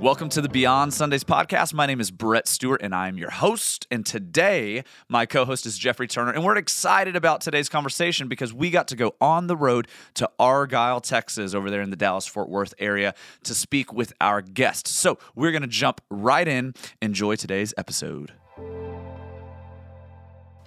Welcome 0.00 0.28
to 0.28 0.40
the 0.40 0.48
Beyond 0.48 0.94
Sundays 0.94 1.24
podcast. 1.24 1.74
My 1.74 1.84
name 1.84 1.98
is 1.98 2.12
Brett 2.12 2.46
Stewart 2.46 2.82
and 2.82 2.94
I'm 2.94 3.18
your 3.18 3.30
host. 3.30 3.84
And 3.90 4.06
today, 4.06 4.84
my 5.08 5.26
co 5.26 5.44
host 5.44 5.66
is 5.66 5.76
Geoffrey 5.76 6.06
Turner. 6.06 6.30
And 6.30 6.44
we're 6.44 6.56
excited 6.56 7.16
about 7.16 7.40
today's 7.40 7.68
conversation 7.68 8.28
because 8.28 8.54
we 8.54 8.70
got 8.70 8.86
to 8.88 8.96
go 8.96 9.16
on 9.20 9.48
the 9.48 9.56
road 9.56 9.88
to 10.14 10.30
Argyle, 10.38 11.00
Texas, 11.00 11.52
over 11.52 11.68
there 11.68 11.82
in 11.82 11.90
the 11.90 11.96
Dallas 11.96 12.28
Fort 12.28 12.48
Worth 12.48 12.74
area 12.78 13.12
to 13.42 13.56
speak 13.56 13.92
with 13.92 14.12
our 14.20 14.40
guest. 14.40 14.86
So 14.86 15.18
we're 15.34 15.50
going 15.50 15.62
to 15.62 15.68
jump 15.68 16.00
right 16.10 16.46
in. 16.46 16.74
Enjoy 17.02 17.34
today's 17.34 17.74
episode. 17.76 18.32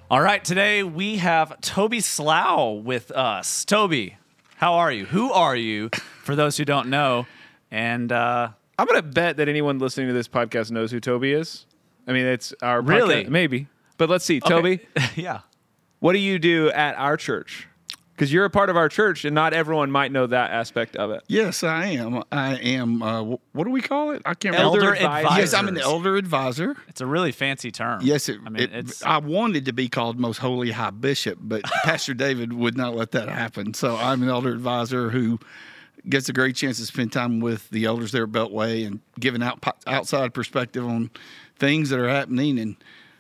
All 0.10 0.22
right, 0.22 0.44
today 0.44 0.84
we 0.84 1.18
have 1.18 1.62
Toby 1.62 2.02
Slough 2.02 2.84
with 2.84 3.12
us. 3.12 3.64
Toby, 3.64 4.18
how 4.58 4.74
are 4.74 4.92
you? 4.92 5.06
Who 5.06 5.32
are 5.32 5.56
you, 5.56 5.90
for 6.22 6.36
those 6.36 6.58
who 6.58 6.66
don't 6.66 6.90
know? 6.90 7.28
And, 7.72 8.12
uh, 8.12 8.50
I'm 8.82 8.88
gonna 8.88 9.04
bet 9.04 9.38
that 9.38 9.48
anyone 9.48 9.78
listening 9.78 10.08
to 10.08 10.14
this 10.14 10.28
podcast 10.28 10.72
knows 10.72 10.92
who 10.92 11.00
Toby 11.00 11.34
is. 11.34 11.68
I 12.08 12.14
mean, 12.14 12.26
it's 12.26 12.52
our 12.64 12.82
Really? 12.82 13.26
podcast- 13.26 13.30
maybe. 13.30 13.68
But 13.98 14.10
let's 14.10 14.26
see, 14.26 14.40
Toby, 14.40 14.80
yeah. 15.16 15.42
what 16.00 16.14
do 16.14 16.18
you 16.20 16.40
do 16.40 16.72
at 16.72 16.96
our 16.98 17.16
church? 17.16 17.68
Because 18.16 18.34
you're 18.34 18.46
a 18.46 18.50
part 18.50 18.70
of 18.72 18.78
our 18.78 18.90
church, 18.90 19.24
and 19.26 19.36
not 19.36 19.54
everyone 19.54 19.92
might 19.92 20.12
know 20.12 20.26
that 20.28 20.50
aspect 20.52 20.96
of 20.96 21.12
it. 21.12 21.22
Yes, 21.28 21.64
I 21.64 21.86
am. 21.88 22.24
I 22.32 22.56
am. 22.56 23.02
Uh, 23.04 23.22
what 23.52 23.64
do 23.66 23.70
we 23.70 23.82
call 23.82 24.12
it? 24.12 24.22
I 24.26 24.34
can't 24.34 24.56
Elder 24.56 24.80
remember. 24.80 24.98
advisor. 25.00 25.40
Yes, 25.40 25.54
I'm 25.54 25.68
an 25.68 25.78
elder 25.78 26.18
advisor. 26.18 26.76
It's 26.88 27.02
a 27.02 27.06
really 27.06 27.32
fancy 27.32 27.72
term. 27.72 28.02
Yes, 28.04 28.30
it, 28.30 28.40
I 28.46 28.50
mean, 28.50 28.64
it- 28.64 28.74
it's 28.74 29.04
I 29.04 29.18
wanted 29.20 29.66
to 29.66 29.74
be 29.74 29.90
called 29.90 30.20
most 30.20 30.38
holy 30.38 30.72
high 30.72 30.90
bishop, 30.90 31.38
but 31.42 31.62
Pastor 31.84 32.16
David 32.16 32.54
would 32.54 32.76
not 32.76 32.96
let 32.96 33.12
that 33.12 33.30
happen. 33.30 33.76
So 33.76 33.96
I'm 33.96 34.24
an 34.24 34.30
elder 34.30 34.52
advisor 34.52 35.10
who 35.12 35.40
gets 36.10 36.30
a 36.30 36.34
great 36.34 36.56
chance 36.56 36.78
to 36.78 36.86
spend 36.86 37.12
time 37.12 37.40
with 37.40 37.70
the 37.70 37.86
elders 37.86 38.12
there 38.12 38.24
at 38.24 38.30
Beltway 38.30 38.86
and 38.86 39.00
giving 39.20 39.44
out 39.44 39.64
outside 39.88 40.34
perspective 40.34 40.86
on 40.86 41.12
things 41.58 41.90
that 41.90 42.00
are 42.00 42.10
happening. 42.10 42.60
And 42.60 42.76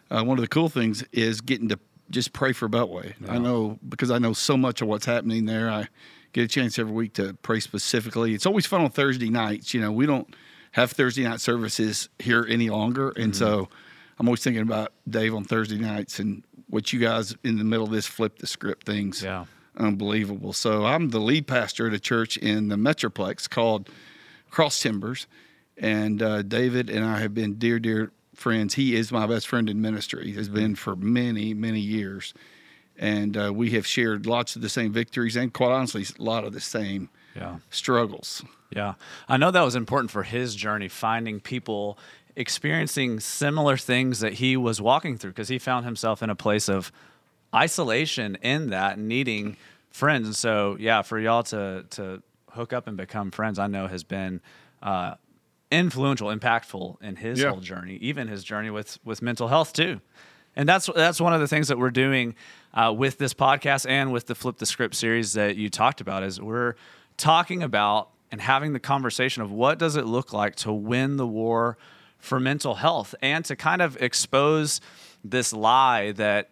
uh, 0.09 0.23
one 0.23 0.37
of 0.37 0.41
the 0.41 0.47
cool 0.47 0.69
things 0.69 1.03
is 1.11 1.41
getting 1.41 1.69
to 1.69 1.79
just 2.09 2.33
pray 2.33 2.53
for 2.53 2.67
Beltway. 2.67 3.13
I 3.27 3.37
know 3.37 3.79
because 3.87 4.11
I 4.11 4.17
know 4.19 4.33
so 4.33 4.57
much 4.57 4.81
of 4.81 4.87
what's 4.87 5.05
happening 5.05 5.45
there. 5.45 5.69
I 5.69 5.87
get 6.33 6.43
a 6.43 6.47
chance 6.47 6.77
every 6.79 6.93
week 6.93 7.13
to 7.13 7.33
pray 7.41 7.59
specifically. 7.59 8.33
It's 8.33 8.45
always 8.45 8.65
fun 8.65 8.81
on 8.81 8.89
Thursday 8.89 9.29
nights. 9.29 9.73
You 9.73 9.81
know, 9.81 9.91
we 9.91 10.05
don't 10.05 10.33
have 10.71 10.91
Thursday 10.91 11.23
night 11.23 11.41
services 11.41 12.09
here 12.19 12.45
any 12.49 12.69
longer, 12.69 13.11
and 13.15 13.35
so 13.35 13.69
I'm 14.19 14.27
always 14.27 14.43
thinking 14.43 14.61
about 14.61 14.93
Dave 15.09 15.33
on 15.33 15.43
Thursday 15.43 15.77
nights 15.77 16.19
and 16.19 16.43
what 16.69 16.93
you 16.93 16.99
guys 16.99 17.35
in 17.43 17.57
the 17.57 17.63
middle 17.63 17.85
of 17.85 17.91
this 17.91 18.07
flip 18.07 18.39
the 18.39 18.47
script 18.47 18.85
things. 18.85 19.23
Yeah. 19.23 19.45
Unbelievable. 19.77 20.53
So 20.53 20.85
I'm 20.85 21.09
the 21.09 21.19
lead 21.19 21.47
pastor 21.47 21.87
at 21.87 21.93
a 21.93 21.99
church 21.99 22.37
in 22.37 22.67
the 22.67 22.75
Metroplex 22.75 23.49
called 23.49 23.89
Cross 24.49 24.81
Timbers, 24.81 25.27
and 25.77 26.21
uh, 26.21 26.41
David 26.41 26.89
and 26.89 27.05
I 27.05 27.19
have 27.19 27.33
been 27.33 27.55
dear, 27.55 27.79
dear 27.79 28.11
friends. 28.35 28.73
He 28.73 28.95
is 28.95 29.11
my 29.11 29.25
best 29.25 29.47
friend 29.47 29.69
in 29.69 29.81
ministry. 29.81 30.33
Has 30.33 30.49
been 30.49 30.75
for 30.75 30.95
many, 30.95 31.53
many 31.53 31.79
years, 31.79 32.33
and 32.97 33.37
uh, 33.37 33.53
we 33.53 33.71
have 33.71 33.87
shared 33.87 34.25
lots 34.25 34.55
of 34.55 34.61
the 34.61 34.69
same 34.69 34.91
victories 34.91 35.35
and, 35.35 35.53
quite 35.53 35.71
honestly, 35.71 36.05
a 36.19 36.21
lot 36.21 36.43
of 36.43 36.51
the 36.51 36.59
same 36.59 37.09
yeah. 37.35 37.57
struggles. 37.69 38.43
Yeah. 38.69 38.95
I 39.27 39.37
know 39.37 39.51
that 39.51 39.61
was 39.61 39.75
important 39.75 40.11
for 40.11 40.23
his 40.23 40.55
journey, 40.55 40.87
finding 40.87 41.39
people 41.39 41.97
experiencing 42.35 43.19
similar 43.19 43.77
things 43.77 44.19
that 44.19 44.33
he 44.33 44.55
was 44.55 44.81
walking 44.81 45.17
through 45.17 45.31
because 45.31 45.49
he 45.49 45.59
found 45.59 45.85
himself 45.85 46.23
in 46.23 46.29
a 46.29 46.35
place 46.35 46.69
of 46.69 46.91
isolation 47.53 48.37
in 48.41 48.69
that, 48.69 48.97
needing 48.99 49.57
friends. 49.89 50.25
And 50.27 50.35
so, 50.35 50.77
yeah, 50.79 51.01
for 51.01 51.19
y'all 51.19 51.43
to, 51.43 51.85
to 51.91 52.21
hook 52.51 52.73
up 52.73 52.87
and 52.87 52.95
become 52.97 53.31
friends, 53.31 53.59
I 53.59 53.67
know 53.67 53.87
has 53.87 54.03
been 54.03 54.41
uh, 54.81 55.15
influential, 55.71 56.29
impactful 56.29 57.01
in 57.01 57.15
his 57.17 57.39
Yeah. 57.39 57.49
whole 57.51 57.59
journey, 57.59 57.95
even 58.01 58.27
his 58.27 58.43
journey 58.43 58.69
with, 58.69 58.99
with 59.03 59.21
mental 59.21 59.47
health, 59.47 59.73
too. 59.73 60.01
And 60.55 60.67
that's 60.67 60.89
that's 60.93 61.21
one 61.21 61.33
of 61.33 61.39
the 61.39 61.47
things 61.47 61.69
that 61.69 61.77
we're 61.77 61.91
doing 61.91 62.35
uh, 62.73 62.93
with 62.95 63.17
this 63.17 63.33
podcast 63.33 63.89
and 63.89 64.11
with 64.11 64.27
the 64.27 64.35
Flip 64.35 64.57
the 64.57 64.65
Script 64.65 64.95
series 64.95 65.31
that 65.33 65.55
you 65.55 65.69
talked 65.69 66.01
about 66.01 66.23
is 66.23 66.41
we're 66.41 66.75
talking 67.15 67.63
about 67.63 68.09
and 68.33 68.41
having 68.41 68.73
the 68.73 68.79
conversation 68.79 69.41
of 69.43 69.51
what 69.53 69.79
does 69.79 69.95
it 69.95 70.05
look 70.05 70.33
like 70.33 70.55
to 70.57 70.73
win 70.73 71.15
the 71.15 71.25
war 71.25 71.77
for 72.17 72.37
mental 72.37 72.75
health 72.75 73.15
and 73.21 73.45
to 73.45 73.55
kind 73.55 73.81
of 73.81 73.95
expose 74.01 74.81
this 75.23 75.53
lie 75.53 76.11
that 76.13 76.49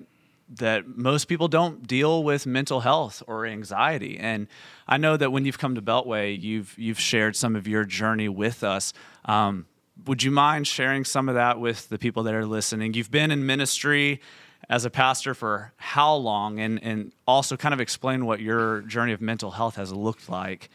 that 0.50 0.98
most 0.98 1.26
people 1.26 1.48
don't 1.48 1.86
deal 1.86 2.24
with 2.24 2.46
mental 2.46 2.80
health 2.80 3.22
or 3.28 3.46
anxiety. 3.46 4.18
And 4.18 4.48
I 4.88 4.98
know 4.98 5.16
that 5.16 5.32
when 5.32 5.46
you've 5.46 5.60
come 5.60 5.76
to 5.76 5.82
Beltway, 5.82 6.40
you've 6.40 6.78
you've 6.78 7.00
shared 7.00 7.36
some 7.36 7.56
of 7.56 7.68
your 7.68 7.86
journey 7.86 8.30
with 8.30 8.64
us. 8.64 8.94
Um, 9.26 9.68
would 10.06 10.24
you 10.24 10.32
mind 10.32 10.68
sharing 10.68 11.06
some 11.06 11.30
of 11.30 11.36
that 11.36 11.60
with 11.60 11.90
the 11.90 11.98
people 11.98 12.24
that 12.24 12.34
are 12.34 12.46
listening? 12.46 12.94
You've 12.94 13.12
been 13.12 13.32
in 13.32 13.46
ministry 13.46 14.22
as 14.70 14.86
a 14.86 14.90
pastor 14.90 15.34
for 15.34 15.74
how 15.78 16.16
long, 16.16 16.60
and 16.60 16.84
and 16.84 17.12
also 17.28 17.56
kind 17.56 17.74
of 17.74 17.80
explain 17.80 18.26
what 18.26 18.40
your 18.40 18.82
journey 18.82 19.14
of 19.14 19.22
mental 19.22 19.52
health 19.52 19.76
has 19.76 19.92
looked 19.92 20.30
like 20.30 20.70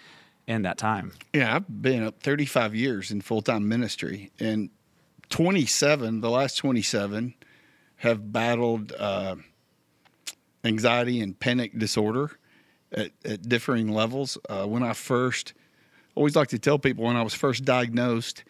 in 0.46 0.62
that 0.62 0.78
time. 0.78 1.12
Yeah, 1.32 1.56
I've 1.56 1.82
been 1.82 2.04
up 2.04 2.20
35 2.20 2.74
years 2.74 3.10
in 3.10 3.20
full 3.20 3.42
time 3.42 3.68
ministry, 3.68 4.30
and 4.38 4.70
27, 5.30 6.20
the 6.20 6.30
last 6.30 6.56
27, 6.56 7.34
have 7.96 8.32
battled 8.32 8.92
uh, 8.92 9.36
anxiety 10.64 11.20
and 11.20 11.38
panic 11.38 11.78
disorder 11.78 12.30
at, 12.92 13.10
at 13.25 13.48
differing 13.48 13.88
levels. 13.88 14.38
Uh, 14.48 14.64
when 14.66 14.82
I 14.82 14.92
first, 14.94 15.52
always 16.14 16.36
like 16.36 16.48
to 16.48 16.58
tell 16.58 16.78
people 16.78 17.04
when 17.04 17.16
I 17.16 17.22
was 17.22 17.34
first 17.34 17.64
diagnosed, 17.64 18.44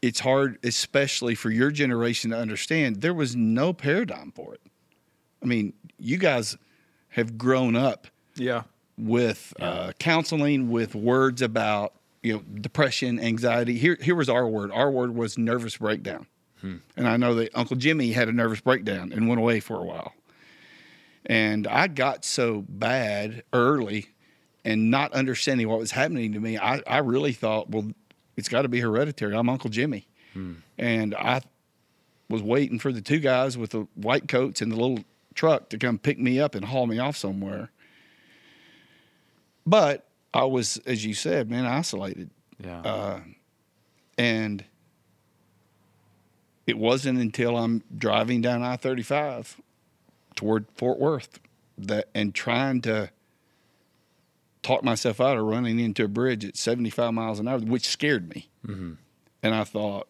it's 0.00 0.20
hard, 0.20 0.58
especially 0.64 1.34
for 1.34 1.50
your 1.50 1.70
generation, 1.70 2.30
to 2.30 2.38
understand 2.38 2.96
there 3.02 3.14
was 3.14 3.36
no 3.36 3.72
paradigm 3.72 4.32
for 4.34 4.54
it. 4.54 4.60
I 5.42 5.46
mean, 5.46 5.72
you 5.98 6.16
guys 6.18 6.56
have 7.10 7.36
grown 7.38 7.76
up 7.76 8.06
Yeah. 8.36 8.62
with 8.96 9.52
uh, 9.60 9.92
counseling, 9.98 10.70
with 10.70 10.94
words 10.94 11.42
about 11.42 11.94
you 12.22 12.34
know 12.34 12.42
depression, 12.60 13.18
anxiety. 13.18 13.76
Here, 13.78 13.98
here 14.00 14.14
was 14.14 14.28
our 14.28 14.46
word. 14.46 14.70
Our 14.70 14.90
word 14.90 15.14
was 15.14 15.36
nervous 15.36 15.76
breakdown, 15.78 16.26
and 16.62 17.08
I 17.08 17.16
know 17.16 17.34
that 17.34 17.50
Uncle 17.54 17.74
Jimmy 17.76 18.12
had 18.12 18.28
a 18.28 18.32
nervous 18.32 18.60
breakdown 18.60 19.12
and 19.12 19.26
went 19.28 19.40
away 19.40 19.58
for 19.58 19.76
a 19.80 19.84
while. 19.84 20.14
And 21.26 21.66
I 21.66 21.86
got 21.86 22.24
so 22.24 22.64
bad 22.68 23.44
early, 23.52 24.08
and 24.64 24.90
not 24.90 25.12
understanding 25.12 25.68
what 25.68 25.78
was 25.78 25.92
happening 25.92 26.32
to 26.32 26.40
me, 26.40 26.58
I, 26.58 26.82
I 26.86 26.98
really 26.98 27.32
thought, 27.32 27.70
well, 27.70 27.90
it's 28.36 28.48
got 28.48 28.62
to 28.62 28.68
be 28.68 28.80
hereditary. 28.80 29.36
I'm 29.36 29.48
Uncle 29.48 29.70
Jimmy, 29.70 30.06
hmm. 30.32 30.54
and 30.78 31.14
I 31.14 31.42
was 32.28 32.42
waiting 32.42 32.78
for 32.78 32.92
the 32.92 33.00
two 33.00 33.18
guys 33.18 33.56
with 33.56 33.70
the 33.70 33.86
white 33.94 34.26
coats 34.26 34.62
and 34.62 34.72
the 34.72 34.76
little 34.76 35.04
truck 35.34 35.68
to 35.70 35.78
come 35.78 35.98
pick 35.98 36.18
me 36.18 36.40
up 36.40 36.54
and 36.54 36.64
haul 36.64 36.86
me 36.86 36.98
off 36.98 37.16
somewhere. 37.16 37.70
But 39.66 40.06
I 40.34 40.44
was, 40.44 40.78
as 40.86 41.04
you 41.04 41.14
said, 41.14 41.50
man, 41.50 41.66
isolated. 41.66 42.30
Yeah. 42.58 42.80
Uh, 42.80 43.20
and 44.18 44.64
it 46.66 46.78
wasn't 46.78 47.18
until 47.18 47.56
I'm 47.56 47.82
driving 47.96 48.40
down 48.40 48.62
I 48.62 48.76
35 48.76 49.60
toward 50.36 50.66
Fort 50.74 50.98
Worth 50.98 51.40
that 51.78 52.08
and 52.14 52.34
trying 52.34 52.80
to 52.82 53.10
talk 54.62 54.84
myself 54.84 55.20
out 55.20 55.36
of 55.36 55.44
running 55.44 55.78
into 55.78 56.04
a 56.04 56.08
bridge 56.08 56.44
at 56.44 56.56
75 56.56 57.12
miles 57.12 57.40
an 57.40 57.48
hour, 57.48 57.58
which 57.58 57.88
scared 57.88 58.28
me. 58.28 58.48
And 59.42 59.54
I 59.54 59.64
thought, 59.64 60.08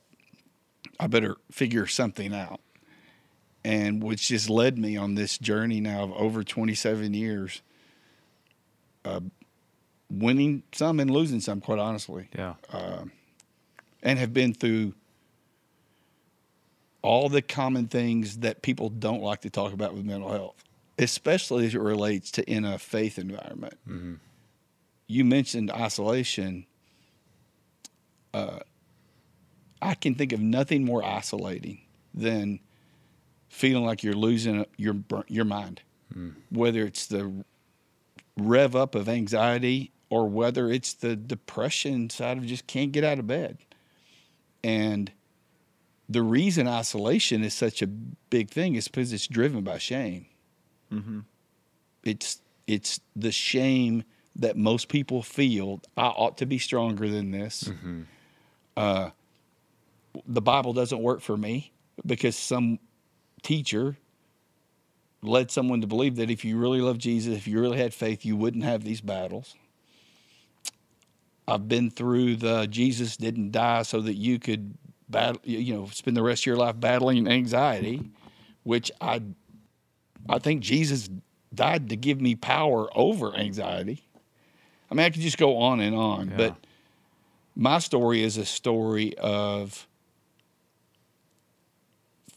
I 1.01 1.07
better 1.07 1.37
figure 1.51 1.87
something 1.87 2.35
out. 2.35 2.61
And 3.65 4.03
which 4.03 4.29
just 4.29 4.51
led 4.51 4.77
me 4.77 4.97
on 4.97 5.15
this 5.15 5.39
journey 5.39 5.81
now 5.81 6.03
of 6.03 6.13
over 6.13 6.43
27 6.43 7.15
years, 7.15 7.63
uh, 9.05 9.21
winning 10.11 10.65
some 10.73 10.99
and 10.99 11.11
losing 11.11 11.41
some, 11.41 11.61
quite 11.61 11.79
honestly 11.79 12.29
yeah. 12.37 12.55
Uh, 12.73 13.05
and 14.03 14.19
have 14.19 14.35
been 14.35 14.53
through 14.53 14.95
all 17.03 17.29
the 17.29 17.43
common 17.43 17.89
things 17.89 18.39
that 18.39 18.63
people 18.63 18.89
don't 18.89 19.23
like 19.23 19.43
to 19.43 19.51
talk 19.51 19.73
about 19.73 19.95
with 19.95 20.05
mental 20.05 20.31
health, 20.31 20.65
especially 20.99 21.67
as 21.67 21.75
it 21.75 21.81
relates 21.81 22.31
to 22.33 22.51
in 22.51 22.65
a 22.65 22.79
faith 22.79 23.19
environment. 23.19 23.75
Mm-hmm. 23.89 24.15
You 25.09 25.25
mentioned 25.25 25.71
isolation. 25.71 26.67
Uh, 28.33 28.61
I 29.83 29.95
can 29.95 30.15
think 30.15 30.33
of 30.33 30.41
nothing 30.41 30.85
more 30.85 31.05
isolating 31.05 31.83
than 32.15 32.61
feeling 33.49 33.85
like 33.85 34.03
you're 34.03 34.15
losing 34.15 34.61
uh, 34.61 34.65
your 34.77 34.97
your 35.29 35.45
mind, 35.45 35.83
hmm. 36.13 36.31
whether 36.51 36.85
it's 36.87 37.07
the 37.07 37.45
rev 38.39 38.75
up 38.75 38.95
of 38.95 39.09
anxiety 39.09 39.93
or 40.09 40.29
whether 40.29 40.71
it's 40.71 40.95
the 40.95 41.17
depression 41.17 42.09
side 42.09 42.39
of 42.39 42.47
just 42.47 42.67
can't 42.67 42.93
get 42.93 43.05
out 43.05 43.19
of 43.19 43.27
bed. 43.27 43.59
And 44.65 45.11
the 46.13 46.23
reason 46.23 46.69
isolation 46.69 47.43
is 47.43 47.55
such 47.55 47.83
a 47.83 47.87
big 47.87 48.51
thing 48.51 48.75
is 48.75 48.89
because 48.89 49.13
it's 49.13 49.27
driven 49.27 49.63
by 49.63 49.79
shame. 49.79 50.27
It's 52.05 52.41
it's 52.67 53.01
the 53.17 53.33
shame 53.33 54.05
that 54.37 54.57
most 54.57 54.89
people 54.89 55.23
feel. 55.23 55.81
I 55.97 56.07
ought 56.07 56.39
to 56.39 56.47
be 56.47 56.59
stronger 56.59 57.09
than 57.09 57.31
this. 57.31 57.71
Uh, 58.77 59.11
the 60.27 60.41
Bible 60.43 60.73
doesn't 60.73 61.01
work 61.03 61.21
for 61.21 61.37
me 61.37 61.73
because 62.05 62.37
some 62.37 62.79
teacher 63.43 63.97
led 65.23 65.51
someone 65.51 65.81
to 65.81 65.87
believe 65.87 66.17
that 66.17 66.31
if 66.31 66.45
you 66.45 66.59
really 66.59 66.81
love 66.81 66.99
Jesus, 66.99 67.37
if 67.37 67.47
you 67.47 67.61
really 67.61 67.79
had 67.79 67.95
faith, 67.95 68.25
you 68.25 68.37
wouldn't 68.37 68.65
have 68.65 68.85
these 68.85 69.01
battles. 69.01 69.55
I've 71.47 71.69
been 71.69 71.91
through 71.91 72.37
the 72.37 72.67
Jesus 72.67 73.17
didn't 73.17 73.53
die 73.53 73.83
so 73.83 74.01
that 74.01 74.15
you 74.15 74.39
could 74.39 74.75
battle, 75.13 75.41
you 75.45 75.75
know, 75.75 75.87
spend 75.93 76.17
the 76.17 76.23
rest 76.23 76.43
of 76.43 76.47
your 76.47 76.57
life 76.57 76.81
battling 76.81 77.29
anxiety, 77.29 78.11
which 78.65 78.91
I, 79.01 79.23
I 80.29 80.39
think 80.41 80.63
Jesus 80.63 81.09
died 81.55 81.91
to 81.91 81.97
give 81.97 82.21
me 82.21 82.35
power 82.35 82.89
over 82.97 83.35
anxiety. 83.37 84.03
I 84.91 84.95
mean, 84.95 85.07
I 85.07 85.11
could 85.11 85.23
just 85.23 85.39
go 85.39 85.59
on 85.59 85.79
and 85.81 85.95
on, 85.95 86.31
Yeah. 86.31 86.37
but 86.37 86.57
my 87.55 87.79
story 87.79 88.23
is 88.23 88.37
a 88.39 88.45
story 88.45 89.17
of 89.19 89.87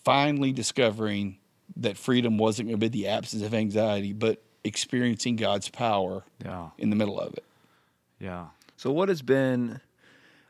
finally 0.04 0.51
discovering 0.51 1.38
that 1.77 1.98
freedom 1.98 2.38
wasn't 2.38 2.69
going 2.69 2.80
to 2.80 2.89
be 2.89 3.01
the 3.01 3.07
absence 3.07 3.44
of 3.44 3.54
anxiety, 3.54 4.13
but 4.13 4.42
experiencing 4.63 5.36
God's 5.36 5.69
power 5.69 6.24
Yeah. 6.44 6.69
in 6.77 6.89
the 6.89 6.95
middle 6.95 7.19
of 7.19 7.33
it. 7.33 7.44
Yeah. 8.19 8.48
So, 8.77 8.92
what 8.92 9.10
has 9.10 9.22
been? 9.22 9.80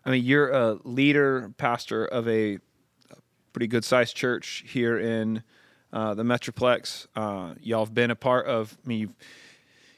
I 0.05 0.11
mean, 0.11 0.23
you're 0.23 0.49
a 0.49 0.77
leader, 0.83 1.51
pastor 1.57 2.05
of 2.05 2.27
a 2.27 2.59
pretty 3.53 3.67
good 3.67 3.83
sized 3.83 4.15
church 4.15 4.63
here 4.67 4.99
in 4.99 5.41
uh, 5.91 6.13
the 6.13 6.23
Metroplex. 6.23 7.07
Uh, 7.15 7.55
y'all 7.61 7.85
have 7.85 7.93
been 7.93 8.11
a 8.11 8.15
part 8.15 8.45
of. 8.45 8.77
I 8.83 8.87
mean, 8.87 8.99
you've, 8.99 9.15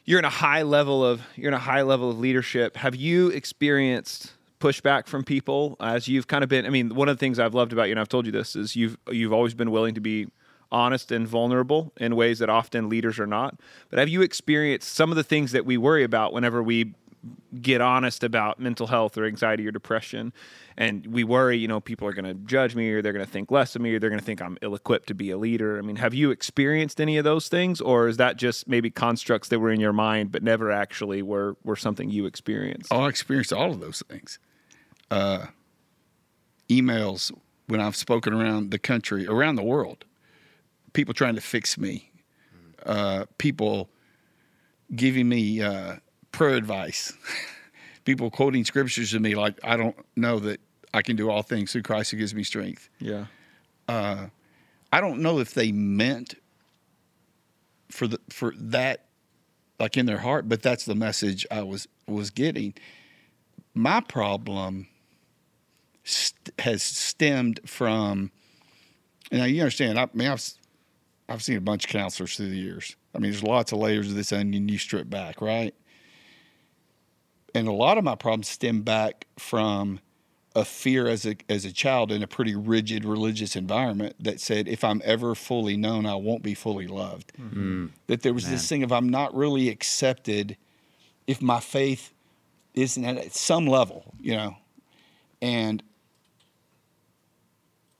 you're 0.05 0.19
in 0.19 0.25
a 0.25 0.29
high 0.29 0.61
level 0.61 1.03
of 1.03 1.21
you're 1.35 1.49
in 1.49 1.53
a 1.53 1.59
high 1.59 1.81
level 1.81 2.09
of 2.09 2.19
leadership. 2.19 2.77
Have 2.77 2.95
you 2.95 3.29
experienced 3.29 4.31
pushback 4.59 5.07
from 5.07 5.23
people 5.23 5.75
as 5.79 6.07
you've 6.07 6.27
kind 6.27 6.43
of 6.43 6.49
been? 6.49 6.65
I 6.65 6.69
mean, 6.69 6.95
one 6.95 7.09
of 7.09 7.17
the 7.17 7.19
things 7.19 7.39
I've 7.39 7.53
loved 7.53 7.73
about 7.73 7.85
you, 7.85 7.91
and 7.91 7.99
I've 7.99 8.07
told 8.07 8.25
you 8.25 8.31
this, 8.31 8.55
is 8.55 8.75
you've 8.75 8.97
you've 9.09 9.33
always 9.33 9.53
been 9.53 9.71
willing 9.71 9.95
to 9.95 10.01
be 10.01 10.27
honest 10.71 11.11
and 11.11 11.27
vulnerable 11.27 11.93
in 11.97 12.15
ways 12.15 12.39
that 12.39 12.49
often 12.49 12.89
leaders 12.89 13.19
are 13.19 13.27
not. 13.27 13.59
But 13.89 13.99
have 13.99 14.09
you 14.09 14.21
experienced 14.21 14.93
some 14.93 15.11
of 15.11 15.15
the 15.17 15.23
things 15.23 15.51
that 15.51 15.65
we 15.65 15.77
worry 15.77 16.03
about 16.03 16.31
whenever 16.31 16.61
we 16.61 16.93
get 17.61 17.81
honest 17.81 18.23
about 18.23 18.59
mental 18.59 18.87
health 18.87 19.17
or 19.17 19.25
anxiety 19.25 19.67
or 19.67 19.71
depression. 19.71 20.33
And 20.77 21.07
we 21.07 21.23
worry 21.23 21.57
you 21.57 21.67
know 21.67 21.79
people 21.79 22.07
are 22.07 22.13
going 22.13 22.25
to 22.25 22.33
judge 22.45 22.75
me 22.75 22.89
or 22.91 23.01
they're 23.01 23.13
going 23.13 23.25
to 23.25 23.31
think 23.31 23.51
less 23.51 23.75
of 23.75 23.81
me 23.81 23.93
or 23.93 23.99
they're 23.99 24.09
going 24.09 24.19
to 24.19 24.25
think 24.25 24.41
i'm 24.41 24.57
ill-equipped 24.61 25.07
to 25.07 25.13
be 25.13 25.31
a 25.31 25.37
leader. 25.37 25.77
I 25.77 25.81
mean 25.81 25.97
have 25.97 26.13
you 26.13 26.31
experienced 26.31 27.01
any 27.01 27.17
of 27.17 27.23
those 27.23 27.47
things 27.47 27.81
or 27.81 28.07
is 28.07 28.17
that 28.17 28.37
just 28.37 28.67
maybe 28.67 28.89
constructs 28.89 29.49
that 29.49 29.59
were 29.59 29.71
in 29.71 29.79
your 29.79 29.93
mind 29.93 30.31
but 30.31 30.43
never 30.43 30.71
actually 30.71 31.21
were 31.21 31.57
were 31.63 31.75
something 31.75 32.09
you 32.09 32.25
experienced? 32.25 32.91
Oh, 32.91 33.01
I 33.01 33.09
experienced 33.09 33.53
all 33.53 33.71
of 33.71 33.79
those 33.79 34.03
things. 34.07 34.39
Uh, 35.09 35.47
emails 36.69 37.31
when 37.67 37.79
I've 37.79 37.95
spoken 37.95 38.33
around 38.33 38.71
the 38.71 38.79
country, 38.79 39.27
around 39.27 39.55
the 39.55 39.63
world, 39.63 40.05
people 40.93 41.13
trying 41.13 41.35
to 41.35 41.41
fix 41.41 41.77
me, 41.77 42.11
uh, 42.85 43.25
people 43.37 43.89
giving 44.95 45.27
me 45.27 45.61
uh, 45.61 45.97
pro 46.31 46.55
advice, 46.55 47.13
people 48.05 48.29
quoting 48.29 48.65
scriptures 48.65 49.11
to 49.11 49.19
me 49.19 49.35
like, 49.35 49.59
I 49.63 49.77
don't 49.77 49.95
know 50.15 50.39
that 50.39 50.59
I 50.93 51.01
can 51.01 51.15
do 51.15 51.29
all 51.29 51.41
things 51.41 51.71
through 51.71 51.83
Christ 51.83 52.11
who 52.11 52.17
gives 52.17 52.33
me 52.33 52.43
strength. 52.43 52.89
yeah 52.99 53.25
uh, 53.87 54.27
I 54.91 55.01
don't 55.01 55.21
know 55.21 55.39
if 55.39 55.53
they 55.53 55.71
meant 55.71 56.35
for 57.89 58.07
the 58.07 58.19
for 58.29 58.53
that 58.57 59.05
like 59.79 59.97
in 59.97 60.05
their 60.05 60.17
heart, 60.19 60.49
but 60.49 60.61
that's 60.61 60.85
the 60.85 60.95
message 60.95 61.45
I 61.51 61.63
was 61.63 61.87
was 62.07 62.29
getting. 62.29 62.73
My 63.73 64.01
problem 64.01 64.87
st- 66.03 66.59
has 66.59 66.83
stemmed 66.83 67.59
from, 67.65 68.31
and 69.31 69.39
now 69.39 69.45
you 69.45 69.61
understand. 69.61 69.99
I 69.99 70.07
mean, 70.13 70.27
I've 70.27 70.43
I've 71.29 71.43
seen 71.43 71.57
a 71.57 71.61
bunch 71.61 71.85
of 71.85 71.91
counselors 71.91 72.35
through 72.35 72.49
the 72.49 72.57
years. 72.57 72.95
I 73.13 73.19
mean, 73.19 73.31
there's 73.31 73.43
lots 73.43 73.71
of 73.71 73.79
layers 73.79 74.09
of 74.09 74.15
this 74.15 74.31
onion 74.31 74.69
you 74.69 74.77
strip 74.77 75.09
back, 75.09 75.41
right? 75.41 75.75
And 77.57 77.67
a 77.67 77.71
lot 77.71 77.97
of 77.97 78.03
my 78.03 78.13
problems 78.13 78.47
stem 78.47 78.83
back 78.83 79.25
from 79.39 79.99
a 80.55 80.63
fear 80.63 81.07
as 81.07 81.25
a 81.25 81.35
as 81.49 81.65
a 81.65 81.71
child 81.71 82.11
in 82.11 82.21
a 82.21 82.27
pretty 82.27 82.55
rigid 82.55 83.03
religious 83.03 83.55
environment 83.55 84.15
that 84.19 84.39
said 84.39 84.67
if 84.67 84.83
I'm 84.83 85.01
ever 85.03 85.33
fully 85.33 85.75
known, 85.75 86.05
I 86.05 86.13
won't 86.13 86.43
be 86.43 86.53
fully 86.53 86.85
loved. 86.85 87.31
Hmm. 87.35 87.47
Hmm. 87.47 87.85
That 88.05 88.21
there 88.21 88.33
was 88.33 88.47
this 88.47 88.69
thing 88.69 88.83
of 88.83 88.91
I'm 88.91 89.09
not 89.09 89.35
really 89.35 89.69
accepted 89.69 90.55
if 91.25 91.41
my 91.41 91.59
faith 91.59 92.13
isn't 92.75 93.03
at 93.03 93.33
some 93.33 93.65
level, 93.65 94.13
you 94.21 94.35
know. 94.35 94.57
And 95.41 95.81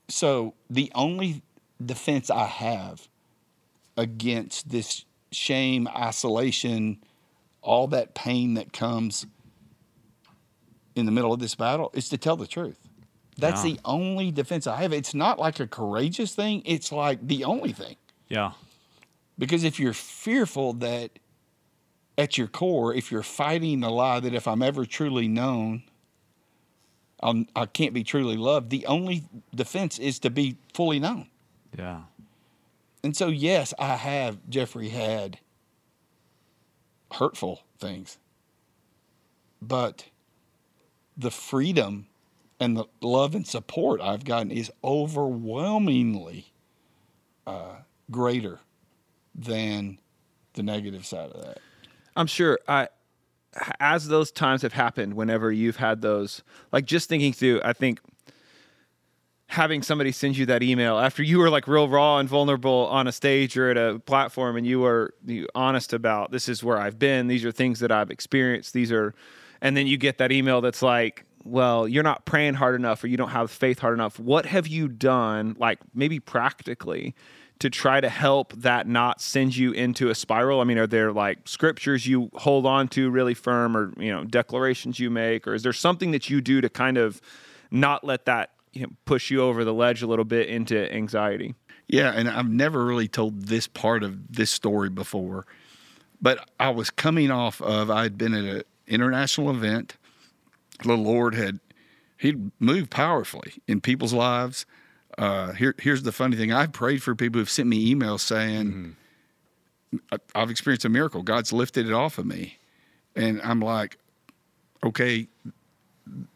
so 0.06 0.54
the 0.70 0.92
only 0.94 1.42
defense 1.84 2.30
I 2.30 2.44
have 2.44 3.08
against 3.96 4.68
this 4.68 5.04
shame, 5.32 5.88
isolation, 5.88 6.98
all 7.60 7.88
that 7.88 8.14
pain 8.14 8.54
that 8.54 8.72
comes 8.72 9.26
in 10.98 11.06
the 11.06 11.12
middle 11.12 11.32
of 11.32 11.40
this 11.40 11.54
battle 11.54 11.90
is 11.94 12.08
to 12.10 12.18
tell 12.18 12.36
the 12.36 12.46
truth. 12.46 12.78
That's 13.36 13.64
Yeah. 13.64 13.74
the 13.74 13.80
only 13.84 14.30
defense 14.32 14.66
I 14.66 14.82
have. 14.82 14.92
It's 14.92 15.14
not 15.14 15.38
like 15.38 15.60
a 15.60 15.66
courageous 15.66 16.34
thing, 16.34 16.62
it's 16.64 16.90
like 16.92 17.26
the 17.26 17.44
only 17.44 17.72
thing. 17.72 17.96
Yeah. 18.28 18.52
Because 19.38 19.62
if 19.64 19.78
you're 19.78 19.92
fearful 19.94 20.72
that 20.74 21.18
at 22.18 22.36
your 22.36 22.48
core, 22.48 22.92
if 22.92 23.12
you're 23.12 23.22
fighting 23.22 23.80
the 23.80 23.90
lie 23.90 24.18
that 24.18 24.34
if 24.34 24.48
I'm 24.48 24.60
ever 24.62 24.84
truly 24.84 25.28
known, 25.28 25.84
I'll, 27.22 27.44
I 27.54 27.66
can't 27.66 27.94
be 27.94 28.02
truly 28.02 28.36
loved, 28.36 28.70
the 28.70 28.86
only 28.86 29.24
defense 29.54 29.98
is 30.00 30.18
to 30.20 30.30
be 30.30 30.56
fully 30.74 30.98
known. 30.98 31.28
Yeah. 31.78 32.02
And 33.04 33.16
so, 33.16 33.28
yes, 33.28 33.72
I 33.78 33.94
have, 33.94 34.38
Geoffrey, 34.48 34.88
had 34.88 35.38
hurtful 37.12 37.62
things. 37.78 38.18
But 39.62 40.06
the 41.18 41.30
freedom 41.32 42.06
and 42.60 42.76
the 42.76 42.84
love 43.02 43.34
and 43.34 43.46
support 43.46 44.00
I've 44.00 44.24
gotten 44.24 44.50
is 44.50 44.70
overwhelmingly 44.82 46.46
uh, 47.46 47.76
greater 48.10 48.60
than 49.34 49.98
the 50.54 50.62
negative 50.62 51.04
side 51.04 51.30
of 51.30 51.42
that. 51.44 51.58
I'm 52.16 52.26
sure 52.26 52.58
I 52.66 52.88
as 53.80 54.08
those 54.08 54.30
times 54.30 54.62
have 54.62 54.72
happened 54.72 55.14
whenever 55.14 55.50
you've 55.50 55.76
had 55.76 56.02
those 56.02 56.42
like 56.70 56.84
just 56.84 57.08
thinking 57.08 57.32
through 57.32 57.60
I 57.64 57.72
think 57.72 58.00
having 59.46 59.82
somebody 59.82 60.12
send 60.12 60.36
you 60.36 60.44
that 60.46 60.62
email 60.62 60.98
after 60.98 61.22
you 61.22 61.38
were 61.38 61.48
like 61.48 61.66
real 61.66 61.88
raw 61.88 62.18
and 62.18 62.28
vulnerable 62.28 62.86
on 62.90 63.06
a 63.06 63.12
stage 63.12 63.56
or 63.56 63.70
at 63.70 63.76
a 63.76 63.98
platform 64.00 64.56
and 64.56 64.66
you 64.66 64.80
were 64.80 65.14
honest 65.54 65.92
about 65.92 66.30
this 66.30 66.48
is 66.48 66.62
where 66.62 66.76
I've 66.76 66.98
been 66.98 67.28
these 67.28 67.44
are 67.44 67.52
things 67.52 67.80
that 67.80 67.90
I've 67.90 68.10
experienced 68.10 68.74
these 68.74 68.92
are 68.92 69.14
and 69.60 69.76
then 69.76 69.86
you 69.86 69.96
get 69.96 70.18
that 70.18 70.32
email 70.32 70.60
that's 70.60 70.82
like 70.82 71.24
well 71.44 71.88
you're 71.88 72.02
not 72.02 72.24
praying 72.24 72.54
hard 72.54 72.74
enough 72.74 73.02
or 73.02 73.06
you 73.06 73.16
don't 73.16 73.30
have 73.30 73.50
faith 73.50 73.78
hard 73.78 73.94
enough 73.94 74.18
what 74.18 74.46
have 74.46 74.66
you 74.66 74.88
done 74.88 75.56
like 75.58 75.78
maybe 75.94 76.20
practically 76.20 77.14
to 77.58 77.68
try 77.68 78.00
to 78.00 78.08
help 78.08 78.52
that 78.52 78.86
not 78.86 79.20
send 79.20 79.56
you 79.56 79.72
into 79.72 80.10
a 80.10 80.14
spiral? 80.14 80.60
I 80.60 80.64
mean, 80.64 80.78
are 80.78 80.86
there 80.86 81.12
like 81.12 81.38
scriptures 81.46 82.06
you 82.06 82.30
hold 82.34 82.66
on 82.66 82.88
to 82.88 83.10
really 83.10 83.34
firm 83.34 83.76
or, 83.76 83.92
you 83.98 84.12
know, 84.12 84.24
declarations 84.24 85.00
you 85.00 85.10
make? 85.10 85.46
Or 85.46 85.54
is 85.54 85.62
there 85.62 85.72
something 85.72 86.12
that 86.12 86.30
you 86.30 86.40
do 86.40 86.60
to 86.60 86.68
kind 86.68 86.96
of 86.96 87.20
not 87.70 88.04
let 88.04 88.26
that 88.26 88.50
you 88.72 88.82
know, 88.82 88.88
push 89.04 89.30
you 89.30 89.42
over 89.42 89.64
the 89.64 89.74
ledge 89.74 90.02
a 90.02 90.06
little 90.06 90.24
bit 90.24 90.48
into 90.48 90.92
anxiety? 90.92 91.54
Yeah, 91.88 92.12
and 92.14 92.28
I've 92.28 92.50
never 92.50 92.84
really 92.84 93.08
told 93.08 93.46
this 93.46 93.66
part 93.66 94.02
of 94.02 94.32
this 94.32 94.50
story 94.50 94.90
before, 94.90 95.46
but 96.20 96.48
I 96.60 96.70
was 96.70 96.90
coming 96.90 97.30
off 97.30 97.62
of 97.62 97.90
I 97.90 98.02
had 98.02 98.18
been 98.18 98.34
at 98.34 98.44
an 98.44 98.62
international 98.88 99.50
event. 99.50 99.96
The 100.84 100.96
Lord 100.96 101.34
had 101.34 101.60
He'd 102.16 102.50
moved 102.58 102.90
powerfully 102.90 103.54
in 103.68 103.80
people's 103.80 104.12
lives. 104.12 104.66
Uh, 105.16 105.52
here, 105.52 105.74
here's 105.78 106.02
the 106.02 106.10
funny 106.12 106.36
thing: 106.36 106.52
I've 106.52 106.72
prayed 106.72 107.00
for 107.02 107.14
people 107.14 107.38
who've 107.40 107.48
sent 107.50 107.68
me 107.68 107.94
emails 107.94 108.20
saying, 108.20 108.96
I- 110.10 110.18
"I've 110.34 110.50
experienced 110.50 110.84
a 110.84 110.88
miracle. 110.88 111.22
God's 111.22 111.52
lifted 111.52 111.86
it 111.86 111.92
off 111.92 112.18
of 112.18 112.26
me," 112.26 112.58
and 113.14 113.40
I'm 113.42 113.60
like, 113.60 113.98
"Okay." 114.82 115.28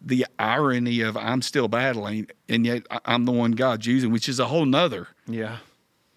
The 0.02 0.26
irony 0.38 1.00
of 1.00 1.16
I'm 1.16 1.40
still 1.40 1.66
battling, 1.66 2.28
and 2.48 2.66
yet 2.66 2.86
I'm 3.06 3.24
the 3.24 3.32
one 3.32 3.52
God's 3.52 3.86
using, 3.86 4.12
which 4.12 4.28
is 4.28 4.38
a 4.38 4.44
whole 4.46 4.66
nother 4.66 5.08
Yeah. 5.26 5.58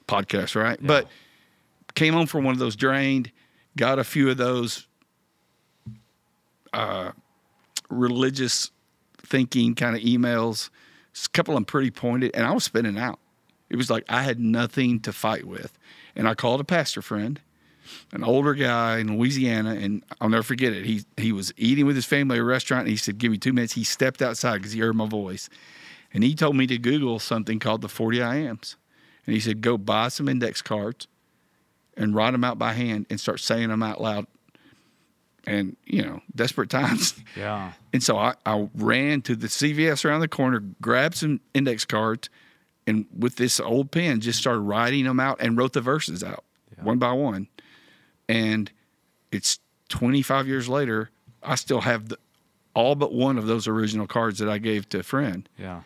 podcast, 0.09 0.61
right? 0.61 0.77
But 0.81 1.07
came 1.95 2.13
home 2.13 2.27
from 2.27 2.43
one 2.43 2.51
of 2.53 2.59
those 2.59 2.75
drained, 2.75 3.31
got 3.77 3.97
a 3.97 4.03
few 4.03 4.29
of 4.29 4.35
those 4.35 4.87
uh, 6.75 7.11
religious 7.89 8.71
thinking 9.17 9.75
kind 9.75 9.95
of 9.95 10.01
emails, 10.01 10.69
a 11.25 11.29
couple 11.29 11.53
of 11.53 11.57
them 11.57 11.65
pretty 11.65 11.91
pointed, 11.91 12.31
and 12.35 12.45
I 12.45 12.51
was 12.51 12.63
spinning 12.63 12.97
out. 12.97 13.19
It 13.69 13.77
was 13.77 13.89
like 13.89 14.03
I 14.09 14.23
had 14.23 14.39
nothing 14.39 14.99
to 15.01 15.11
fight 15.11 15.45
with. 15.45 15.77
And 16.15 16.27
I 16.27 16.35
called 16.35 16.61
a 16.61 16.63
pastor 16.63 17.01
friend, 17.01 17.41
an 18.13 18.23
older 18.23 18.53
guy 18.53 18.99
in 18.99 19.17
Louisiana, 19.17 19.75
and 19.75 20.03
I'll 20.21 20.29
never 20.29 20.43
forget 20.43 20.73
it. 20.73 20.85
He 20.85 21.03
he 21.17 21.31
was 21.31 21.53
eating 21.57 21.85
with 21.85 21.95
his 21.95 22.05
family 22.05 22.37
at 22.37 22.41
a 22.41 22.43
restaurant, 22.43 22.81
and 22.81 22.89
he 22.89 22.97
said, 22.97 23.17
"Give 23.17 23.31
me 23.31 23.37
two 23.37 23.53
minutes." 23.53 23.73
He 23.73 23.83
stepped 23.83 24.21
outside 24.21 24.57
because 24.57 24.73
he 24.73 24.79
heard 24.79 24.95
my 24.95 25.07
voice, 25.07 25.49
And 26.13 26.23
he 26.23 26.35
told 26.35 26.55
me 26.55 26.67
to 26.67 26.77
Google 26.77 27.19
something 27.19 27.59
called 27.59 27.81
the 27.81 27.89
40 27.89 28.21
I 28.21 28.35
Ams. 28.37 28.77
And 29.25 29.33
he 29.33 29.39
said, 29.39 29.61
go 29.61 29.77
buy 29.77 30.09
some 30.09 30.29
index 30.29 30.61
cards 30.61 31.07
and 31.97 32.13
write 32.13 32.31
them 32.31 32.43
out 32.43 32.59
by 32.59 32.73
hand 32.73 33.07
and 33.09 33.19
start 33.19 33.39
saying 33.39 33.69
them 33.69 33.81
out 33.81 34.01
loud. 34.01 34.27
And, 35.47 35.77
you 35.85 36.01
know, 36.01 36.21
desperate 36.35 36.69
times. 36.69 37.13
Yeah. 37.35 37.73
And 37.91 38.01
so 38.01 38.17
I, 38.17 38.35
I 38.45 38.69
ran 38.75 39.21
to 39.23 39.35
the 39.35 39.47
CVS 39.47 40.05
around 40.05 40.21
the 40.21 40.27
corner, 40.27 40.63
grabbed 40.81 41.15
some 41.15 41.41
index 41.53 41.83
cards, 41.83 42.29
and 42.87 43.05
with 43.17 43.35
this 43.35 43.59
old 43.59 43.91
pen, 43.91 44.21
just 44.21 44.39
started 44.39 44.61
writing 44.61 45.03
them 45.03 45.19
out 45.19 45.41
and 45.41 45.57
wrote 45.57 45.73
the 45.73 45.81
verses 45.81 46.23
out 46.23 46.45
one 46.81 46.97
by 46.97 47.11
one. 47.11 47.47
And 48.29 48.71
it's 49.31 49.59
25 49.89 50.47
years 50.47 50.69
later, 50.69 51.09
I 51.43 51.55
still 51.55 51.81
have 51.81 52.09
the, 52.09 52.17
all 52.73 52.95
but 52.95 53.13
one 53.13 53.37
of 53.37 53.47
those 53.47 53.67
original 53.67 54.07
cards 54.07 54.39
that 54.39 54.49
I 54.49 54.57
gave 54.57 54.87
to 54.89 54.99
a 54.99 55.03
friend. 55.03 55.47
Yeah. 55.57 55.81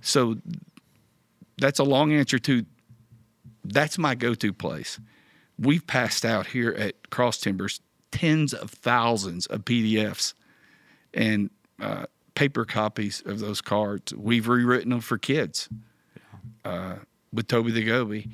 So 0.00 0.36
that's 1.58 1.78
a 1.78 1.84
long 1.84 2.12
answer 2.12 2.38
to 2.40 2.64
that's 3.64 3.98
my 3.98 4.14
go 4.14 4.34
to 4.34 4.52
place. 4.52 5.00
We've 5.58 5.86
passed 5.86 6.24
out 6.24 6.48
here 6.48 6.70
at 6.70 7.10
Cross 7.10 7.38
Timbers 7.38 7.80
tens 8.16 8.54
of 8.54 8.70
thousands 8.70 9.46
of 9.46 9.66
PDFs 9.66 10.32
and 11.12 11.50
uh, 11.80 12.06
paper 12.34 12.64
copies 12.64 13.22
of 13.26 13.40
those 13.40 13.60
cards. 13.60 14.14
We've 14.14 14.48
rewritten 14.48 14.90
them 14.90 15.00
for 15.00 15.18
kids 15.18 15.68
uh, 16.64 16.96
with 17.30 17.48
Toby 17.48 17.72
the 17.72 17.84
Goby. 17.84 18.30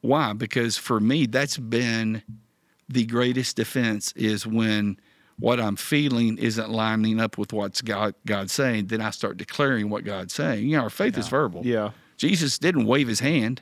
Why? 0.00 0.32
Because 0.32 0.78
for 0.78 0.98
me, 0.98 1.26
that's 1.26 1.58
been 1.58 2.22
the 2.88 3.04
greatest 3.04 3.56
defense 3.56 4.12
is 4.16 4.46
when 4.46 4.98
what 5.38 5.60
I'm 5.60 5.76
feeling 5.76 6.38
isn't 6.38 6.70
lining 6.70 7.20
up 7.20 7.36
with 7.36 7.52
what's 7.52 7.82
God 7.82 8.14
God's 8.24 8.52
saying. 8.52 8.86
Then 8.86 9.02
I 9.02 9.10
start 9.10 9.36
declaring 9.36 9.90
what 9.90 10.04
God's 10.04 10.32
saying. 10.32 10.66
You 10.66 10.78
know, 10.78 10.84
our 10.84 10.90
faith 10.90 11.18
is 11.18 11.28
verbal. 11.28 11.66
Yeah. 11.66 11.90
Jesus 12.16 12.58
didn't 12.58 12.86
wave 12.86 13.08
his 13.08 13.20
hand 13.20 13.60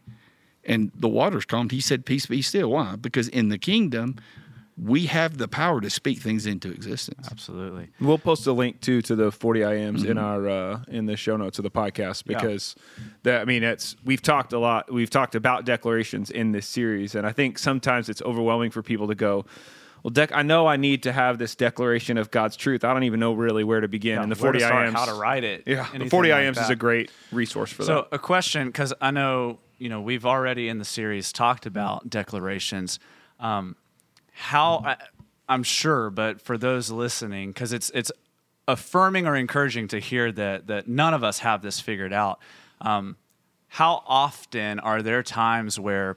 and 0.64 0.92
the 0.94 1.08
waters 1.08 1.44
calmed. 1.44 1.72
He 1.72 1.80
said, 1.80 2.06
Peace 2.06 2.26
be 2.26 2.40
still. 2.42 2.70
Why? 2.70 2.94
Because 2.94 3.26
in 3.28 3.48
the 3.48 3.58
kingdom, 3.58 4.16
we 4.76 5.06
have 5.06 5.38
the 5.38 5.46
power 5.46 5.80
to 5.80 5.88
speak 5.88 6.18
things 6.18 6.46
into 6.46 6.70
existence. 6.70 7.28
Absolutely. 7.30 7.90
We'll 8.00 8.18
post 8.18 8.44
a 8.48 8.52
link 8.52 8.80
too 8.80 9.02
to 9.02 9.14
the 9.14 9.30
40 9.30 9.62
I 9.64 9.74
Ams 9.76 10.02
in 10.02 10.18
our 10.18 10.48
uh, 10.48 10.80
in 10.88 11.06
the 11.06 11.16
show 11.16 11.36
notes 11.36 11.58
of 11.60 11.62
the 11.62 11.70
podcast 11.70 12.24
Yeah. 12.26 12.38
because 12.40 12.74
that 13.22 13.40
I 13.42 13.44
mean 13.44 13.62
it's 13.62 13.94
we've 14.04 14.20
talked 14.22 14.52
a 14.52 14.58
lot 14.58 14.92
we've 14.92 15.10
talked 15.10 15.36
about 15.36 15.64
declarations 15.64 16.30
in 16.30 16.50
this 16.52 16.66
series 16.66 17.14
and 17.14 17.24
I 17.26 17.30
think 17.32 17.58
sometimes 17.58 18.08
it's 18.08 18.20
overwhelming 18.22 18.72
for 18.72 18.82
people 18.82 19.06
to 19.06 19.14
go 19.14 19.46
well 20.02 20.10
dec- 20.12 20.32
I 20.34 20.42
know 20.42 20.66
I 20.66 20.76
need 20.76 21.04
to 21.04 21.12
have 21.12 21.38
this 21.38 21.54
declaration 21.54 22.18
of 22.18 22.32
God's 22.32 22.56
truth 22.56 22.82
I 22.82 22.92
don't 22.92 23.04
even 23.04 23.20
know 23.20 23.32
really 23.32 23.62
where 23.62 23.80
to 23.80 23.86
begin 23.88 24.18
and 24.18 24.30
the 24.32 24.34
Where 24.42 24.50
to 24.52 24.58
40 24.58 24.60
start, 24.60 24.74
I 24.74 24.86
Ams 24.88 24.96
how 24.98 25.04
to 25.06 25.14
write 25.14 25.44
it. 25.44 25.62
yeah 25.66 25.86
the 25.96 26.06
40 26.10 26.30
like 26.30 26.38
I 26.38 26.42
Ams 26.42 26.58
is 26.58 26.70
a 26.70 26.74
great 26.76 27.12
resource 27.30 27.70
for 27.72 27.84
So 27.84 27.94
that 27.94 28.02
So, 28.02 28.08
a 28.10 28.18
question, 28.18 28.66
because 28.66 28.92
I 29.00 29.12
know 29.12 29.60
you 29.78 29.88
know 29.88 30.00
we've 30.00 30.26
already 30.26 30.68
in 30.68 30.78
the 30.78 30.84
series 30.84 31.32
talked 31.32 31.64
about 31.64 32.10
declarations. 32.10 32.98
Um, 33.40 33.76
how 34.34 34.82
I, 34.84 34.96
I'm 35.48 35.62
sure, 35.62 36.10
but 36.10 36.40
for 36.40 36.58
those 36.58 36.90
listening, 36.90 37.50
because 37.50 37.72
it's 37.72 37.90
it's 37.90 38.12
affirming 38.66 39.26
or 39.26 39.36
encouraging 39.36 39.88
to 39.88 39.98
hear 39.98 40.32
that 40.32 40.66
that 40.66 40.88
none 40.88 41.14
of 41.14 41.24
us 41.24 41.38
have 41.40 41.62
this 41.62 41.80
figured 41.80 42.12
out. 42.12 42.40
Um, 42.80 43.16
how 43.68 44.02
often 44.06 44.78
are 44.80 45.02
there 45.02 45.22
times 45.22 45.80
where 45.80 46.16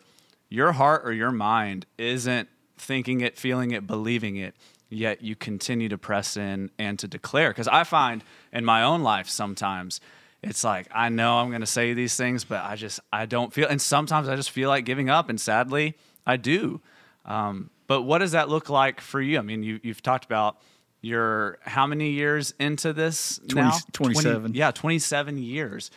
your 0.49 0.73
heart 0.73 1.01
or 1.05 1.11
your 1.11 1.31
mind 1.31 1.85
isn't 1.97 2.49
thinking 2.77 3.21
it, 3.21 3.37
feeling 3.37 3.71
it, 3.71 3.87
believing 3.87 4.35
it, 4.35 4.55
yet 4.89 5.23
you 5.23 5.35
continue 5.35 5.89
to 5.89 5.97
press 5.97 6.37
in 6.37 6.69
and 6.77 6.99
to 6.99 7.07
declare? 7.07 7.49
Because 7.49 7.67
I 7.67 7.83
find 7.83 8.23
in 8.51 8.65
my 8.65 8.83
own 8.83 9.01
life 9.03 9.29
sometimes 9.29 10.01
it's 10.43 10.63
like 10.63 10.87
I 10.91 11.09
know 11.09 11.39
I'm 11.39 11.49
going 11.49 11.61
to 11.61 11.67
say 11.67 11.93
these 11.93 12.15
things, 12.15 12.43
but 12.43 12.63
I 12.63 12.75
just 12.75 12.99
I 13.11 13.25
don't 13.25 13.53
feel, 13.53 13.67
and 13.67 13.81
sometimes 13.81 14.29
I 14.29 14.35
just 14.35 14.51
feel 14.51 14.69
like 14.69 14.85
giving 14.85 15.09
up, 15.09 15.29
and 15.29 15.39
sadly 15.39 15.95
I 16.25 16.37
do. 16.37 16.81
Um, 17.25 17.69
but 17.87 18.03
what 18.03 18.19
does 18.19 18.31
that 18.33 18.49
look 18.49 18.69
like 18.69 19.01
for 19.01 19.21
you? 19.21 19.39
I 19.39 19.41
mean, 19.41 19.63
you, 19.63 19.79
you've 19.83 20.01
talked 20.01 20.25
about 20.25 20.57
your 21.01 21.57
how 21.61 21.87
many 21.87 22.11
years 22.11 22.53
into 22.59 22.91
this 22.93 23.39
20 23.49 23.67
now? 23.69 23.77
27. 23.93 24.53
yeah, 24.53 24.71
27 24.71 25.37
years. 25.37 25.89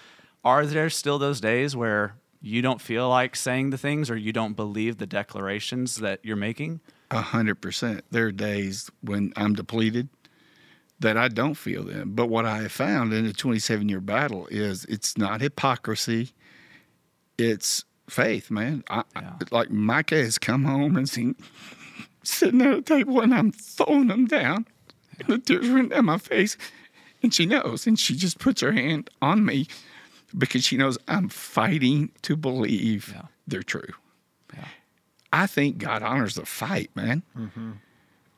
Are 0.44 0.64
there 0.64 0.88
still 0.90 1.18
those 1.18 1.40
days 1.40 1.75
where 1.76 2.14
you 2.40 2.62
don't 2.62 2.80
feel 2.80 3.09
like 3.09 3.37
saying 3.37 3.70
the 3.70 3.78
things 3.78 4.11
or 4.11 4.16
you 4.16 4.32
don't 4.32 4.54
believe 4.54 4.99
the 4.99 5.06
declarations 5.06 5.97
that 5.97 6.20
you're 6.23 6.37
making? 6.37 6.80
A 7.11 7.20
hundred 7.20 7.56
percent. 7.61 8.04
There 8.11 8.26
are 8.26 8.32
days 8.32 8.90
when 9.02 9.32
I'm 9.37 9.54
depleted 9.54 10.09
that 11.00 11.16
I 11.16 11.28
don't 11.28 11.54
feel 11.54 11.82
them. 11.82 12.12
But 12.14 12.26
what 12.28 12.44
I 12.47 12.59
have 12.62 12.73
found 12.73 13.12
in 13.12 13.25
a 13.26 13.32
27 13.32 13.88
year 13.88 14.00
battle 14.00 14.47
is 14.50 14.85
it's 14.85 15.16
not 15.18 15.40
hypocrisy, 15.40 16.30
it's 17.38 17.85
faith, 18.09 18.50
man. 18.50 18.85
I, 18.90 19.02
I- 19.16 19.32
like 19.50 19.70
Micah 19.70 20.16
has 20.23 20.38
come 20.38 20.64
home 20.64 20.97
and 20.97 21.09
seen 21.09 21.37
sitting 22.22 22.60
at 22.62 22.72
a 22.78 22.82
table 22.82 23.20
and 23.20 23.34
I'm 23.34 23.52
throwing 23.52 24.08
them 24.08 24.26
down. 24.26 24.66
And 25.18 25.28
the 25.28 25.38
tears 25.38 25.68
running 25.68 25.88
down 25.90 26.06
my 26.06 26.18
face. 26.18 26.56
And 27.22 27.32
she 27.34 27.44
knows. 27.46 27.86
And 27.86 27.98
she 27.98 28.14
just 28.16 28.38
puts 28.38 28.60
her 28.62 28.72
hand 28.72 29.10
on 29.20 29.44
me 29.44 29.66
because 30.36 30.64
she 30.64 30.76
knows 30.76 30.96
I'm 31.08 31.28
fighting 31.28 32.10
to 32.22 32.36
believe 32.36 33.12
Yeah. 33.14 33.22
they're 33.46 33.62
true. 33.62 33.92
Yeah. 34.54 34.64
I 35.32 35.46
think 35.46 35.78
God 35.78 36.02
honors 36.02 36.34
the 36.36 36.46
fight, 36.46 36.90
man. 36.94 37.22
Mm-hmm. 37.36 37.72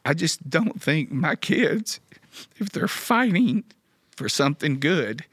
I 0.04 0.14
just 0.14 0.50
don't 0.50 0.82
think 0.82 1.12
my 1.12 1.36
kids, 1.36 2.00
if 2.58 2.70
they're 2.70 2.88
fighting 2.88 3.64
for 4.16 4.28
something 4.28 4.80
good, 4.80 5.24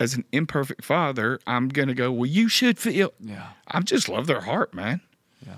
as 0.00 0.14
an 0.14 0.24
imperfect 0.32 0.84
father, 0.84 1.38
I'm 1.46 1.68
going 1.68 1.88
to 1.88 1.94
go, 1.94 2.10
well, 2.12 2.26
you 2.28 2.48
should 2.48 2.78
feel. 2.78 3.12
Yeah. 3.20 3.50
I 3.68 3.80
just 3.80 4.08
love 4.08 4.26
their 4.26 4.40
heart, 4.42 4.74
man. 4.74 5.00
Yeah. 5.46 5.54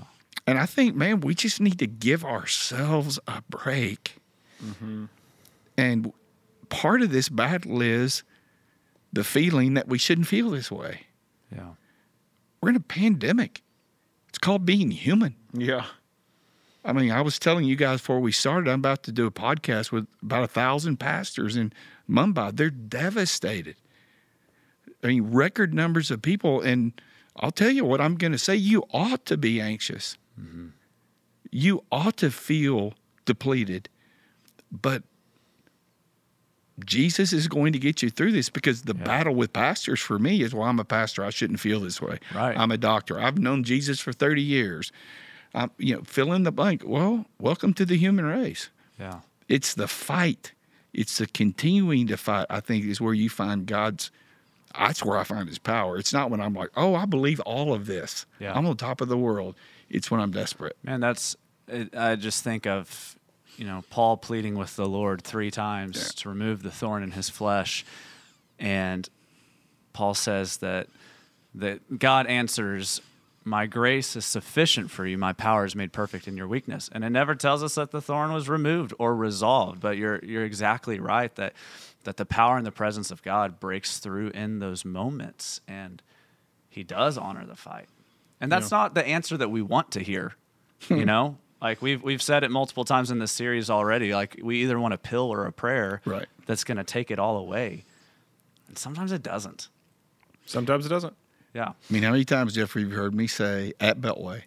And 0.47 0.59
I 0.59 0.67
think, 0.67 0.95
man, 0.95 1.21
we 1.21 1.35
just 1.35 1.61
need 1.61 1.79
to 1.81 1.87
give 1.87 2.25
ourselves 2.25 3.19
a 3.26 3.43
break. 3.49 4.17
Mm-hmm. 4.65 5.07
And 5.76 6.12
part 6.69 7.03
of 7.03 7.11
this 7.11 7.29
battle 7.29 7.83
is 7.83 8.23
the 9.12 9.25
feeling 9.25 9.75
that 9.75 9.88
we 9.88 9.99
shouldn't 9.99 10.29
feel 10.29 10.50
this 10.50 10.71
way. 10.71 11.07
Yeah. 11.53 11.71
We're 12.61 12.71
in 12.71 12.76
a 12.76 12.81
pandemic. 12.81 13.62
It's 14.29 14.38
called 14.38 14.65
being 14.65 14.91
human. 14.91 15.35
yeah 15.53 15.87
I 16.87 16.93
mean, 16.93 17.11
I 17.11 17.21
was 17.21 17.41
telling 17.41 17.65
you 17.65 17.75
guys 17.75 18.00
before 18.00 18.21
we 18.21 18.31
started, 18.31 18.71
I'm 18.71 18.79
about 18.79 19.03
to 19.05 19.12
do 19.12 19.26
a 19.26 19.31
podcast 19.33 19.91
with 19.91 20.07
about 20.23 20.45
a 20.45 20.47
thousand 20.47 20.99
pastors 20.99 21.57
in 21.57 21.73
Mumbai. 22.09 22.57
They're 22.57 22.71
devastated. 22.71 23.75
I 25.03 25.09
mean, 25.09 25.25
record 25.25 25.75
numbers 25.75 26.12
of 26.12 26.23
people. 26.23 26.61
And 26.61 26.93
I'll 27.35 27.50
tell 27.50 27.71
you 27.71 27.85
what 27.85 28.00
I'm 28.00 28.15
going 28.15 28.31
to 28.31 28.38
say 28.38 28.55
you 28.55 28.85
ought 28.93 29.26
to 29.26 29.37
be 29.37 29.61
anxious. 29.61 30.17
You 31.50 31.85
ought 31.90 32.16
to 32.19 32.31
feel 32.31 32.95
depleted. 33.25 33.88
But 34.71 35.02
Jesus 36.85 37.33
is 37.33 37.49
going 37.49 37.73
to 37.73 37.78
get 37.78 38.02
you 38.02 38.11
through 38.11 38.33
this 38.33 38.50
because 38.50 38.83
the 38.83 38.95
battle 38.95 39.35
with 39.35 39.52
pastors 39.52 40.00
for 40.00 40.19
me 40.19 40.43
is 40.43 40.55
well, 40.55 40.64
I'm 40.64 40.78
a 40.78 40.85
pastor. 40.85 41.25
I 41.25 41.31
shouldn't 41.31 41.61
feel 41.61 41.81
this 41.81 42.02
way. 42.02 42.19
Right. 42.35 42.57
I'm 42.57 42.71
a 42.71 42.76
doctor. 42.76 43.19
I've 43.19 43.38
known 43.38 43.64
Jesus 43.64 44.00
for 44.00 44.12
30 44.12 44.43
years. 44.43 44.93
Um, 45.55 45.71
you 45.78 45.97
know, 45.97 46.02
fill 46.02 46.33
in 46.33 46.43
the 46.43 46.52
blank. 46.52 46.83
Well, 46.85 47.25
welcome 47.40 47.73
to 47.75 47.87
the 47.87 47.97
human 47.97 48.26
race. 48.26 48.69
Yeah. 48.99 49.21
It's 49.49 49.75
the 49.75 49.88
fight. 49.88 50.52
It's 50.93 51.19
the 51.19 51.26
continuing 51.26 52.07
to 52.09 52.16
fight. 52.16 52.47
I 52.50 52.61
think 52.61 52.85
is 52.85 53.00
where 53.00 53.14
you 53.14 53.31
find 53.31 53.66
God's. 53.66 54.11
That's 54.76 55.02
where 55.02 55.16
I 55.16 55.25
find 55.25 55.49
His 55.49 55.59
power. 55.59 55.97
It's 55.97 56.12
not 56.12 56.31
when 56.31 56.43
I'm 56.43 56.52
like, 56.52 56.71
oh, 56.76 56.95
I 56.95 57.07
believe 57.07 57.40
all 57.40 57.73
of 57.73 57.87
this. 57.87 58.26
Yeah. 58.38 58.52
I'm 58.52 58.66
on 58.66 58.76
top 58.76 59.00
of 59.00 59.09
the 59.09 59.16
world. 59.16 59.55
It's 59.88 60.11
when 60.11 60.21
I'm 60.21 60.31
desperate. 60.33 60.76
Man, 60.83 61.00
that's, 61.00 61.37
it, 61.69 61.97
I 61.97 62.16
just 62.16 62.43
think 62.45 62.66
of, 62.66 63.16
you 63.57 63.64
know, 63.64 63.85
Paul 63.90 64.16
pleading 64.16 64.57
with 64.57 64.76
the 64.76 64.87
Lord 64.87 65.23
three 65.23 65.50
times 65.50 65.97
Yeah. 65.97 66.23
to 66.23 66.28
remove 66.28 66.62
the 66.62 66.71
thorn 66.71 67.02
in 67.02 67.12
his 67.12 67.28
flesh. 67.28 67.85
And 68.59 69.09
Paul 69.93 70.14
says 70.14 70.59
that, 70.59 70.88
that 71.55 71.99
God 71.99 72.26
answers, 72.26 73.00
My 73.45 73.66
grace 73.66 74.16
is 74.16 74.25
sufficient 74.26 74.90
for 74.90 75.07
you. 75.07 75.16
My 75.16 75.33
power 75.33 75.64
is 75.64 75.76
made 75.76 75.93
perfect 75.93 76.26
in 76.26 76.37
your 76.37 76.49
weakness. 76.49 76.90
And 76.93 77.05
it 77.05 77.11
never 77.11 77.35
tells 77.35 77.62
us 77.62 77.76
that 77.76 77.93
the 77.93 78.02
thorn 78.02 78.33
was 78.33 78.49
removed 78.49 78.93
or 78.99 79.14
resolved. 79.14 79.81
But 79.81 79.97
you're, 79.97 80.19
you're 80.25 80.45
exactly 80.45 80.99
right 80.99 81.35
that, 81.37 81.52
that 82.05 82.16
the 82.16 82.26
power 82.26 82.57
and 82.57 82.66
the 82.66 82.73
presence 82.73 83.11
of 83.11 83.23
God 83.23 83.61
breaks 83.61 83.99
through 83.99 84.31
in 84.31 84.59
those 84.59 84.85
moments. 84.85 85.61
And 85.69 86.02
he 86.69 86.83
does 86.83 87.16
honor 87.16 87.47
the 87.47 87.57
fight. 87.57 87.88
And 88.40 88.50
that's 88.52 88.71
not 88.71 88.95
the 88.95 89.07
answer 89.07 89.37
that 89.37 89.50
we 89.50 89.62
want 89.62 89.93
to 89.93 90.00
hear. 90.00 90.35
You 90.90 91.05
know? 91.07 91.38
Like 91.62 91.81
we've 91.81 92.02
we've 92.02 92.21
said 92.23 92.45
it 92.45 92.50
multiple 92.50 92.85
times 92.85 93.11
in 93.11 93.19
this 93.19 93.33
series 93.33 93.71
already. 93.71 94.14
Like 94.14 94.38
we 94.43 94.62
either 94.62 94.78
want 94.78 94.93
a 94.93 94.99
pill 94.99 95.33
or 95.33 95.47
a 95.47 95.52
prayer 95.52 96.02
Right. 96.05 96.26
that's 96.45 96.64
gonna 96.64 96.85
take 96.85 97.11
it 97.11 97.19
all 97.19 97.38
away. 97.38 97.85
And 98.69 98.76
sometimes 98.78 99.11
it 99.11 99.23
doesn't. 99.23 99.69
sometimes 100.45 100.85
it 100.85 100.90
doesn't 100.90 101.14
Yeah. 101.55 101.69
I 101.71 101.75
mean, 101.93 102.02
how 102.02 102.11
many 102.12 102.25
times, 102.26 102.55
Geoffrey, 102.55 102.83
you've 102.83 102.93
heard 102.93 103.14
me 103.14 103.26
say 103.26 103.73
at 103.81 104.00
Beltway, 104.02 104.43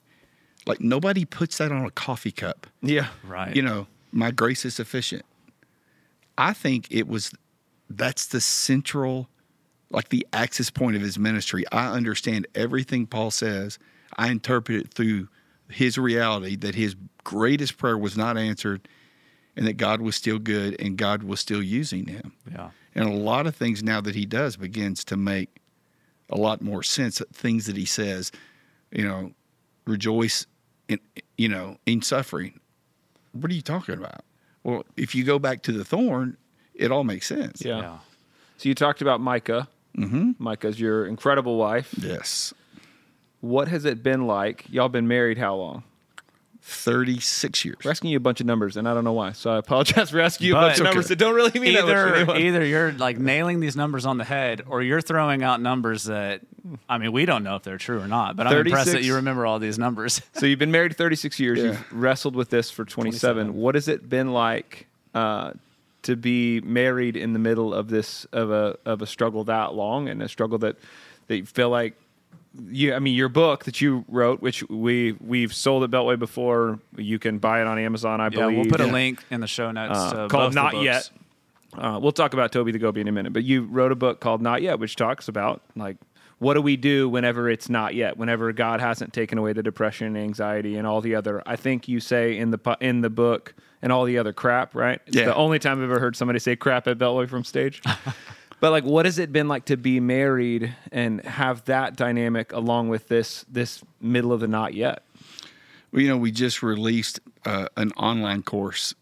like 0.68 0.80
nobody 0.82 1.26
puts 1.26 1.58
that 1.58 1.72
on 1.72 1.84
a 1.84 1.90
coffee 1.92 2.32
cup. 2.32 2.68
yeah 2.82 3.08
Right. 3.24 3.56
You 3.56 3.64
know, 3.64 3.88
my 4.12 4.30
grace 4.30 4.64
is 4.66 4.76
sufficient. 4.76 5.24
I 6.38 6.54
think 6.54 6.88
it 6.92 7.08
was 7.08 7.34
that's 7.90 8.28
the 8.28 8.40
central 8.40 9.30
like 9.92 10.10
the 10.10 10.26
axis 10.34 10.70
point 10.70 10.96
of 10.96 11.02
his 11.02 11.18
ministry. 11.18 11.64
I 11.72 11.88
understand 11.88 12.48
everything 12.56 13.08
Paul 13.08 13.32
says. 13.32 13.80
I 14.18 14.30
interpret 14.30 14.82
it 14.82 14.94
through 14.94 15.28
his 15.70 15.98
reality 15.98 16.56
that 16.58 16.76
his 16.76 16.96
greatest 17.24 17.78
prayer 17.78 17.98
was 17.98 18.18
not 18.18 18.38
answered 18.38 18.88
and 19.56 19.68
that 19.68 19.78
God 19.78 20.02
was 20.02 20.16
still 20.16 20.40
good 20.40 20.80
and 20.80 20.98
God 20.98 21.24
was 21.24 21.40
still 21.40 21.62
using 21.62 22.08
him. 22.08 22.34
Yeah. 22.52 22.72
And 22.96 23.08
a 23.08 23.14
lot 23.14 23.48
of 23.48 23.56
things 23.56 23.84
now 23.84 24.02
that 24.02 24.16
he 24.16 24.26
does 24.26 24.58
begins 24.58 25.04
to 25.06 25.18
make 25.18 25.58
a 26.30 26.38
lot 26.38 26.62
more 26.62 26.84
sense. 26.84 27.22
Things 27.34 27.66
that 27.66 27.78
he 27.78 27.86
says, 27.86 28.32
you 28.92 29.08
know, 29.08 29.34
rejoice 29.86 30.46
in 30.88 31.00
you 31.38 31.50
know 31.50 31.78
in 31.86 32.02
suffering. 32.02 32.60
What 33.32 33.52
are 33.52 33.56
you 33.56 33.62
talking 33.62 33.96
about? 33.96 34.22
Well, 34.64 34.86
if 34.98 35.14
you 35.16 35.24
go 35.24 35.40
back 35.40 35.62
to 35.64 35.72
the 35.72 35.86
thorn, 35.86 36.38
it 36.74 36.92
all 36.92 37.04
makes 37.04 37.28
sense. 37.28 37.64
Yeah. 37.64 37.80
Yeah. 37.80 37.98
So 38.58 38.70
you 38.70 38.76
talked 38.76 39.02
about 39.02 39.22
Micah. 39.22 39.68
Mm-hmm. 39.98 40.32
Micah's 40.38 40.80
your 40.80 41.06
incredible 41.06 41.58
wife. 41.58 41.94
Yes. 41.98 42.54
What 43.42 43.68
has 43.70 43.86
it 43.86 44.04
been 44.04 44.28
like? 44.28 44.66
Y'all 44.70 44.90
been 44.90 45.08
married 45.08 45.38
how 45.38 45.56
long? 45.56 45.84
36 46.62 47.66
years. 47.66 47.78
We're 47.84 47.92
asking 47.92 48.12
you 48.12 48.18
a 48.18 48.20
bunch 48.20 48.42
of 48.42 48.46
numbers, 48.46 48.78
and 48.78 48.88
I 48.88 48.94
don't 48.94 49.04
know 49.04 49.14
why. 49.14 49.32
So 49.32 49.50
I 49.52 49.58
apologize 49.58 50.10
for 50.12 50.20
asking 50.20 50.48
you 50.48 50.54
a 50.54 50.56
But- 50.60 50.68
bunch 50.68 50.78
of 50.80 50.84
numbers 50.86 51.06
Okay. 51.06 51.16
that 51.16 51.20
don't 51.20 51.34
really 51.36 51.58
mean 51.60 51.74
that 51.74 51.86
much 51.86 51.94
to 51.94 52.32
Either 52.34 52.38
either 52.38 52.66
you're 52.66 52.92
like 52.92 53.18
nailing 53.18 53.60
these 53.60 53.76
numbers 53.76 54.06
on 54.06 54.18
the 54.18 54.24
head, 54.24 54.62
or 54.68 54.82
you're 54.84 55.02
throwing 55.02 55.42
out 55.42 55.62
numbers 55.62 56.04
that 56.06 56.42
I 56.88 56.98
mean 56.98 57.12
we 57.12 57.26
don't 57.26 57.44
know 57.44 57.56
if 57.56 57.64
they're 57.64 57.78
true 57.78 58.00
or 58.00 58.08
not. 58.08 58.36
But 58.36 58.48
I'm 58.48 58.58
impressed 58.66 58.92
that 58.92 59.04
you 59.04 59.16
remember 59.16 59.46
all 59.46 59.60
these 59.60 59.80
numbers. 59.80 60.22
So 60.34 60.46
you've 60.46 60.60
been 60.60 60.72
married 60.72 60.96
36 60.96 61.40
years. 61.40 61.60
Yeah. 61.60 61.66
You've 61.66 61.94
wrestled 61.94 62.36
with 62.36 62.50
this 62.50 62.70
for 62.72 62.86
27. 62.86 63.36
27. 63.48 63.62
What 63.62 63.76
has 63.76 63.88
it 63.88 64.08
been 64.10 64.32
like 64.32 64.88
uh, 65.14 65.52
to 66.04 66.16
be 66.16 66.62
married 66.62 67.16
in 67.16 67.34
the 67.34 67.40
middle 67.40 67.74
of 67.74 67.90
this 67.90 68.26
of 68.26 68.52
a 68.52 68.78
of 68.86 69.02
a 69.02 69.08
struggle 69.08 69.44
that 69.46 69.74
long 69.74 70.10
and 70.10 70.22
a 70.22 70.30
struggle 70.30 70.58
that 70.60 70.78
that 71.28 71.38
you 71.38 71.46
feel 71.46 71.70
like 71.70 71.96
you? 72.68 72.94
I 72.94 73.00
mean, 73.00 73.16
your 73.16 73.30
book 73.30 73.66
that 73.66 73.82
you 73.82 74.06
wrote, 74.08 74.42
which 74.42 74.68
we 74.70 75.14
we've 75.20 75.54
sold 75.54 75.84
at 75.84 75.92
Beltway 75.92 76.18
before. 76.18 76.80
You 76.98 77.20
can 77.20 77.40
buy 77.40 77.62
it 77.62 77.68
on 77.68 77.78
Amazon, 77.80 78.22
I 78.22 78.26
yeah, 78.26 78.30
believe. 78.30 78.58
we'll 78.58 78.66
put 78.66 78.82
a 78.82 78.88
link 78.88 79.24
in 79.30 79.42
the 79.42 79.48
show 79.48 79.72
notes 79.72 79.98
uh, 79.98 80.24
to 80.24 80.28
called 80.28 80.54
Not. 80.54 80.82
Yet. 80.82 81.10
Uh, 81.78 82.00
we'll 82.02 82.12
talk 82.12 82.34
about 82.34 82.52
Toby 82.52 82.72
the 82.72 82.80
Goby 82.80 83.00
in 83.02 83.08
a 83.08 83.12
minute, 83.12 83.32
but 83.32 83.44
you 83.44 83.62
wrote 83.62 83.92
a 83.92 83.96
book 83.96 84.20
called 84.20 84.42
Not 84.42 84.64
Yet, 84.64 84.80
which 84.80 84.96
talks 84.96 85.28
about 85.28 85.62
like 85.76 85.98
what 86.40 86.54
do 86.54 86.62
we 86.62 86.78
do 86.78 87.08
whenever 87.08 87.50
it's 87.50 87.70
not 87.70 87.94
yet, 87.94 88.18
whenever 88.18 88.52
God 88.54 88.80
hasn't 88.80 89.14
taken 89.14 89.38
away 89.38 89.54
the 89.54 89.62
depression, 89.62 90.16
anxiety, 90.18 90.78
and 90.78 90.88
all 90.88 91.02
the 91.02 91.16
other. 91.16 91.44
I 91.46 91.58
think 91.58 91.88
you 91.88 92.00
say 92.00 92.38
in 92.38 92.52
the 92.52 92.78
in 92.80 93.02
the 93.02 93.10
book 93.10 93.54
and 93.82 93.92
all 93.92 94.06
the 94.06 94.18
other 94.18 94.34
crap, 94.34 94.76
right? 94.76 95.00
It's 95.08 95.16
Yeah. 95.16 95.26
the 95.26 95.36
only 95.36 95.60
time 95.60 95.78
I've 95.78 95.90
ever 95.90 96.00
heard 96.00 96.16
somebody 96.16 96.40
say 96.40 96.56
crap 96.56 96.88
at 96.88 96.98
Beltway 96.98 97.28
from 97.30 97.44
stage. 97.44 97.82
but 98.60 98.72
like, 98.72 98.84
what 98.84 99.06
has 99.06 99.20
it 99.20 99.32
been 99.32 99.48
like 99.48 99.66
to 99.66 99.78
be 99.78 100.00
married 100.00 100.76
and 100.92 101.22
have 101.26 101.64
that 101.66 101.96
dynamic 101.96 102.52
along 102.52 102.90
with 102.90 103.08
this 103.08 103.46
this 103.50 103.84
middle 104.02 104.34
of 104.34 104.40
the 104.42 104.48
not 104.48 104.74
yet? 104.74 105.04
Well, 105.92 106.02
you 106.02 106.08
know, 106.10 106.18
we 106.18 106.32
just 106.32 106.62
released 106.62 107.20
uh, 107.46 107.68
an 107.78 107.92
online 107.94 108.44
course, 108.44 108.94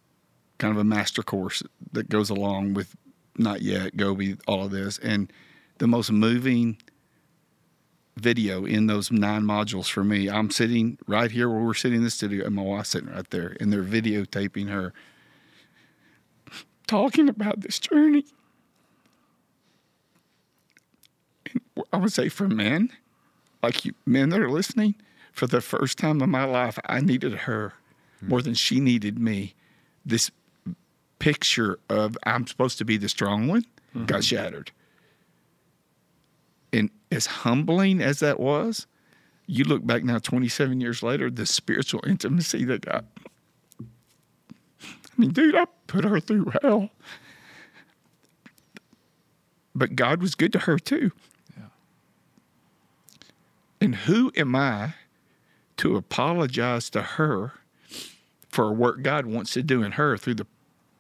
kind 0.58 0.72
of 0.72 0.78
a 0.78 0.84
master 0.86 1.22
course 1.24 1.62
that 1.92 2.08
goes 2.10 2.30
along 2.30 2.76
with 2.76 2.96
Not 3.38 3.62
Yet, 3.62 3.98
Goby, 3.98 4.38
all 4.48 4.64
of 4.66 4.72
this. 4.72 4.98
And 5.00 5.32
the 5.80 5.88
most 5.88 6.12
moving 6.12 6.78
video 8.20 8.66
in 8.66 8.88
those 8.88 9.12
nine 9.12 9.44
modules 9.44 9.90
for 9.90 10.04
me, 10.04 10.30
I'm 10.30 10.50
sitting 10.52 10.98
right 11.08 11.32
here 11.32 11.50
where 11.50 11.64
we're 11.64 11.74
sitting 11.74 12.00
in 12.00 12.04
the 12.04 12.10
studio, 12.10 12.46
and 12.46 12.56
my 12.56 12.62
wife's 12.62 12.90
sitting 12.90 13.10
right 13.10 13.30
there, 13.30 13.56
and 13.60 13.72
they're 13.72 13.84
videotaping 13.84 14.70
her 14.70 14.94
talking 16.88 17.30
about 17.30 17.62
this 17.62 17.80
journey. 17.80 18.26
And 21.52 21.62
I 21.94 21.98
would 21.98 22.14
say 22.14 22.30
for 22.30 22.48
men, 22.48 22.92
like 23.62 23.86
you 23.86 23.94
men 24.06 24.30
that 24.30 24.40
are 24.40 24.50
listening, 24.50 24.96
for 25.32 25.48
the 25.48 25.62
first 25.62 25.98
time 25.98 26.22
in 26.22 26.30
my 26.30 26.46
life, 26.46 26.80
I 26.86 27.02
needed 27.02 27.34
her 27.34 27.74
hmm. 28.20 28.30
more 28.30 28.42
than 28.42 28.54
she 28.54 28.80
needed 28.80 29.20
me. 29.20 29.54
This 30.06 30.32
picture 31.20 31.80
of 31.90 32.18
I'm 32.24 32.48
supposed 32.48 32.78
to 32.80 32.86
be 32.86 32.98
the 32.98 33.10
strong 33.10 33.48
one 33.48 33.66
got 34.06 34.08
mm-hmm. 34.08 34.22
shattered. 34.22 34.72
As 37.12 37.26
humbling 37.26 38.02
as 38.02 38.20
that 38.20 38.40
was, 38.40 38.88
you 39.46 39.64
look 39.64 39.86
back 39.86 40.04
now 40.04 40.20
27 40.20 40.82
years 40.82 41.02
later, 41.02 41.32
the 41.32 41.46
spiritual 41.46 42.04
intimacy 42.06 42.66
that 42.66 42.82
got. 42.82 43.06
I 43.80 43.86
mean, 45.16 45.32
dude, 45.32 45.56
I 45.56 45.66
put 45.88 46.04
her 46.04 46.20
through 46.20 46.52
hell. 46.62 46.90
But 49.74 49.96
God 49.96 50.22
was 50.22 50.36
good 50.36 50.52
to 50.54 50.60
her 50.60 50.78
too. 50.78 51.12
Yeah. 51.56 51.68
And 53.80 53.96
who 53.96 54.32
am 54.36 54.56
I 54.56 54.96
to 55.78 55.96
apologize 55.96 56.90
to 56.90 57.02
her 57.02 57.54
for 58.50 58.74
work 58.74 59.04
God 59.04 59.28
wants 59.28 59.54
to 59.54 59.64
do 59.64 59.84
in 59.84 59.94
her 59.94 60.18
through 60.18 60.36
the 60.36 60.48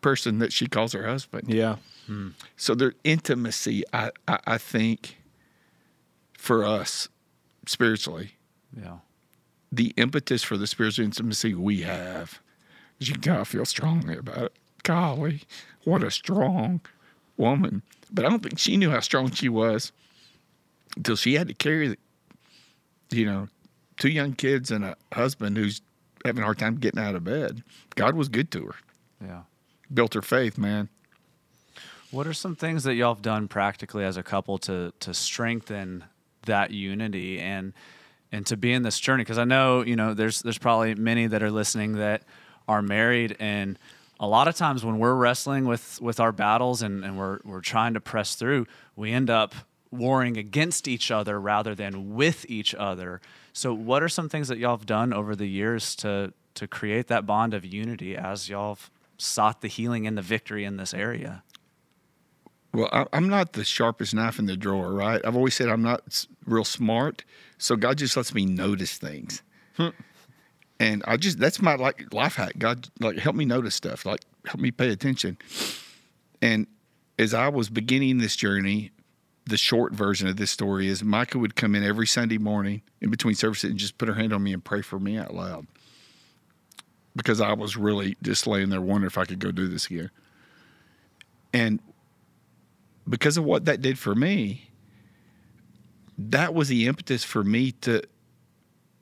person 0.01 0.39
that 0.39 0.53
she 0.53 0.67
calls 0.67 0.93
her 0.93 1.07
husband? 1.07 1.51
Yeah. 1.51 1.77
Hmm. 2.05 2.29
So 2.55 2.75
their 2.75 2.93
intimacy, 3.03 3.83
I, 3.91 4.11
I, 4.27 4.39
I 4.45 4.57
think, 4.57 5.17
for 6.37 6.63
us 6.63 7.09
spiritually, 7.65 8.31
Yeah. 8.75 8.99
the 9.71 9.93
impetus 9.97 10.43
for 10.43 10.55
the 10.57 10.67
spiritual 10.67 11.03
intimacy 11.05 11.53
we 11.53 11.81
have, 11.81 12.39
you 12.99 13.15
gotta 13.15 13.43
feel 13.45 13.65
strongly 13.65 14.17
about 14.17 14.37
it. 14.37 14.53
Golly, 14.83 15.41
what 15.83 16.03
a 16.03 16.11
strong 16.11 16.79
woman! 17.35 17.81
But 18.11 18.25
I 18.25 18.29
don't 18.29 18.41
think 18.41 18.57
she 18.57 18.77
knew 18.77 18.89
how 18.91 19.01
strong 19.01 19.31
she 19.31 19.49
was 19.49 19.91
until 20.95 21.15
she 21.17 21.33
had 21.33 21.47
to 21.49 21.53
carry, 21.53 21.89
the, 21.89 21.97
you 23.11 23.25
know, 23.25 23.49
two 23.97 24.09
young 24.09 24.33
kids 24.33 24.71
and 24.71 24.85
a 24.85 24.95
husband 25.13 25.57
who's 25.57 25.81
having 26.23 26.41
a 26.41 26.45
hard 26.45 26.59
time 26.59 26.77
getting 26.77 26.99
out 27.01 27.15
of 27.15 27.23
bed. 27.25 27.63
God 27.95 28.15
was 28.15 28.29
good 28.29 28.49
to 28.51 28.65
her, 28.67 28.75
Yeah. 29.21 29.41
built 29.93 30.13
her 30.13 30.21
faith, 30.21 30.57
man. 30.57 30.87
What 32.11 32.25
are 32.25 32.33
some 32.33 32.55
things 32.55 32.83
that 32.85 32.95
y'all 32.95 33.13
have 33.13 33.21
done 33.21 33.49
practically 33.49 34.05
as 34.05 34.15
a 34.15 34.23
couple 34.23 34.57
to 34.59 34.93
to 35.01 35.13
strengthen 35.13 36.05
that 36.47 36.71
unity 36.71 37.39
and 37.39 37.73
and 38.31 38.45
to 38.47 38.57
be 38.57 38.73
in 38.73 38.83
this 38.83 38.99
journey? 38.99 39.23
Because 39.23 39.37
I 39.37 39.45
know 39.45 39.81
you 39.81 39.95
know 39.95 40.13
there's 40.13 40.41
there's 40.41 40.57
probably 40.57 40.95
many 40.95 41.27
that 41.27 41.41
are 41.41 41.51
listening 41.51 41.93
that 41.93 42.23
are 42.67 42.81
married, 42.81 43.37
and 43.39 43.79
a 44.19 44.27
lot 44.27 44.47
of 44.47 44.55
times 44.55 44.83
when 44.83 44.99
we're 44.99 45.15
wrestling 45.15 45.65
with 45.65 46.01
with 46.01 46.19
our 46.19 46.31
battles 46.31 46.81
and 46.81 47.05
and 47.05 47.17
we're 47.17 47.39
we're 47.45 47.61
trying 47.61 47.93
to 47.93 48.01
press 48.01 48.35
through, 48.35 48.65
we 48.95 49.11
end 49.11 49.29
up 49.29 49.53
warring 49.91 50.37
against 50.37 50.87
each 50.87 51.11
other 51.11 51.39
rather 51.39 51.73
than 51.73 52.15
with 52.15 52.45
each 52.49 52.75
other. 52.75 53.21
So, 53.53 53.73
what 53.73 54.03
are 54.03 54.09
some 54.09 54.29
things 54.29 54.47
that 54.49 54.57
y'all 54.57 54.77
have 54.77 54.85
done 54.85 55.13
over 55.13 55.35
the 55.35 55.47
years 55.47 55.95
to 55.97 56.33
to 56.55 56.67
create 56.67 57.07
that 57.07 57.25
bond 57.25 57.53
of 57.53 57.65
unity 57.65 58.15
as 58.15 58.49
y'all 58.49 58.75
have 58.75 58.89
sought 59.17 59.61
the 59.61 59.67
healing 59.67 60.07
and 60.07 60.17
the 60.17 60.21
victory 60.21 60.63
in 60.63 60.77
this 60.77 60.93
area? 60.93 61.43
Well, 62.77 62.89
I, 62.91 63.07
I'm 63.11 63.27
not 63.27 63.53
the 63.53 63.63
sharpest 63.63 64.13
knife 64.13 64.37
in 64.37 64.45
the 64.45 64.55
drawer, 64.55 64.91
right? 64.91 65.19
I've 65.25 65.35
always 65.35 65.55
said 65.55 65.67
I'm 65.67 65.81
not 65.81 66.27
real 66.45 66.63
smart, 66.63 67.23
so 67.57 67.75
God 67.75 67.97
just 67.97 68.15
lets 68.15 68.35
me 68.35 68.45
notice 68.45 68.99
things, 68.99 69.41
hmm. 69.77 69.87
and 70.79 71.03
I 71.07 71.17
just 71.17 71.39
that's 71.39 71.59
my 71.59 71.73
like 71.73 72.13
life 72.13 72.35
hack. 72.35 72.53
God 72.59 72.87
like 72.99 73.17
help 73.17 73.35
me 73.35 73.45
notice 73.45 73.73
stuff, 73.73 74.05
like 74.05 74.19
help 74.45 74.59
me 74.59 74.69
pay 74.69 74.89
attention. 74.89 75.39
And 76.39 76.67
as 77.17 77.33
I 77.33 77.47
was 77.47 77.71
beginning 77.71 78.19
this 78.19 78.35
journey, 78.35 78.91
the 79.47 79.57
short 79.57 79.93
version 79.93 80.27
of 80.27 80.37
this 80.37 80.51
story 80.51 80.87
is 80.87 81.03
Micah 81.03 81.39
would 81.39 81.55
come 81.55 81.73
in 81.73 81.83
every 81.83 82.05
Sunday 82.05 82.37
morning 82.37 82.83
in 83.01 83.09
between 83.09 83.33
services 83.33 83.71
and 83.71 83.79
just 83.79 83.97
put 83.97 84.07
her 84.07 84.13
hand 84.13 84.33
on 84.33 84.43
me 84.43 84.53
and 84.53 84.63
pray 84.63 84.83
for 84.83 84.99
me 84.99 85.17
out 85.17 85.33
loud 85.33 85.65
because 87.15 87.41
I 87.41 87.53
was 87.53 87.75
really 87.75 88.17
just 88.21 88.45
laying 88.45 88.69
there 88.69 88.81
wondering 88.81 89.07
if 89.07 89.17
I 89.17 89.25
could 89.25 89.39
go 89.39 89.49
do 89.51 89.67
this 89.67 89.87
again. 89.87 90.11
And 91.53 91.79
because 93.07 93.37
of 93.37 93.43
what 93.43 93.65
that 93.65 93.81
did 93.81 93.97
for 93.97 94.15
me, 94.15 94.69
that 96.17 96.53
was 96.53 96.67
the 96.67 96.87
impetus 96.87 97.23
for 97.23 97.43
me 97.43 97.71
to 97.71 98.01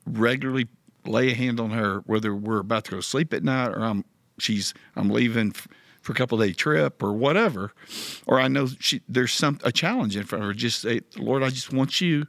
regularly 0.05 0.67
lay 1.05 1.31
a 1.31 1.35
hand 1.35 1.59
on 1.59 1.71
her, 1.71 2.01
whether 2.05 2.35
we're 2.35 2.59
about 2.59 2.85
to 2.85 2.91
go 2.91 2.97
to 2.97 3.03
sleep 3.03 3.33
at 3.33 3.43
night 3.43 3.69
or 3.69 3.83
I'm 3.83 4.05
she's 4.37 4.73
I'm 4.95 5.09
leaving 5.09 5.53
for 6.01 6.11
a 6.11 6.15
couple 6.15 6.37
day 6.37 6.53
trip 6.53 7.01
or 7.01 7.13
whatever, 7.13 7.73
or 8.27 8.39
I 8.39 8.47
know 8.47 8.67
she 8.79 9.01
there's 9.07 9.33
some 9.33 9.59
a 9.63 9.71
challenge 9.71 10.15
in 10.15 10.23
front 10.23 10.43
of 10.43 10.47
her. 10.49 10.53
Just 10.53 10.81
say, 10.81 11.01
Lord, 11.17 11.41
I 11.43 11.49
just 11.49 11.73
want 11.73 12.01
you 12.01 12.27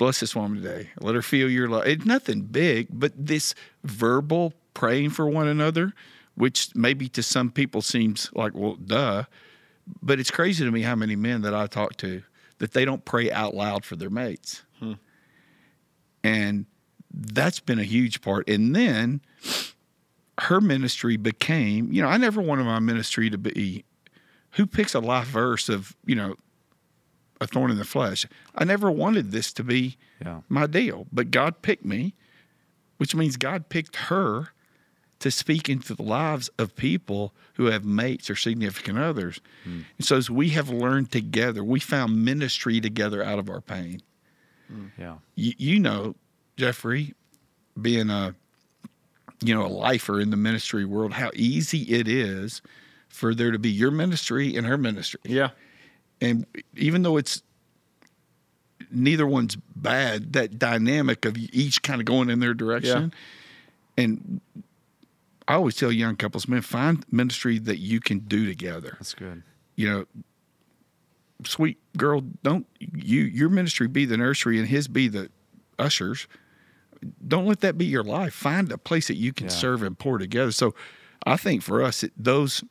bless 0.00 0.20
this 0.20 0.34
woman 0.34 0.62
today. 0.62 0.88
Let 0.98 1.14
her 1.14 1.20
feel 1.20 1.50
your 1.50 1.68
love. 1.68 1.86
It's 1.86 2.06
nothing 2.06 2.40
big, 2.40 2.88
but 2.90 3.12
this 3.14 3.54
verbal 3.84 4.54
praying 4.72 5.10
for 5.10 5.28
one 5.28 5.46
another, 5.46 5.92
which 6.36 6.74
maybe 6.74 7.06
to 7.10 7.22
some 7.22 7.50
people 7.50 7.82
seems 7.82 8.30
like, 8.32 8.54
well, 8.54 8.76
duh. 8.76 9.24
But 10.02 10.20
it's 10.20 10.30
crazy 10.30 10.64
to 10.64 10.70
me 10.70 10.82
how 10.82 10.94
many 10.94 11.16
men 11.16 11.42
that 11.42 11.54
I 11.54 11.66
talk 11.66 11.96
to 11.98 12.22
that 12.58 12.72
they 12.72 12.84
don't 12.84 13.04
pray 13.04 13.30
out 13.32 13.54
loud 13.54 13.84
for 13.84 13.96
their 13.96 14.10
mates. 14.10 14.62
Hmm. 14.78 14.92
And 16.22 16.66
that's 17.12 17.60
been 17.60 17.78
a 17.78 17.84
huge 17.84 18.20
part. 18.20 18.48
And 18.48 18.74
then 18.76 19.20
her 20.38 20.60
ministry 20.60 21.16
became, 21.16 21.92
you 21.92 22.02
know, 22.02 22.08
I 22.08 22.16
never 22.16 22.40
wanted 22.40 22.64
my 22.64 22.78
ministry 22.78 23.30
to 23.30 23.38
be 23.38 23.84
who 24.52 24.66
picks 24.66 24.94
a 24.94 25.00
life 25.00 25.26
verse 25.28 25.68
of, 25.68 25.94
you 26.04 26.14
know, 26.14 26.34
a 27.40 27.46
thorn 27.46 27.70
in 27.70 27.78
the 27.78 27.84
flesh. 27.84 28.26
I 28.54 28.64
never 28.64 28.90
wanted 28.90 29.32
this 29.32 29.52
to 29.54 29.64
be 29.64 29.96
Yeah. 30.20 30.40
my 30.48 30.66
deal, 30.66 31.06
but 31.12 31.30
God 31.30 31.62
picked 31.62 31.84
me, 31.84 32.14
which 32.98 33.14
means 33.14 33.36
God 33.36 33.68
picked 33.70 33.96
her 33.96 34.48
to 35.20 35.30
speak 35.30 35.68
into 35.68 35.94
the 35.94 36.02
lives 36.02 36.50
of 36.58 36.74
people 36.76 37.32
who 37.54 37.66
have 37.66 37.84
mates 37.84 38.28
or 38.30 38.36
significant 38.36 38.98
others. 38.98 39.40
Hmm. 39.64 39.80
And 39.98 40.06
so 40.06 40.16
as 40.16 40.30
we 40.30 40.50
have 40.50 40.70
learned 40.70 41.12
together, 41.12 41.62
we 41.62 41.78
found 41.78 42.24
ministry 42.24 42.80
together 42.80 43.22
out 43.22 43.38
of 43.38 43.48
our 43.48 43.60
pain. 43.60 44.02
Hmm. 44.68 44.86
Yeah. 44.98 45.16
You, 45.34 45.52
you 45.58 45.78
know, 45.78 46.16
Geoffrey, 46.56 47.14
being 47.80 48.10
a 48.10 48.34
you 49.42 49.54
know 49.54 49.64
a 49.64 49.68
lifer 49.68 50.20
in 50.20 50.30
the 50.30 50.36
ministry 50.36 50.84
world, 50.84 51.12
how 51.14 51.30
easy 51.34 51.82
it 51.82 52.06
is 52.08 52.60
for 53.08 53.34
there 53.34 53.50
to 53.50 53.58
be 53.58 53.70
your 53.70 53.90
ministry 53.90 54.54
and 54.56 54.66
her 54.66 54.76
ministry 54.76 55.20
Yeah. 55.24 55.50
and 56.20 56.46
even 56.76 57.02
though 57.02 57.16
it's 57.16 57.42
neither 58.92 59.26
one's 59.26 59.56
bad, 59.76 60.32
that 60.34 60.58
dynamic 60.58 61.24
of 61.24 61.36
each 61.38 61.82
kind 61.82 62.00
of 62.00 62.04
going 62.04 62.28
in 62.30 62.40
their 62.40 62.54
direction. 62.54 63.12
And 63.96 64.40
I 65.50 65.54
always 65.54 65.74
tell 65.74 65.90
young 65.90 66.14
couples, 66.14 66.46
man, 66.46 66.62
find 66.62 67.04
ministry 67.10 67.58
that 67.58 67.78
you 67.78 67.98
can 67.98 68.20
do 68.20 68.46
together. 68.46 68.94
That's 69.00 69.14
good. 69.14 69.42
You 69.74 69.88
know, 69.90 70.04
sweet 71.44 71.78
girl, 71.96 72.20
don't 72.44 72.66
you 72.78 73.22
your 73.22 73.48
ministry 73.48 73.88
be 73.88 74.04
the 74.04 74.16
nursery 74.16 74.60
and 74.60 74.68
his 74.68 74.86
be 74.86 75.08
the 75.08 75.28
ushers. 75.76 76.28
Don't 77.26 77.46
let 77.46 77.60
that 77.62 77.76
be 77.76 77.84
your 77.84 78.04
life. 78.04 78.32
Find 78.32 78.70
a 78.70 78.78
place 78.78 79.08
that 79.08 79.16
you 79.16 79.32
can 79.32 79.46
Yeah. 79.46 79.52
serve 79.52 79.82
and 79.82 79.98
pour 79.98 80.18
together. 80.18 80.52
So 80.52 80.72
I 81.26 81.36
think 81.36 81.62
for 81.62 81.82
us, 81.82 82.04
it, 82.04 82.12
those 82.16 82.62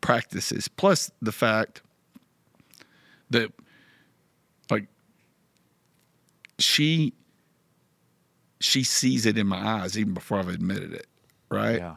practices, 0.00 0.66
plus 0.66 1.12
the 1.22 1.30
fact 1.32 1.82
that 3.30 3.52
like 4.68 4.88
she 6.58 7.12
she 8.58 8.82
sees 8.82 9.26
it 9.26 9.38
in 9.38 9.46
my 9.46 9.58
eyes 9.64 9.96
even 9.96 10.12
before 10.12 10.40
I've 10.40 10.48
admitted 10.48 10.92
it, 10.92 11.06
right? 11.50 11.76
Yeah. 11.78 11.96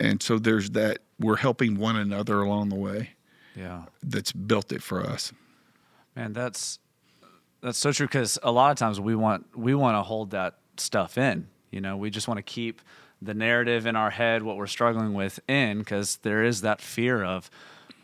And 0.00 0.22
so 0.22 0.38
there's 0.38 0.70
that 0.70 0.98
we're 1.20 1.36
helping 1.36 1.78
one 1.78 1.96
another 1.96 2.40
along 2.40 2.68
the 2.70 2.74
way 2.76 3.10
Yeah. 3.54 3.84
that's 4.02 4.32
built 4.32 4.72
it 4.72 4.82
for 4.82 5.00
us. 5.00 5.32
Man, 6.16 6.32
that's 6.32 6.78
that's 7.60 7.78
so 7.78 7.92
true 7.92 8.06
because 8.06 8.38
a 8.42 8.52
lot 8.52 8.70
of 8.72 8.76
times 8.78 9.00
we 9.00 9.14
want 9.14 9.46
we 9.56 9.74
want 9.74 9.96
to 9.96 10.02
hold 10.02 10.30
that 10.32 10.58
stuff 10.76 11.16
in. 11.18 11.48
You 11.70 11.80
know, 11.80 11.96
we 11.96 12.10
just 12.10 12.28
want 12.28 12.38
to 12.38 12.42
keep 12.42 12.80
the 13.22 13.34
narrative 13.34 13.86
in 13.86 13.96
our 13.96 14.10
head, 14.10 14.42
what 14.42 14.56
we're 14.56 14.66
struggling 14.66 15.14
with, 15.14 15.40
in 15.48 15.78
because 15.78 16.16
there 16.18 16.44
is 16.44 16.60
that 16.60 16.80
fear 16.80 17.24
of 17.24 17.50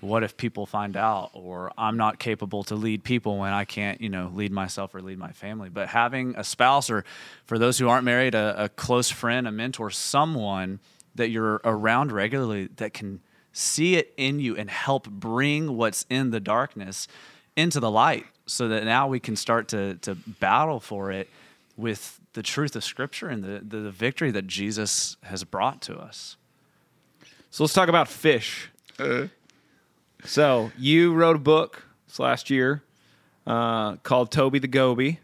what 0.01 0.23
if 0.23 0.37
people 0.37 0.67
find 0.67 0.97
out, 0.97 1.31
or 1.35 1.73
I'm 1.77 1.97
not 1.97 2.19
capable 2.19 2.65
to 2.65 2.75
lead 2.75 3.05
people 3.05 3.39
when 3.39 3.53
I 3.53 3.65
can't, 3.65 4.01
you 4.01 4.09
know, 4.09 4.31
lead 4.35 4.53
myself 4.53 4.95
or 4.95 5.03
lead 5.03 5.19
my 5.19 5.33
family. 5.33 5.69
But 5.69 5.89
having 5.89 6.35
a 6.37 6.45
spouse, 6.45 6.91
or 6.91 7.05
for 7.45 7.59
those 7.59 7.79
who 7.79 7.89
aren't 7.89 8.05
married, 8.05 8.35
a, 8.35 8.65
a 8.65 8.69
close 8.69 9.11
friend, 9.11 9.47
a 9.47 9.53
mentor, 9.53 9.91
someone 9.91 10.81
that 11.15 11.31
you're 11.31 11.61
around 11.65 12.13
regularly 12.13 12.69
that 12.77 12.95
can 12.95 13.21
see 13.53 13.97
it 13.97 14.15
in 14.17 14.41
you 14.41 14.57
and 14.57 14.71
help 14.71 15.09
bring 15.09 15.77
what's 15.77 16.07
in 16.09 16.31
the 16.31 16.41
darkness 16.41 17.09
into 17.57 17.81
the 17.81 17.91
light 17.91 18.27
so 18.47 18.69
that 18.69 18.85
now 18.85 19.09
we 19.09 19.21
can 19.21 19.37
start 19.37 19.69
to 19.69 19.97
to 19.97 20.15
battle 20.15 20.81
for 20.81 21.11
it 21.11 21.29
with 21.77 22.21
the 22.33 22.43
truth 22.43 22.77
of 22.77 22.85
scripture 22.85 23.29
and 23.29 23.43
the, 23.43 23.61
the, 23.67 23.83
the 23.83 23.91
victory 23.91 24.31
that 24.31 24.47
Jesus 24.47 25.17
has 25.25 25.43
brought 25.45 25.83
to 25.83 25.99
us. 25.99 26.37
So 27.51 27.65
let's 27.65 27.75
talk 27.75 27.89
about 27.89 28.07
fish. 28.07 28.71
Uh-huh. 28.99 29.27
So 30.25 30.71
you 30.79 31.15
wrote 31.15 31.37
a 31.37 31.41
book 31.41 31.83
this 32.07 32.19
last 32.19 32.51
year 32.51 32.83
uh, 33.47 33.97
called 33.97 34.31
Toby 34.31 34.59
the 34.59 34.69
Goby, 34.69 35.21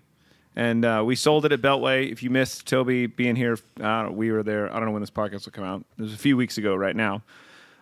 and 0.54 0.84
uh, 0.84 1.02
we 1.04 1.16
sold 1.16 1.44
it 1.44 1.52
at 1.52 1.60
Beltway. 1.60 2.10
If 2.10 2.22
you 2.22 2.30
missed 2.30 2.66
Toby 2.66 3.06
being 3.06 3.36
here, 3.36 3.58
I 3.80 4.02
don't, 4.02 4.16
we 4.16 4.32
were 4.32 4.42
there. 4.42 4.72
I 4.72 4.76
don't 4.76 4.86
know 4.86 4.92
when 4.92 5.02
this 5.02 5.10
podcast 5.10 5.44
will 5.44 5.52
come 5.52 5.64
out. 5.64 5.84
It 5.98 6.02
was 6.02 6.14
a 6.14 6.18
few 6.18 6.36
weeks 6.36 6.58
ago, 6.58 6.74
right 6.74 6.96
now. 6.96 7.22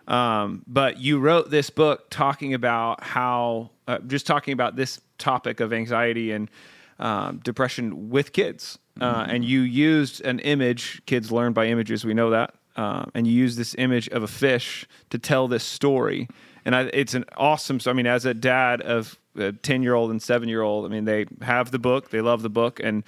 Um, 0.07 0.65
but 0.67 0.99
you 0.99 1.19
wrote 1.19 1.51
this 1.51 1.71
book 1.71 2.11
talking 2.11 2.53
about 2.53 3.03
how, 3.03 3.71
uh, 3.89 3.99
just 4.01 4.27
talking 4.27 4.53
about 4.53 4.77
this 4.77 5.01
topic 5.19 5.61
of 5.61 5.73
anxiety 5.73 6.33
and 6.33 6.51
um, 6.99 7.39
depression 7.39 8.11
with 8.11 8.33
kids. 8.33 8.79
Uh, 9.01 9.27
and 9.29 9.45
you 9.45 9.61
used 9.61 10.21
an 10.21 10.39
image, 10.41 11.03
kids 11.07 11.33
learn 11.33 11.53
by 11.53 11.67
images, 11.67 12.05
we 12.05 12.15
know 12.15 12.31
that. 12.31 12.55
Um, 12.77 13.11
and 13.15 13.27
you 13.27 13.33
use 13.33 13.57
this 13.57 13.75
image 13.79 14.09
of 14.09 14.23
a 14.23 14.29
fish 14.29 14.87
to 15.11 15.19
tell 15.19 15.47
this 15.49 15.63
story. 15.63 16.29
And 16.65 16.75
I, 16.75 16.83
it's 16.93 17.15
an 17.15 17.25
awesome, 17.37 17.79
so 17.79 17.91
I 17.91 17.95
mean, 17.95 18.07
as 18.07 18.25
a 18.25 18.35
dad 18.35 18.81
of 18.81 19.19
a 19.37 19.53
10 19.53 19.83
year 19.83 19.95
old 19.95 20.11
and 20.11 20.21
seven 20.21 20.49
year 20.49 20.63
old, 20.63 20.85
I 20.85 20.89
mean, 20.89 21.05
they 21.05 21.27
have 21.43 21.71
the 21.71 21.79
book, 21.79 22.11
they 22.11 22.21
love 22.21 22.43
the 22.43 22.51
book. 22.51 22.81
And, 22.83 23.05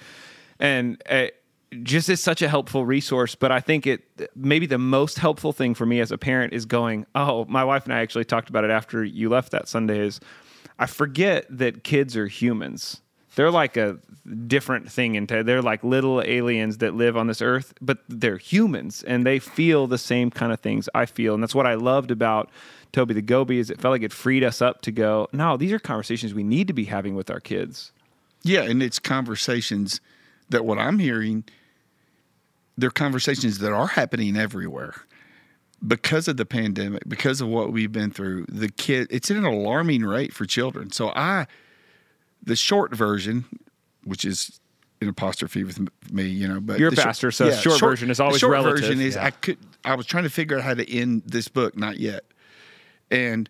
and, 0.59 1.01
uh, 1.09 1.27
just 1.83 2.09
is 2.09 2.21
such 2.21 2.41
a 2.41 2.47
helpful 2.47 2.85
resource. 2.85 3.35
But 3.35 3.51
I 3.51 3.59
think 3.59 3.85
it 3.85 4.31
maybe 4.35 4.65
the 4.65 4.77
most 4.77 5.19
helpful 5.19 5.51
thing 5.51 5.73
for 5.73 5.85
me 5.85 5.99
as 5.99 6.11
a 6.11 6.17
parent 6.17 6.53
is 6.53 6.65
going, 6.65 7.05
oh, 7.13 7.45
my 7.45 7.63
wife 7.63 7.83
and 7.85 7.93
I 7.93 7.99
actually 7.99 8.25
talked 8.25 8.49
about 8.49 8.63
it 8.63 8.71
after 8.71 9.03
you 9.03 9.29
left 9.29 9.51
that 9.51 9.67
Sunday. 9.67 9.99
Is 9.99 10.19
I 10.79 10.85
forget 10.85 11.45
that 11.49 11.83
kids 11.83 12.15
are 12.15 12.27
humans. 12.27 13.01
They're 13.37 13.51
like 13.51 13.77
a 13.77 13.99
different 14.47 14.91
thing, 14.91 15.15
and 15.15 15.27
they're 15.27 15.61
like 15.61 15.83
little 15.83 16.23
aliens 16.23 16.79
that 16.79 16.95
live 16.95 17.15
on 17.15 17.27
this 17.27 17.39
earth, 17.39 17.75
but 17.79 17.99
they're 18.09 18.37
humans 18.37 19.03
and 19.03 19.27
they 19.27 19.37
feel 19.37 19.85
the 19.85 19.99
same 19.99 20.31
kind 20.31 20.51
of 20.51 20.59
things 20.59 20.89
I 20.95 21.05
feel, 21.05 21.35
and 21.35 21.43
that's 21.43 21.53
what 21.53 21.67
I 21.67 21.75
loved 21.75 22.09
about 22.09 22.49
Toby 22.93 23.13
the 23.13 23.21
Goby 23.21 23.59
is 23.59 23.69
it 23.69 23.79
felt 23.79 23.91
like 23.91 24.01
it 24.01 24.11
freed 24.11 24.43
us 24.43 24.59
up 24.59 24.81
to 24.81 24.91
go. 24.91 25.27
No, 25.33 25.55
these 25.55 25.71
are 25.71 25.77
conversations 25.77 26.33
we 26.33 26.41
need 26.43 26.65
to 26.67 26.73
be 26.73 26.85
having 26.85 27.13
with 27.13 27.29
our 27.29 27.39
kids. 27.39 27.91
Yeah, 28.41 28.63
and 28.63 28.81
it's 28.81 28.97
conversations 28.97 30.01
that 30.49 30.65
what 30.65 30.79
I'm 30.79 30.97
hearing, 30.97 31.43
they're 32.75 32.89
conversations 32.89 33.59
that 33.59 33.71
are 33.71 33.85
happening 33.85 34.35
everywhere. 34.35 34.95
Because 35.85 36.27
of 36.27 36.37
the 36.37 36.45
pandemic, 36.45 37.03
because 37.07 37.39
of 37.39 37.49
what 37.49 37.71
we've 37.71 37.91
been 37.91 38.09
through, 38.09 38.47
the 38.49 38.69
kid 38.69 39.05
it's 39.11 39.29
at 39.29 39.37
an 39.37 39.45
alarming 39.45 40.03
rate 40.03 40.33
for 40.33 40.47
children. 40.47 40.91
So 40.91 41.09
I 41.09 41.45
the 42.47 42.55
short 42.55 42.95
version, 42.95 43.45
which 44.03 44.25
is 44.25 44.59
an 45.01 45.09
apostrophe 45.09 45.63
with 45.63 45.79
me, 46.11 46.23
you 46.23 46.47
know, 46.47 46.59
but 46.59 46.79
You're 46.79 46.89
a 46.89 46.95
pastor, 46.95 47.29
so 47.29 47.51
short 47.51 47.79
version 47.79 48.09
is 48.09 48.19
always 48.19 48.39
short 48.39 48.53
relative. 48.53 48.79
version 48.79 49.01
is 49.01 49.15
Yeah. 49.15 49.25
I 49.25 49.31
could 49.31 49.57
I 49.85 49.95
was 49.95 50.05
trying 50.05 50.23
to 50.23 50.29
figure 50.29 50.57
out 50.57 50.63
how 50.63 50.73
to 50.73 50.91
end 50.91 51.23
this 51.25 51.47
book, 51.47 51.77
not 51.77 51.97
yet. 51.99 52.23
And 53.11 53.49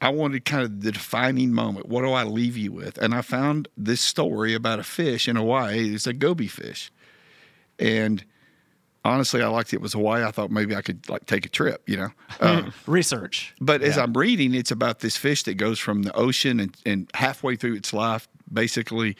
I 0.00 0.08
wanted 0.10 0.44
kind 0.44 0.62
of 0.62 0.82
the 0.82 0.92
defining 0.92 1.52
moment. 1.52 1.88
What 1.88 2.02
do 2.02 2.12
I 2.12 2.24
leave 2.24 2.56
you 2.56 2.72
with? 2.72 2.98
And 2.98 3.14
I 3.14 3.22
found 3.22 3.68
this 3.76 4.00
story 4.00 4.54
about 4.54 4.78
a 4.78 4.82
fish 4.82 5.28
in 5.28 5.36
Hawaii. 5.36 5.94
It's 5.94 6.06
a 6.06 6.12
goby 6.12 6.48
fish. 6.48 6.90
And 7.78 8.24
honestly, 9.06 9.42
I 9.42 9.48
liked 9.48 9.72
it 9.72 9.80
was 9.80 9.92
Hawaii. 9.94 10.24
I 10.24 10.30
thought 10.30 10.50
maybe 10.50 10.74
I 10.76 10.82
could 10.82 11.08
like 11.08 11.26
take 11.26 11.46
a 11.46 11.48
trip, 11.48 11.82
you 11.86 11.96
know. 11.96 12.08
Um, 12.40 12.72
Research. 12.86 13.54
but 13.60 13.82
as 13.82 13.96
I'm 13.96 14.12
reading, 14.12 14.52
it's 14.54 14.70
about 14.70 15.00
this 15.00 15.16
fish 15.16 15.42
that 15.44 15.54
goes 15.54 15.78
from 15.78 16.02
the 16.02 16.12
ocean 16.14 16.60
and, 16.60 16.76
and 16.84 17.10
halfway 17.14 17.56
through 17.56 17.74
its 17.76 17.92
life, 17.94 18.28
basically 18.52 19.16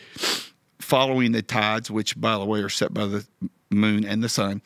following 0.80 1.32
the 1.32 1.42
tides, 1.42 1.90
which, 1.90 2.20
by 2.20 2.36
the 2.38 2.44
way, 2.44 2.60
are 2.60 2.68
set 2.68 2.92
by 2.92 3.06
the 3.06 3.26
moon 3.70 4.04
and 4.04 4.22
the 4.22 4.28
sun. 4.28 4.60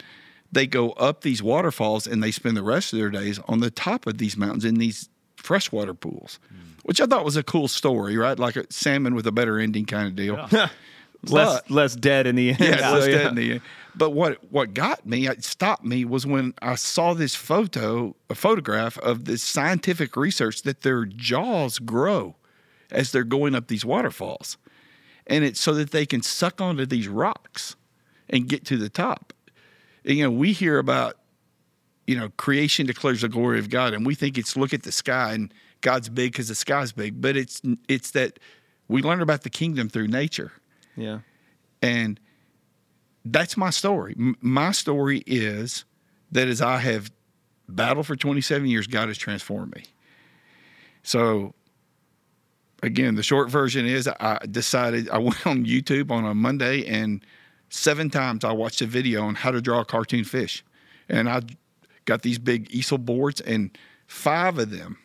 They 0.53 0.67
go 0.67 0.91
up 0.93 1.21
these 1.23 1.43
waterfalls 1.43 2.07
and 2.09 2.23
they 2.23 2.33
spend 2.33 2.57
the 2.57 2.63
rest 2.63 2.93
of 2.93 2.99
their 2.99 3.11
days 3.11 3.39
on 3.47 3.61
the 3.61 3.71
top 3.71 4.07
of 4.07 4.19
these 4.19 4.37
mountains 4.37 4.65
in 4.65 4.75
these 4.77 5.09
freshwater 5.37 5.95
pools, 5.95 6.41
which 6.83 7.01
I 7.01 7.07
thought 7.07 7.25
was 7.25 7.37
a 7.37 7.43
cool 7.45 7.69
story, 7.69 8.17
right? 8.17 8.39
Like 8.39 8.57
a 8.57 8.65
salmon 8.71 9.15
with 9.15 9.27
a 9.27 9.33
better 9.33 9.59
ending 9.61 9.85
kind 9.87 10.09
of 10.09 10.17
deal. 10.17 10.35
less 10.53 10.71
But- 11.61 11.71
less 11.71 11.95
dead 11.95 12.27
in 12.27 12.35
the 12.35 12.51
end. 12.51 12.59
yeah, 12.61 12.77
So, 12.89 12.95
let's 12.95 13.07
yeah. 13.07 13.15
dead 13.19 13.27
in 13.29 13.35
the 13.37 13.51
end. 13.53 13.61
But 13.95 14.11
what 14.11 14.53
what 14.53 14.75
got 14.75 15.07
me, 15.07 15.27
it 15.27 15.45
stopped 15.45 15.85
me, 15.85 16.05
was 16.05 16.27
when 16.27 16.55
I 16.63 16.75
saw 16.75 17.15
this 17.15 17.35
photo, 17.35 18.15
a 18.29 18.35
photograph 18.35 18.99
of 18.99 19.25
this 19.25 19.43
scientific 19.43 20.17
research 20.17 20.63
that 20.63 20.83
their 20.83 21.05
jaws 21.05 21.79
grow 21.79 22.37
as 22.91 23.13
they're 23.13 23.25
going 23.25 23.55
up 23.55 23.69
these 23.69 23.85
waterfalls, 23.85 24.57
and 25.27 25.45
it's 25.45 25.61
so 25.61 25.75
that 25.75 25.91
they 25.91 26.07
can 26.07 26.23
suck 26.23 26.61
onto 26.61 26.87
these 26.87 27.09
rocks 27.09 27.77
and 28.29 28.49
get 28.49 28.65
to 28.67 28.77
the 28.77 28.89
top. 28.89 29.33
And, 30.05 30.17
you 30.17 30.25
know, 30.25 30.31
we 30.31 30.53
hear 30.53 30.79
about 30.79 31.17
you 32.07 32.17
know 32.17 32.31
creation 32.37 32.87
declares 32.87 33.23
the 33.23 33.29
glory 33.29 33.59
of 33.59 33.71
God, 33.71 33.95
and 33.95 34.07
we 34.07 34.15
think 34.15 34.39
it's 34.39 34.57
look 34.57 34.75
at 34.75 34.83
the 34.83 34.93
sky 34.93 35.35
and 35.35 35.53
God's 35.81 36.09
big 36.09 36.33
because 36.33 36.49
the 36.49 36.55
sky's 36.55 36.93
big, 36.93 37.21
but 37.21 37.37
it's 37.37 37.63
it's 37.89 38.11
that 38.13 38.39
we 38.89 39.03
learn 39.03 39.23
about 39.23 39.43
the 39.43 39.51
kingdom 39.51 39.89
through 39.89 40.09
nature. 40.09 40.53
Yeah. 40.97 41.21
And 41.81 42.21
that's 43.25 43.57
my 43.57 43.71
story. 43.71 44.15
M- 44.19 44.37
my 44.41 44.73
story 44.73 45.23
is 45.27 45.85
that 46.33 46.49
as 46.49 46.63
I 46.63 46.79
have 46.79 47.11
battled 47.69 48.07
for 48.07 48.17
27 48.17 48.67
years, 48.67 48.87
God 48.87 49.09
has 49.09 49.19
transformed 49.19 49.75
me. 49.75 49.85
So, 51.03 51.55
again, 52.83 53.15
the 53.15 53.23
short 53.23 53.51
version 53.51 53.87
is 53.87 54.09
I 54.09 54.39
decided 54.51 55.09
I 55.11 55.19
went 55.29 55.47
on 55.47 55.65
YouTube 55.65 56.11
on 56.11 56.25
a 56.25 56.35
Monday 56.35 56.87
and 56.87 57.25
seven 57.69 58.11
times 58.11 58.45
I 58.45 58.53
watched 58.53 58.81
a 58.83 58.87
video 58.87 59.23
on 59.23 59.35
how 59.35 59.51
to 59.51 59.61
draw 59.61 59.81
a 59.81 59.85
cartoon 59.85 60.25
fish. 60.25 60.65
And 61.09 61.29
I 61.29 61.43
got 62.05 62.23
these 62.23 62.39
big 62.39 62.71
easel 62.71 62.99
boards 62.99 63.41
and 63.41 63.77
five 64.07 64.59
of 64.59 64.71
them. 64.71 64.99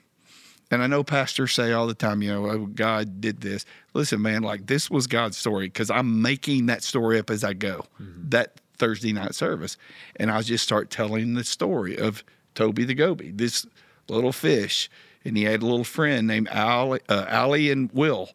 And 0.75 0.83
I 0.83 0.87
know 0.87 1.05
pastors 1.05 1.53
say 1.53 1.71
all 1.71 1.87
the 1.87 1.93
time, 1.93 2.21
you 2.21 2.29
know, 2.29 2.49
oh, 2.49 2.65
God 2.65 3.21
did 3.21 3.39
this. 3.39 3.65
Listen, 3.93 4.21
man, 4.21 4.43
like 4.43 4.67
this 4.67 4.91
was 4.91 5.07
God's 5.07 5.37
story 5.37 5.67
because 5.67 5.89
I'm 5.89 6.21
making 6.21 6.65
that 6.65 6.83
story 6.83 7.17
up 7.17 7.29
as 7.29 7.45
I 7.45 7.53
go. 7.53 7.85
That 8.29 8.59
Thursday 8.77 9.13
night 9.13 9.33
service, 9.35 9.77
and 10.17 10.29
I 10.29 10.41
just 10.41 10.65
start 10.65 10.89
telling 10.89 11.33
the 11.33 11.45
story 11.45 11.97
of 11.97 12.25
Toby 12.55 12.83
the 12.83 12.93
Goby, 12.93 13.31
this 13.31 13.65
little 14.09 14.33
fish, 14.33 14.89
and 15.23 15.37
he 15.37 15.43
had 15.43 15.61
a 15.61 15.65
little 15.65 15.85
friend 15.85 16.27
named 16.27 16.49
Allie, 16.49 16.99
uh, 17.07 17.25
Allie 17.29 17.71
and 17.71 17.89
Will, 17.93 18.31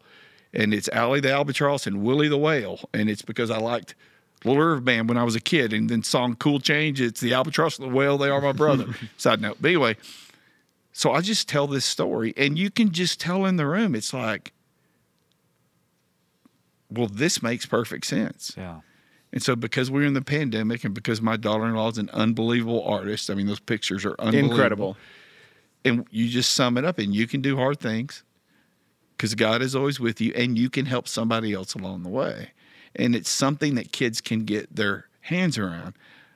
and 0.54 0.72
it's 0.72 0.88
Allie 0.88 1.20
the 1.20 1.30
albatross 1.30 1.86
and 1.86 2.02
Willie 2.02 2.28
the 2.28 2.38
whale, 2.38 2.80
and 2.94 3.10
it's 3.10 3.20
because 3.20 3.50
I 3.50 3.58
liked 3.58 3.94
Little 4.46 4.62
River 4.62 4.80
Band 4.80 5.10
when 5.10 5.18
I 5.18 5.24
was 5.24 5.36
a 5.36 5.40
kid, 5.40 5.74
and 5.74 5.90
then 5.90 6.02
song 6.02 6.36
Cool 6.36 6.58
Change. 6.58 7.02
It's 7.02 7.20
the 7.20 7.34
albatross 7.34 7.78
and 7.78 7.90
the 7.90 7.94
whale. 7.94 8.16
They 8.16 8.30
are 8.30 8.40
my 8.40 8.52
brother. 8.52 8.86
Side 9.18 9.42
note. 9.42 9.58
But 9.60 9.68
anyway, 9.68 9.96
so 10.92 11.12
I 11.12 11.20
just 11.20 11.48
tell 11.48 11.66
this 11.66 11.84
story, 11.84 12.34
and 12.36 12.58
you 12.58 12.70
can 12.70 12.92
just 12.92 13.20
tell 13.20 13.44
in 13.44 13.56
the 13.56 13.66
room. 13.66 13.94
It's 13.94 14.12
like, 14.12 14.52
well, 16.90 17.06
this 17.06 17.42
makes 17.42 17.66
perfect 17.66 18.06
sense. 18.06 18.54
Yeah. 18.56 18.80
And 19.32 19.40
so, 19.42 19.54
because 19.54 19.90
we're 19.90 20.06
in 20.06 20.14
the 20.14 20.22
pandemic, 20.22 20.82
and 20.82 20.92
because 20.92 21.22
my 21.22 21.36
daughter-in-law 21.36 21.90
is 21.90 21.98
an 21.98 22.10
unbelievable 22.12 22.82
artist, 22.84 23.30
I 23.30 23.34
mean, 23.34 23.46
those 23.46 23.60
pictures 23.60 24.04
are 24.04 24.16
unbelievable. 24.18 24.50
Incredible. 24.50 24.96
And 25.84 26.06
you 26.10 26.28
just 26.28 26.52
sum 26.52 26.76
it 26.76 26.84
up, 26.84 26.98
and 26.98 27.14
you 27.14 27.28
can 27.28 27.40
do 27.40 27.56
hard 27.56 27.78
things 27.78 28.24
because 29.16 29.34
God 29.36 29.62
is 29.62 29.76
always 29.76 30.00
with 30.00 30.20
you, 30.20 30.32
and 30.34 30.58
you 30.58 30.68
can 30.68 30.86
help 30.86 31.06
somebody 31.06 31.52
else 31.52 31.74
along 31.74 32.02
the 32.02 32.08
way. 32.08 32.50
And 32.96 33.14
it's 33.14 33.30
something 33.30 33.76
that 33.76 33.92
kids 33.92 34.20
can 34.20 34.44
get 34.44 34.74
their 34.74 35.06
hands 35.20 35.56
around. 35.56 35.94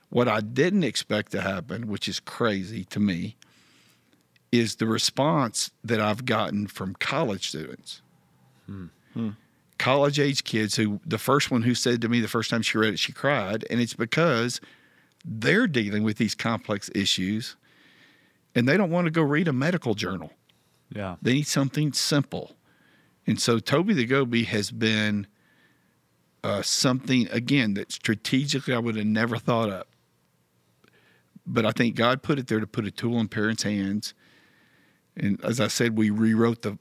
What 0.09 0.29
I 0.29 0.39
didn't 0.39 0.85
expect 0.85 1.33
to 1.33 1.41
happen, 1.41 1.87
which 1.87 2.07
is 2.07 2.21
crazy 2.21 2.85
to 2.85 2.99
me, 3.01 3.35
is 4.59 4.75
the 4.75 4.85
response 4.85 5.71
that 5.83 5.99
I've 5.99 6.25
gotten 6.25 6.67
from 6.67 6.95
college 6.95 7.49
students. 7.49 8.01
College 9.77 10.19
age 10.19 10.43
kids 10.43 10.75
who 10.75 10.99
the 11.05 11.17
first 11.17 11.51
one 11.51 11.63
who 11.63 11.75
said 11.75 12.01
to 12.01 12.09
me 12.09 12.19
the 12.21 12.27
first 12.27 12.49
time 12.49 12.61
she 12.61 12.77
read 12.77 12.93
it, 12.93 12.99
she 12.99 13.11
cried. 13.11 13.65
And 13.69 13.81
it's 13.81 13.93
because 13.93 14.61
they're 15.25 15.67
dealing 15.67 16.03
with 16.03 16.17
these 16.17 16.35
complex 16.35 16.89
issues 16.95 17.55
and 18.53 18.67
they 18.67 18.77
don't 18.77 18.89
want 18.89 19.05
to 19.05 19.11
go 19.11 19.21
read 19.21 19.47
a 19.47 19.53
medical 19.53 19.93
journal. 19.93 20.31
Yeah. 20.89 21.15
They 21.21 21.33
need 21.33 21.47
something 21.47 21.93
simple. 21.93 22.55
And 23.27 23.41
so 23.41 23.59
Toby 23.59 23.93
the 23.93 24.05
Goby 24.05 24.43
has 24.43 24.71
been 24.71 25.27
uh, 26.43 26.61
something, 26.61 27.27
again, 27.31 27.73
that 27.73 27.91
strategically 27.91 28.73
I 28.73 28.79
would 28.79 28.95
have 28.95 29.05
never 29.05 29.37
thought 29.37 29.69
of. 29.69 29.85
But 31.45 31.65
I 31.65 31.71
think 31.71 31.95
God 31.95 32.23
put 32.23 32.39
it 32.39 32.47
there 32.47 32.59
to 32.59 32.67
put 32.67 32.85
a 32.85 32.91
tool 32.91 33.19
in 33.19 33.27
parents' 33.27 33.63
hands. 33.63 34.13
And 35.17 35.43
as 35.43 35.59
I 35.59 35.67
said, 35.67 35.97
we 35.97 36.09
rewrote 36.09 36.61
the 36.61 36.77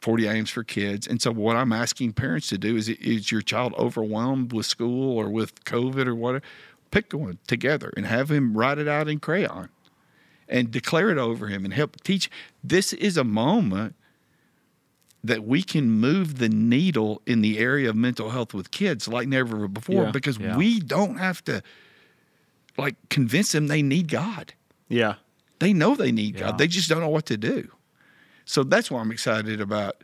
40 0.00 0.28
I 0.28 0.34
Ams 0.34 0.50
for 0.50 0.62
kids. 0.64 1.06
And 1.06 1.20
so 1.20 1.32
what 1.32 1.56
I'm 1.56 1.72
asking 1.72 2.12
parents 2.12 2.48
to 2.50 2.58
do 2.58 2.76
is, 2.76 2.88
is 2.88 3.32
your 3.32 3.40
child 3.42 3.74
overwhelmed 3.78 4.52
with 4.52 4.66
school 4.66 5.16
or 5.18 5.28
with 5.28 5.64
COVID 5.64 6.06
or 6.06 6.14
whatever? 6.14 6.44
Pick 6.90 7.12
one 7.12 7.38
together 7.46 7.92
and 7.96 8.06
have 8.06 8.30
him 8.30 8.56
write 8.56 8.78
it 8.78 8.88
out 8.88 9.08
in 9.08 9.18
crayon 9.20 9.68
and 10.48 10.70
declare 10.70 11.10
it 11.10 11.18
over 11.18 11.48
him 11.48 11.64
and 11.64 11.74
help 11.74 12.02
teach. 12.02 12.30
This 12.64 12.92
is 12.94 13.16
a 13.16 13.24
moment 13.24 13.94
that 15.24 15.44
we 15.44 15.62
can 15.62 15.90
move 15.90 16.38
the 16.38 16.48
needle 16.48 17.20
in 17.26 17.40
the 17.42 17.58
area 17.58 17.90
of 17.90 17.96
mental 17.96 18.30
health 18.30 18.54
with 18.54 18.70
kids 18.70 19.08
like 19.08 19.26
never 19.28 19.66
before 19.68 20.04
Yeah. 20.04 20.10
because 20.12 20.38
Yeah. 20.38 20.56
we 20.56 20.78
don't 20.80 21.16
have 21.18 21.44
to 21.44 21.62
like 22.78 22.94
convince 23.10 23.52
them 23.52 23.66
they 23.66 23.82
need 23.82 24.08
God. 24.08 24.54
Yeah. 24.88 25.16
They 25.58 25.72
know 25.72 25.96
they 25.96 26.12
need 26.12 26.36
Yeah. 26.36 26.42
God. 26.50 26.58
They 26.58 26.68
just 26.68 26.88
don't 26.88 27.00
know 27.00 27.08
what 27.08 27.26
to 27.26 27.36
do. 27.36 27.70
So 28.48 28.64
that's 28.64 28.90
why 28.90 29.00
I'm 29.00 29.10
excited 29.12 29.60
about. 29.60 30.02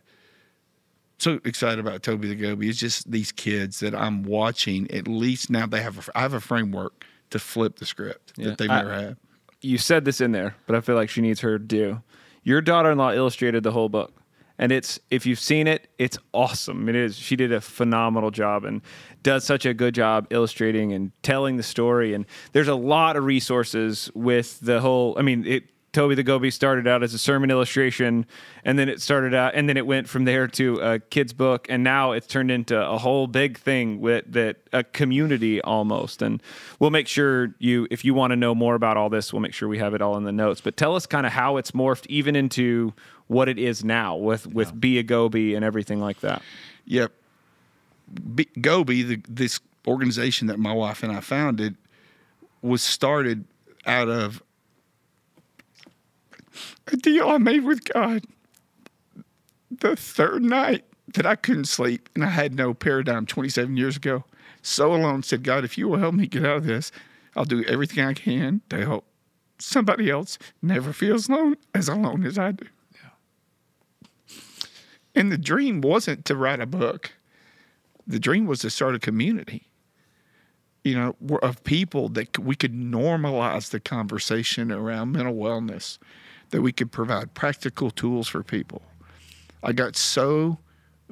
So 1.19 1.41
excited 1.45 1.79
about 1.79 2.03
Toby 2.03 2.29
the 2.29 2.35
Goby. 2.35 2.69
It's 2.69 2.79
just 2.79 3.11
these 3.11 3.33
kids 3.33 3.81
that 3.81 3.95
I'm 3.95 4.23
watching. 4.25 4.91
At 4.91 5.09
least 5.09 5.49
now 5.49 5.67
they 5.67 5.81
have. 5.81 6.09
A, 6.09 6.19
I 6.19 6.23
have 6.23 6.35
a 6.35 6.41
framework 6.41 7.05
to 7.31 7.39
flip 7.39 7.77
the 7.79 7.87
script 7.87 8.35
Yeah. 8.37 8.49
that 8.49 8.59
they've 8.59 8.71
I- 8.71 8.83
never 8.83 8.95
had. 8.95 9.17
you 9.63 9.79
said 9.79 10.05
this 10.05 10.21
in 10.21 10.33
there, 10.33 10.55
but 10.67 10.77
I 10.77 10.81
feel 10.81 10.95
like 10.95 11.09
she 11.09 11.23
needs 11.23 11.41
her 11.41 11.59
due. 11.59 12.03
Your 12.43 12.61
daughter-in-law 12.61 13.13
illustrated 13.15 13.63
the 13.63 13.71
whole 13.73 13.89
book, 13.89 14.13
and 14.59 14.71
it's 14.71 15.01
if 15.11 15.25
you've 15.25 15.41
seen 15.41 15.67
it, 15.67 15.89
it's 15.99 16.19
awesome. 16.35 16.89
It 16.91 16.97
is. 16.97 17.17
She 17.17 17.37
did 17.37 17.51
a 17.53 17.61
phenomenal 17.63 18.31
job 18.31 18.65
and 18.67 18.83
does 19.23 19.45
such 19.45 19.65
a 19.65 19.73
good 19.73 19.95
job 19.95 20.27
illustrating 20.31 20.93
and 20.93 21.13
telling 21.23 21.57
the 21.57 21.63
story. 21.63 22.13
And 22.13 22.27
there's 22.53 22.69
a 22.69 22.75
lot 22.75 23.17
of 23.17 23.25
resources 23.25 24.11
with 24.15 24.61
the 24.61 24.81
whole. 24.81 25.17
I 25.19 25.23
mean, 25.23 25.47
it. 25.47 25.71
Toby 25.95 26.17
the 26.17 26.25
Goby 26.25 26.51
started 26.51 26.87
out 26.87 27.03
as 27.03 27.15
a 27.15 27.19
sermon 27.19 27.51
illustration, 27.51 28.27
and 28.65 28.79
then 28.79 28.89
it 28.89 29.01
started 29.01 29.33
out, 29.33 29.55
and 29.55 29.69
then 29.69 29.77
it 29.77 29.87
went 29.87 30.09
from 30.09 30.25
there 30.25 30.49
to 30.49 30.81
a 30.81 30.99
kid's 30.99 31.33
book, 31.33 31.67
and 31.71 31.85
now 31.85 32.13
it's 32.13 32.27
turned 32.27 32.51
into 32.51 32.79
a 32.79 32.99
whole 32.99 33.27
big 33.29 33.57
thing 33.57 34.01
with 34.01 34.31
that 34.33 34.57
a 34.73 34.83
community 34.83 35.63
almost. 35.63 36.21
And 36.21 36.43
we'll 36.81 36.91
make 36.91 37.07
sure 37.07 37.55
you, 37.61 37.87
if 37.91 38.05
you 38.05 38.13
want 38.13 38.33
to 38.33 38.37
know 38.37 38.55
more 38.55 38.75
about 38.75 38.97
all 38.97 39.09
this, 39.09 39.33
we'll 39.33 39.41
make 39.41 39.55
sure 39.55 39.69
we 39.69 39.79
have 39.79 39.95
it 39.95 40.03
all 40.03 40.17
in 40.17 40.25
the 40.25 40.33
notes. 40.33 40.61
But 40.61 40.77
tell 40.77 40.97
us 40.97 41.07
kind 41.07 41.25
of 41.25 41.33
how 41.33 41.57
it's 41.57 41.71
morphed 41.71 42.07
even 42.09 42.35
into 42.37 42.93
what 43.29 43.49
it 43.49 43.59
is 43.59 43.85
now 43.85 44.17
with 44.17 44.47
with 44.49 44.79
Be 44.79 44.99
a 44.99 45.03
Goby 45.03 45.55
and 45.55 45.65
everything 45.65 46.01
like 46.01 46.21
that. 46.21 46.43
Yep. 46.87 47.13
B- 48.35 48.49
Goby, 48.61 49.03
the, 49.03 49.23
this 49.29 49.61
organization 49.87 50.49
that 50.49 50.59
my 50.59 50.73
wife 50.73 51.03
and 51.03 51.13
I 51.13 51.21
founded, 51.21 51.77
was 52.63 52.83
started 52.83 53.45
out 53.87 54.09
of 54.09 54.43
a 56.87 56.97
deal 56.97 57.29
I 57.29 57.38
made 57.38 57.64
with 57.64 57.85
God 57.85 58.25
the 59.71 59.97
third 59.97 60.43
night 60.43 60.85
that 61.14 61.27
I 61.27 61.37
couldn't 61.37 61.67
sleep 61.67 62.09
and 62.14 62.25
I 62.25 62.29
had 62.29 62.55
no 62.55 62.75
paradigm 62.75 63.27
27 63.27 63.77
years 63.77 63.97
ago. 63.97 64.25
So 64.62 64.95
alone 64.95 65.23
said, 65.23 65.43
God, 65.43 65.64
if 65.64 65.77
you 65.77 65.88
will 65.88 65.99
help 65.99 66.14
me 66.14 66.27
get 66.27 66.45
out 66.45 66.59
of 66.59 66.67
this, 66.67 66.90
I'll 67.37 67.45
do 67.45 67.64
everything 67.64 68.05
I 68.05 68.14
can 68.14 68.62
to 68.71 68.85
help 68.85 69.05
somebody 69.59 70.11
else 70.11 70.38
never 70.62 70.93
feels 70.93 71.29
alone 71.29 71.57
as 71.75 71.88
alone 71.88 72.25
as 72.25 72.38
I 72.38 72.53
do. 72.53 72.67
And 75.14 75.31
the 75.31 75.38
dream 75.38 75.81
wasn't 75.81 76.25
to 76.25 76.35
write 76.35 76.61
a 76.61 76.67
book. 76.67 77.12
The 78.07 78.19
dream 78.19 78.47
was 78.47 78.61
to 78.61 78.71
start 78.71 78.95
a 78.95 78.99
community, 78.99 79.69
you 80.83 80.95
know, 80.95 81.38
of 81.43 81.62
people 81.64 82.09
that 82.11 82.38
we 82.38 82.57
could 82.57 82.75
normalize 82.75 83.71
the 83.71 83.81
conversation 83.81 84.73
around 84.73 85.12
mental 85.12 85.35
wellness, 85.35 85.99
that 86.55 86.62
we 86.62 86.71
could 86.71 86.93
provide 86.93 87.35
practical 87.35 87.90
tools 87.90 88.29
for 88.29 88.45
people. 88.45 88.81
I 89.64 89.73
got 89.73 89.97
so 89.97 90.59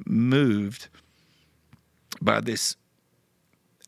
moved 0.07 0.89
by 2.21 2.41
this 2.41 2.77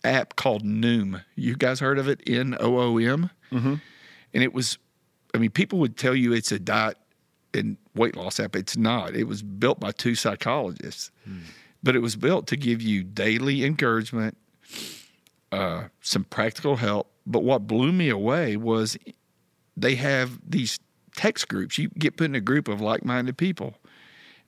app 0.03 0.35
called 0.35 0.65
Noom. 0.65 1.23
You 1.37 1.55
guys 1.55 1.79
heard 1.79 2.01
of 2.01 2.09
it? 2.09 2.21
N 2.27 2.57
O 2.59 2.77
O 2.81 2.99
M? 2.99 3.31
And 3.53 4.43
it 4.43 4.53
was, 4.53 4.79
I 5.33 5.39
mean, 5.39 5.51
people 5.51 5.79
would 5.79 5.97
tell 5.97 6.17
you 6.17 6.33
it's 6.33 6.51
a 6.51 6.59
diet 6.59 6.99
and 7.55 7.77
weight 7.95 8.17
loss 8.17 8.41
app. 8.41 8.57
It's 8.57 8.77
not. 8.77 9.15
It 9.15 9.29
was 9.29 9.41
built 9.45 9.79
by 9.79 9.93
two 9.93 10.17
psychologists, 10.17 11.13
but 11.85 11.95
it 11.95 12.01
was 12.01 12.17
built 12.17 12.49
to 12.49 12.57
give 12.57 12.83
you 12.83 13.05
daily 13.05 13.65
encouragement, 13.65 14.37
uh, 15.53 15.85
some 16.01 16.25
practical 16.25 16.75
help. 16.75 17.13
But 17.29 17.45
what 17.45 17.69
blew 17.69 17.93
me 17.93 18.09
away 18.09 18.57
was 18.57 18.99
they 19.77 19.95
have 19.95 20.41
these 20.45 20.81
text 21.17 21.49
groups. 21.49 21.79
You 21.79 21.89
get 21.99 22.17
put 22.17 22.27
in 22.27 22.35
a 22.35 22.41
group 22.41 22.69
of 22.69 22.81
like 22.81 23.05
minded 23.05 23.37
people. 23.37 23.75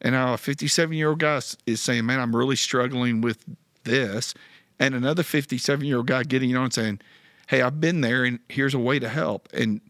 And 0.00 0.12
now 0.12 0.35
a 0.35 0.38
57 0.38 0.96
year 0.96 1.09
old 1.11 1.20
guy 1.20 1.40
is 1.66 1.81
saying, 1.81 2.05
Man, 2.05 2.20
I'm 2.20 2.35
really 2.35 2.57
struggling 2.57 3.20
with 3.20 3.44
this. 3.85 4.35
And 4.79 4.94
another 4.94 5.22
57 5.22 5.87
year 5.87 5.98
old 5.98 6.07
guy 6.07 6.22
getting 6.22 6.55
on 6.57 6.70
saying, 6.70 7.00
Hey, 7.48 7.62
I've 7.62 7.81
been 7.81 8.00
there 8.00 8.24
and 8.24 8.40
here's 8.48 8.74
a 8.74 8.79
way 8.79 8.98
to 8.98 9.09
help. 9.09 9.48
And 9.52 9.81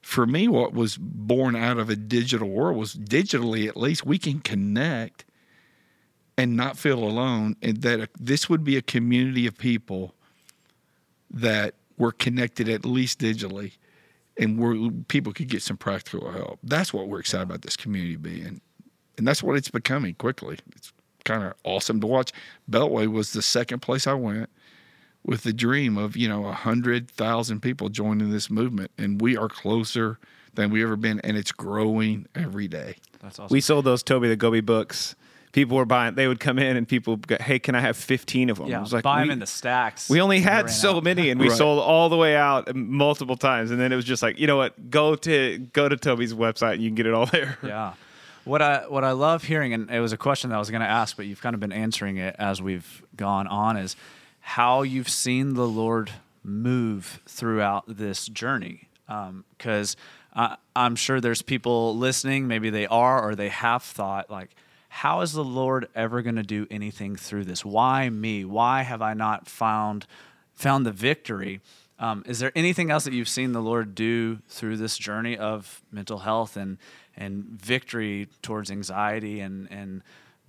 for 0.00 0.26
me, 0.26 0.48
what 0.48 0.72
was 0.72 0.96
born 0.96 1.54
out 1.54 1.78
of 1.78 1.90
a 1.90 1.96
digital 1.96 2.48
world 2.48 2.76
was 2.76 2.94
digitally, 2.94 3.68
at 3.68 3.76
least 3.76 4.06
we 4.06 4.18
can 4.18 4.40
connect 4.40 5.24
and 6.38 6.56
not 6.56 6.78
feel 6.78 7.02
alone. 7.02 7.56
And 7.60 7.82
that 7.82 8.10
this 8.18 8.48
would 8.48 8.64
be 8.64 8.76
a 8.76 8.82
community 8.82 9.46
of 9.46 9.58
people 9.58 10.14
that 11.30 11.74
were 11.98 12.12
connected 12.12 12.68
at 12.68 12.86
least 12.86 13.18
digitally 13.18 13.72
and 14.38 14.58
where 14.58 14.90
people 15.08 15.32
could 15.32 15.48
get 15.48 15.62
some 15.62 15.76
practical 15.76 16.30
help. 16.30 16.60
That's 16.62 16.92
what 16.92 17.08
we're 17.08 17.20
excited 17.20 17.42
about 17.42 17.62
this 17.62 17.76
community 17.76 18.16
being. 18.16 18.60
And 19.16 19.26
that's 19.26 19.42
what 19.42 19.56
it's 19.56 19.70
becoming 19.70 20.14
quickly. 20.14 20.58
It's 20.76 20.92
kind 21.24 21.42
of 21.42 21.54
awesome 21.64 22.00
to 22.00 22.06
watch. 22.06 22.32
Beltway 22.70 23.08
was 23.08 23.32
the 23.32 23.42
second 23.42 23.80
place 23.80 24.06
I 24.06 24.14
went 24.14 24.48
with 25.24 25.42
the 25.42 25.52
dream 25.52 25.98
of, 25.98 26.16
you 26.16 26.28
know, 26.28 26.46
a 26.46 26.52
hundred 26.52 27.10
thousand 27.10 27.60
people 27.60 27.88
joining 27.88 28.30
this 28.30 28.48
movement. 28.48 28.92
And 28.96 29.20
we 29.20 29.36
are 29.36 29.48
closer 29.48 30.18
than 30.54 30.70
we 30.70 30.82
ever 30.82 30.96
been 30.96 31.20
and 31.20 31.36
it's 31.36 31.52
growing 31.52 32.26
every 32.34 32.68
day. 32.68 32.96
That's 33.20 33.38
awesome. 33.38 33.52
We 33.52 33.60
sold 33.60 33.84
those 33.84 34.02
Toby 34.02 34.28
the 34.28 34.36
Goby 34.36 34.60
books. 34.60 35.16
People 35.52 35.76
were 35.78 35.84
buying. 35.86 36.14
They 36.14 36.28
would 36.28 36.40
come 36.40 36.58
in 36.58 36.76
and 36.76 36.86
people, 36.86 37.16
go, 37.16 37.36
hey, 37.40 37.58
can 37.58 37.74
I 37.74 37.80
have 37.80 37.96
fifteen 37.96 38.50
of 38.50 38.58
them? 38.58 38.68
yeah, 38.68 38.78
I 38.78 38.80
was 38.80 38.92
like, 38.92 39.02
buy 39.02 39.20
them 39.20 39.30
in 39.30 39.38
the 39.38 39.46
stacks. 39.46 40.08
We 40.10 40.20
only 40.20 40.40
had 40.40 40.66
ran 40.66 40.68
so 40.68 40.96
out. 40.96 41.04
many, 41.04 41.30
and 41.30 41.40
we 41.40 41.48
Right. 41.48 41.56
sold 41.56 41.80
all 41.80 42.08
the 42.08 42.16
way 42.16 42.36
out 42.36 42.74
multiple 42.74 43.36
times. 43.36 43.70
And 43.70 43.80
then 43.80 43.92
it 43.92 43.96
was 43.96 44.04
just 44.04 44.22
like, 44.22 44.38
you 44.38 44.46
know 44.46 44.56
what? 44.56 44.90
Go 44.90 45.14
to 45.16 45.58
go 45.72 45.88
to 45.88 45.96
Toby's 45.96 46.34
website, 46.34 46.74
and 46.74 46.82
you 46.82 46.88
can 46.90 46.94
get 46.96 47.06
it 47.06 47.14
all 47.14 47.26
there. 47.26 47.58
Yeah. 47.62 47.94
what 48.44 48.60
I 48.62 48.86
what 48.88 49.04
I 49.04 49.12
love 49.12 49.44
hearing, 49.44 49.72
and 49.72 49.90
it 49.90 50.00
was 50.00 50.12
a 50.12 50.18
question 50.18 50.50
that 50.50 50.56
I 50.56 50.58
was 50.58 50.70
going 50.70 50.82
to 50.82 50.86
ask, 50.88 51.16
but 51.16 51.26
you've 51.26 51.40
kind 51.40 51.54
of 51.54 51.60
been 51.60 51.72
answering 51.72 52.16
it 52.18 52.36
as 52.38 52.60
we've 52.62 53.02
gone 53.16 53.46
on, 53.46 53.76
is 53.76 53.96
how 54.40 54.82
you've 54.82 55.08
seen 55.08 55.54
the 55.54 55.66
Lord 55.66 56.10
move 56.44 57.20
throughout 57.26 57.84
this 57.86 58.26
journey. 58.26 58.88
Because 59.06 59.96
um, 60.34 60.56
I'm 60.76 60.96
sure 60.96 61.20
there's 61.20 61.42
people 61.42 61.96
listening, 61.96 62.46
maybe 62.46 62.68
they 62.70 62.86
are 62.86 63.22
or 63.26 63.34
they 63.34 63.48
have 63.48 63.82
thought 63.82 64.30
like, 64.30 64.50
how 64.88 65.20
is 65.20 65.32
the 65.32 65.44
Lord 65.44 65.88
ever 65.94 66.22
going 66.22 66.36
to 66.36 66.42
do 66.42 66.66
anything 66.70 67.16
through 67.16 67.44
this? 67.44 67.64
Why 67.64 68.08
me? 68.08 68.44
Why 68.44 68.82
have 68.82 69.02
I 69.02 69.14
not 69.14 69.48
found 69.48 70.06
found 70.54 70.84
the 70.84 70.92
victory? 70.92 71.60
Um, 72.00 72.22
is 72.26 72.38
there 72.38 72.52
anything 72.54 72.90
else 72.90 73.04
that 73.04 73.12
you've 73.12 73.28
seen 73.28 73.52
the 73.52 73.60
Lord 73.60 73.94
do 73.94 74.38
through 74.48 74.76
this 74.76 74.96
journey 74.96 75.36
of 75.36 75.82
mental 75.92 76.18
health 76.18 76.56
and 76.56 76.78
and 77.16 77.44
victory 77.44 78.28
towards 78.42 78.70
anxiety 78.70 79.40
and 79.40 79.70
and 79.70 80.02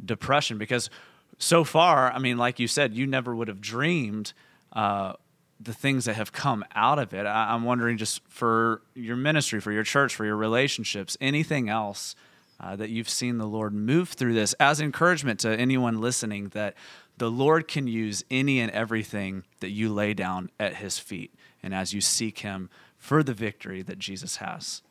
depression? 0.03 0.57
Because 0.57 0.89
so 1.37 1.63
far, 1.63 2.11
I 2.11 2.19
mean, 2.19 2.37
like 2.37 2.59
you 2.59 2.67
said, 2.67 2.93
you 2.93 3.07
never 3.07 3.35
would 3.35 3.47
have 3.47 3.61
dreamed 3.61 4.33
uh, 4.73 5.13
the 5.59 5.73
things 5.73 6.05
that 6.05 6.15
have 6.15 6.31
come 6.31 6.63
out 6.75 6.99
of 6.99 7.13
it. 7.13 7.25
I, 7.25 7.53
am 7.53 7.63
wondering, 7.63 7.97
just 7.97 8.21
for 8.27 8.81
your 8.93 9.15
ministry, 9.15 9.59
for 9.59 9.71
your 9.71 9.83
church, 9.83 10.15
for 10.15 10.25
your 10.25 10.35
relationships, 10.35 11.17
anything 11.19 11.69
else 11.69 12.15
uh, 12.59 12.75
that 12.75 12.89
you've 12.89 13.09
seen 13.09 13.37
the 13.37 13.47
Lord 13.47 13.73
move 13.73 14.09
through 14.09 14.33
this 14.33 14.53
as 14.53 14.81
encouragement 14.81 15.39
to 15.41 15.49
anyone 15.49 16.01
listening 16.01 16.49
that 16.49 16.75
the 17.17 17.29
Lord 17.29 17.67
can 17.67 17.87
use 17.87 18.23
any 18.29 18.59
and 18.59 18.71
everything 18.71 19.43
that 19.59 19.69
you 19.69 19.91
lay 19.93 20.13
down 20.13 20.49
at 20.59 20.75
his 20.75 20.99
feet 20.99 21.33
and 21.61 21.73
as 21.73 21.93
you 21.93 22.01
seek 22.01 22.39
him 22.39 22.69
for 22.97 23.23
the 23.23 23.33
victory 23.33 23.81
that 23.81 23.99
Jesus 23.99 24.37
has. 24.37 24.81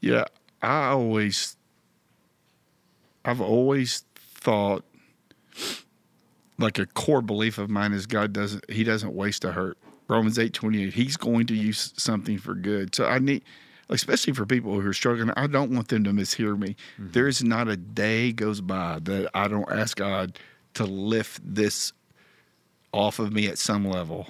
Yeah, 0.00 0.24
I 0.62 0.88
always 0.88 1.56
I've 3.24 3.40
always 3.40 4.04
thought 4.16 4.84
like 6.58 6.78
a 6.78 6.86
core 6.86 7.22
belief 7.22 7.58
of 7.58 7.68
mine 7.68 7.92
is 7.92 8.06
God 8.06 8.32
doesn't 8.32 8.70
he 8.70 8.84
doesn't 8.84 9.14
waste 9.14 9.44
a 9.44 9.52
hurt. 9.52 9.78
Romans 10.08 10.38
8:28 10.38 10.92
he's 10.92 11.16
going 11.16 11.46
to 11.46 11.54
use 11.54 11.92
something 11.96 12.38
for 12.38 12.54
good. 12.54 12.94
So 12.94 13.06
I 13.06 13.18
need 13.18 13.42
especially 13.88 14.32
for 14.32 14.46
people 14.46 14.80
who 14.80 14.88
are 14.88 14.92
struggling, 14.92 15.32
I 15.36 15.46
don't 15.46 15.70
want 15.70 15.88
them 15.88 16.04
to 16.04 16.10
mishear 16.10 16.58
me. 16.58 16.76
Mm-hmm. 16.98 17.12
There 17.12 17.28
is 17.28 17.42
not 17.42 17.68
a 17.68 17.76
day 17.76 18.32
goes 18.32 18.60
by 18.60 18.98
that 19.02 19.30
I 19.34 19.48
don't 19.48 19.70
ask 19.70 19.96
God 19.96 20.38
to 20.74 20.84
lift 20.84 21.40
this 21.44 21.92
off 22.92 23.18
of 23.18 23.32
me 23.32 23.46
at 23.46 23.58
some 23.58 23.86
level. 23.86 24.26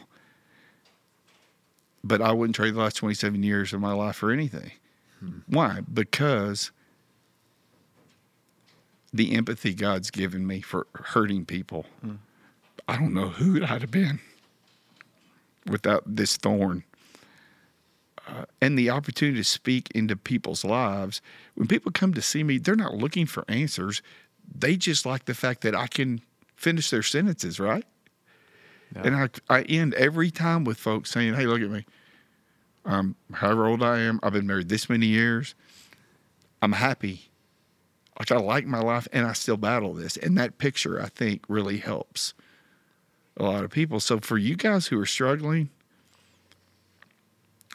But 2.05 2.21
I 2.21 2.33
wouldn't 2.33 2.55
trade 2.55 2.75
the 2.75 2.81
last 2.81 2.97
27 2.97 3.42
years 3.42 3.73
of 3.73 3.81
my 3.81 3.92
life 3.92 4.16
for 4.16 4.31
anything. 4.31 4.71
Hmm. 5.21 5.38
Why? 5.47 5.81
Because 5.92 6.71
the 9.12 9.35
empathy 9.35 9.75
God's 9.75 10.11
given 10.11 10.47
me 10.47 10.61
for 10.61 10.87
hurting 10.95 11.47
people. 11.47 11.87
Hmm. 12.03 12.16
I 12.87 12.97
don't 12.97 13.14
know 13.14 13.29
who 13.29 13.64
I'd 13.64 13.81
have 13.81 13.90
been 13.90 14.21
without 15.66 16.05
this 16.07 16.37
thorn 16.37 16.85
uh, 18.37 18.44
and 18.61 18.79
the 18.79 18.90
opportunity 18.90 19.38
to 19.38 19.44
speak 19.44 19.90
into 19.94 20.16
people's 20.16 20.64
lives. 20.64 21.22
When 21.55 21.68
people 21.68 21.92
come 21.92 22.12
to 22.14 22.22
see 22.22 22.42
me, 22.42 22.59
they're 22.59 22.77
not 22.77 22.94
looking 22.94 23.27
for 23.27 23.44
answers. 23.49 24.03
They 24.53 24.77
just 24.77 25.07
like 25.07 25.25
the 25.25 25.35
fact 25.35 25.62
that 25.62 25.75
I 25.75 25.87
can 25.87 26.20
finish 26.55 26.90
their 26.90 27.03
sentences, 27.03 27.59
right? 27.59 27.85
Yeah. 28.94 29.03
And 29.05 29.16
I, 29.16 29.29
I 29.49 29.62
end 29.62 29.94
every 29.94 30.31
time 30.31 30.64
with 30.64 30.79
folks 30.79 31.11
saying, 31.11 31.35
Hey, 31.35 31.46
look 31.46 31.62
at 31.62 31.70
me. 31.70 31.85
Um, 32.85 33.16
however 33.33 33.66
old 33.66 33.83
I 33.83 34.01
am, 34.01 34.20
I've 34.22 34.33
been 34.33 34.46
married 34.46 34.68
this 34.68 34.88
many 34.88 35.07
years. 35.07 35.55
I'm 36.62 36.72
happy. 36.72 37.31
Like 38.18 38.31
I 38.31 38.37
like 38.37 38.66
my 38.66 38.81
life 38.81 39.09
and 39.12 39.27
I 39.27 39.33
still 39.33 39.57
battle 39.57 39.92
this. 39.94 40.16
And 40.16 40.38
that 40.38 40.59
picture, 40.59 41.03
I 41.03 41.09
think, 41.09 41.42
really 41.49 41.79
helps 41.79 42.35
a 43.37 43.42
lot 43.42 43.64
of 43.64 43.70
people. 43.70 44.01
So 44.01 44.20
for 44.20 44.38
you 44.38 44.57
guys 44.57 44.87
who 44.87 45.01
are 45.01 45.07
struggling, 45.07 45.70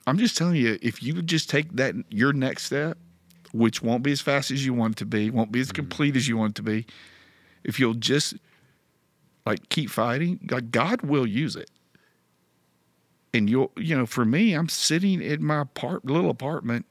I'm 0.08 0.18
just 0.18 0.38
telling 0.38 0.56
you, 0.56 0.80
if 0.82 1.04
you 1.04 1.22
just 1.22 1.50
take 1.50 1.76
that 1.76 1.96
your 2.10 2.34
next 2.34 2.66
step, 2.66 2.98
which 3.54 3.82
won't 3.82 4.04
be 4.04 4.12
as 4.12 4.22
fast 4.22 4.52
as 4.52 4.66
you 4.66 4.74
want 4.74 4.94
it 4.94 4.98
to 4.98 5.06
be, 5.06 5.30
won't 5.30 5.52
be 5.52 5.60
as 5.60 5.68
mm-hmm. 5.68 5.76
complete 5.76 6.16
as 6.16 6.28
you 6.28 6.38
want 6.38 6.52
it 6.52 6.56
to 6.56 6.64
be, 6.64 6.86
if 7.64 7.80
you'll 7.80 7.94
just 7.94 8.36
like 9.46 9.70
keep 9.70 9.90
fighting, 9.90 10.40
like 10.50 10.72
God 10.72 11.02
will 11.02 11.28
use 11.28 11.56
it. 11.56 11.70
And 13.34 13.50
you'll, 13.50 13.72
you 13.78 13.98
know, 13.98 14.06
for 14.06 14.26
me, 14.26 14.54
I'm 14.54 14.70
sitting 14.70 15.22
in 15.22 15.44
my 15.44 15.64
part, 15.64 16.06
little 16.06 16.30
apartment. 16.30 16.86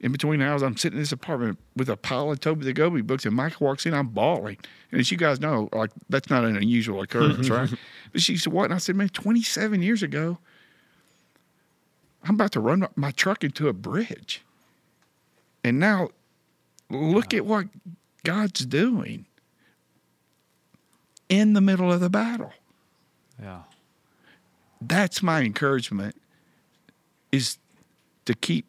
In 0.00 0.12
between 0.12 0.40
hours, 0.40 0.62
I'm 0.62 0.76
sitting 0.76 0.96
in 0.96 1.02
this 1.02 1.10
apartment 1.10 1.58
with 1.74 1.88
a 1.88 1.96
pile 1.96 2.30
of 2.30 2.38
Toby 2.38 2.64
the 2.64 2.72
Goby 2.72 3.00
books, 3.00 3.26
and 3.26 3.34
Mike 3.34 3.60
walks 3.60 3.84
in, 3.84 3.92
I'm 3.92 4.06
bawling. 4.06 4.56
And 4.92 5.00
as 5.00 5.10
you 5.10 5.18
guys 5.18 5.40
know, 5.40 5.68
like 5.72 5.90
that's 6.08 6.30
not 6.30 6.44
an 6.44 6.56
unusual 6.56 7.02
occurrence, 7.02 7.48
right? 7.50 7.68
But 8.12 8.20
she 8.20 8.36
said, 8.36 8.52
"What?" 8.52 8.66
And 8.66 8.74
I 8.74 8.78
said, 8.78 8.94
"Man, 8.94 9.08
27 9.08 9.82
years 9.82 10.04
ago, 10.04 10.38
I'm 12.28 12.34
about 12.34 12.52
to 12.52 12.60
run 12.60 12.86
my 12.94 13.10
truck 13.12 13.42
into 13.42 13.68
a 13.68 13.72
bridge. 13.72 14.42
And 15.64 15.80
now 15.80 16.10
look 16.90 17.32
at 17.32 17.46
what 17.46 17.68
God's 18.22 18.66
doing 18.66 19.24
in 21.30 21.54
the 21.54 21.62
middle 21.62 21.90
of 21.90 22.00
the 22.00 22.10
battle. 22.10 22.52
Yeah. 23.40 23.62
That's 24.80 25.22
my 25.22 25.40
encouragement 25.40 26.16
is 27.32 27.58
to 28.26 28.34
keep 28.34 28.66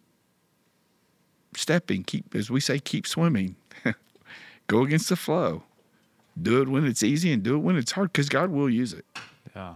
stepping, 1.55 2.03
keep 2.03 2.33
as 2.33 2.49
we 2.49 2.61
say 2.61 2.79
keep 2.79 3.05
swimming. 3.05 3.57
Go 4.67 4.83
against 4.83 5.09
the 5.09 5.17
flow. 5.17 5.63
Do 6.41 6.61
it 6.61 6.69
when 6.69 6.85
it's 6.85 7.03
easy 7.03 7.33
and 7.33 7.43
do 7.43 7.55
it 7.55 7.59
when 7.59 7.75
it's 7.75 7.91
hard 7.91 8.13
cuz 8.13 8.29
God 8.29 8.51
will 8.51 8.69
use 8.69 8.93
it. 8.93 9.05
Yeah. 9.53 9.75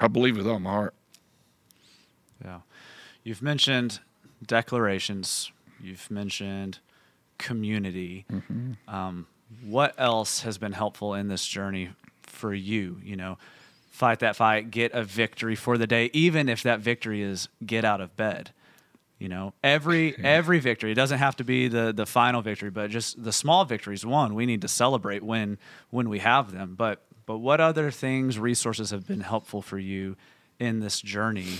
I 0.00 0.08
believe 0.08 0.38
with 0.38 0.46
all 0.46 0.60
my 0.60 0.70
heart. 0.70 0.94
Yeah. 2.42 2.60
You've 3.26 3.42
mentioned 3.42 3.98
declarations. 4.46 5.50
You've 5.82 6.08
mentioned 6.12 6.78
community. 7.38 8.24
Mm-hmm. 8.30 8.74
Um, 8.86 9.26
what 9.64 9.96
else 9.98 10.42
has 10.42 10.58
been 10.58 10.70
helpful 10.70 11.12
in 11.12 11.26
this 11.26 11.44
journey 11.44 11.90
for 12.22 12.54
you? 12.54 13.00
You 13.02 13.16
know, 13.16 13.36
fight 13.90 14.20
that 14.20 14.36
fight, 14.36 14.70
get 14.70 14.92
a 14.92 15.02
victory 15.02 15.56
for 15.56 15.76
the 15.76 15.88
day, 15.88 16.08
even 16.12 16.48
if 16.48 16.62
that 16.62 16.78
victory 16.78 17.20
is 17.20 17.48
get 17.66 17.84
out 17.84 18.00
of 18.00 18.16
bed. 18.16 18.52
You 19.18 19.28
know, 19.28 19.54
every 19.60 20.16
every 20.24 20.60
victory. 20.60 20.92
It 20.92 20.94
doesn't 20.94 21.18
have 21.18 21.34
to 21.38 21.44
be 21.44 21.66
the 21.66 21.92
the 21.92 22.06
final 22.06 22.42
victory, 22.42 22.70
but 22.70 22.90
just 22.90 23.20
the 23.20 23.32
small 23.32 23.64
victories. 23.64 24.06
One, 24.06 24.36
we 24.36 24.46
need 24.46 24.60
to 24.62 24.68
celebrate 24.68 25.24
when 25.24 25.58
when 25.90 26.08
we 26.08 26.20
have 26.20 26.52
them. 26.52 26.76
But 26.76 27.02
but 27.26 27.38
what 27.38 27.60
other 27.60 27.90
things, 27.90 28.38
resources 28.38 28.90
have 28.90 29.04
been 29.04 29.22
helpful 29.22 29.62
for 29.62 29.80
you 29.80 30.16
in 30.60 30.78
this 30.78 31.00
journey 31.00 31.58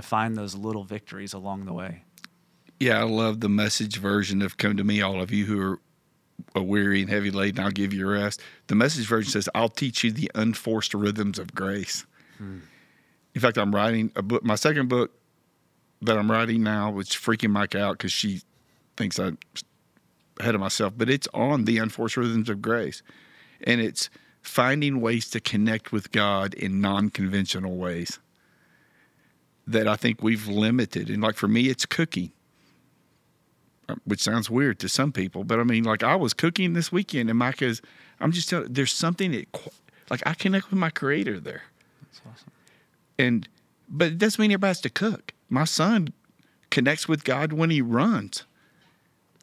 to 0.00 0.06
find 0.06 0.36
those 0.36 0.54
little 0.54 0.84
victories 0.84 1.32
along 1.32 1.64
the 1.64 1.72
way. 1.72 2.02
Yeah, 2.80 3.00
I 3.00 3.02
love 3.02 3.40
the 3.40 3.48
message 3.48 3.98
version 3.98 4.40
of 4.40 4.56
Come 4.56 4.76
to 4.76 4.84
Me, 4.84 5.02
all 5.02 5.20
of 5.20 5.32
you 5.32 5.46
who 5.46 5.78
are 6.54 6.62
weary 6.62 7.00
and 7.00 7.10
heavy 7.10 7.30
laden, 7.30 7.64
I'll 7.64 7.70
give 7.70 7.92
you 7.92 8.08
rest. 8.08 8.40
The 8.68 8.74
message 8.74 9.06
version 9.06 9.30
says, 9.30 9.48
I'll 9.54 9.68
teach 9.68 10.04
you 10.04 10.12
the 10.12 10.30
unforced 10.34 10.94
rhythms 10.94 11.38
of 11.38 11.54
grace. 11.54 12.06
Hmm. 12.38 12.58
In 13.34 13.40
fact, 13.40 13.58
I'm 13.58 13.74
writing 13.74 14.12
a 14.16 14.22
book, 14.22 14.44
my 14.44 14.54
second 14.54 14.88
book 14.88 15.12
that 16.02 16.16
I'm 16.16 16.30
writing 16.30 16.62
now, 16.62 16.90
which 16.90 17.20
freaking 17.20 17.50
Mike 17.50 17.74
out 17.74 17.98
because 17.98 18.12
she 18.12 18.42
thinks 18.96 19.18
I'm 19.18 19.38
ahead 20.38 20.54
of 20.54 20.60
myself, 20.60 20.94
but 20.96 21.10
it's 21.10 21.28
on 21.34 21.64
the 21.64 21.78
unforced 21.78 22.16
rhythms 22.16 22.48
of 22.48 22.62
grace. 22.62 23.02
And 23.64 23.80
it's 23.80 24.08
finding 24.40 25.00
ways 25.00 25.28
to 25.30 25.40
connect 25.40 25.90
with 25.90 26.12
God 26.12 26.54
in 26.54 26.80
non 26.80 27.10
conventional 27.10 27.76
ways 27.76 28.20
that 29.68 29.86
I 29.86 29.96
think 29.96 30.22
we've 30.22 30.48
limited. 30.48 31.08
And 31.10 31.22
like 31.22 31.36
for 31.36 31.48
me, 31.48 31.68
it's 31.68 31.86
cooking, 31.86 32.32
which 34.04 34.20
sounds 34.20 34.50
weird 34.50 34.78
to 34.80 34.88
some 34.88 35.12
people, 35.12 35.44
but 35.44 35.60
I 35.60 35.62
mean, 35.62 35.84
like 35.84 36.02
I 36.02 36.16
was 36.16 36.34
cooking 36.34 36.72
this 36.72 36.90
weekend, 36.90 37.30
and 37.30 37.38
Mike 37.38 37.60
Micah's. 37.60 37.80
I'm 38.20 38.32
just 38.32 38.48
telling. 38.48 38.72
There's 38.72 38.92
something 38.92 39.30
that, 39.30 39.46
like, 40.10 40.22
I 40.26 40.34
connect 40.34 40.70
with 40.70 40.78
my 40.78 40.90
Creator 40.90 41.38
there. 41.40 41.62
That's 42.02 42.20
awesome. 42.28 42.50
And, 43.16 43.48
but 43.88 44.08
it 44.08 44.18
doesn't 44.18 44.40
mean 44.40 44.50
everybody 44.50 44.70
has 44.70 44.80
to 44.80 44.90
cook. 44.90 45.32
My 45.48 45.64
son 45.64 46.08
connects 46.70 47.06
with 47.06 47.22
God 47.22 47.52
when 47.52 47.70
he 47.70 47.80
runs. 47.80 48.44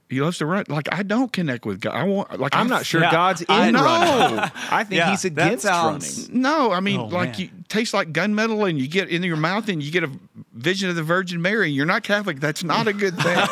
He 0.08 0.22
loves 0.22 0.38
to 0.38 0.46
run. 0.46 0.66
Like 0.68 0.88
I 0.94 1.02
don't 1.02 1.34
connect 1.34 1.66
with 1.66 1.82
God. 1.82 1.96
I 1.96 2.04
want. 2.04 2.40
Like 2.40 2.54
I'm, 2.54 2.62
I'm 2.62 2.68
not 2.68 2.86
sure 2.86 3.02
yeah, 3.02 3.12
God's 3.12 3.42
in 3.42 3.48
I, 3.50 3.72
running. 3.72 4.36
No, 4.36 4.50
I 4.70 4.84
think 4.84 5.00
yeah, 5.00 5.10
he's 5.10 5.26
against 5.26 5.64
sounds, 5.64 6.28
running. 6.28 6.42
No, 6.42 6.72
I 6.72 6.80
mean, 6.80 7.00
oh, 7.00 7.06
like 7.06 7.32
man. 7.32 7.40
you 7.40 7.50
taste 7.70 7.94
like 7.94 8.14
gunmetal, 8.14 8.70
and 8.70 8.80
you 8.80 8.88
get 8.88 9.10
in 9.10 9.24
your 9.24 9.38
mouth, 9.38 9.68
and 9.68 9.82
you 9.82 9.92
get 9.92 10.04
a 10.04 10.12
vision 10.54 10.90
of 10.90 10.96
the 10.96 11.04
Virgin 11.04 11.42
Mary. 11.42 11.72
You're 11.72 11.88
not 11.88 12.04
Catholic. 12.04 12.40
That's 12.40 12.64
not 12.64 12.88
a 12.88 12.94
good 12.94 13.18
thing, 13.18 13.48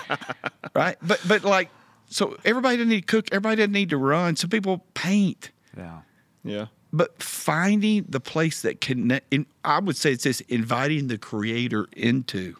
right? 0.74 0.96
But 1.02 1.20
but 1.26 1.42
like, 1.42 1.68
so 2.08 2.36
everybody 2.44 2.76
doesn't 2.76 2.90
need 2.90 3.00
to 3.00 3.06
cook. 3.06 3.28
Everybody 3.32 3.56
doesn't 3.56 3.72
need 3.72 3.90
to 3.90 3.96
run. 3.96 4.36
Some 4.36 4.50
people 4.50 4.84
paint. 4.94 5.50
Yeah, 5.76 6.00
yeah. 6.44 6.66
But 6.92 7.20
finding 7.20 8.06
the 8.08 8.20
place 8.20 8.62
that 8.62 8.80
connect, 8.80 9.34
I 9.64 9.80
would 9.80 9.96
say 9.96 10.12
it's 10.12 10.24
this 10.24 10.40
inviting 10.42 11.08
the 11.08 11.18
Creator 11.18 11.88
into 11.96 12.56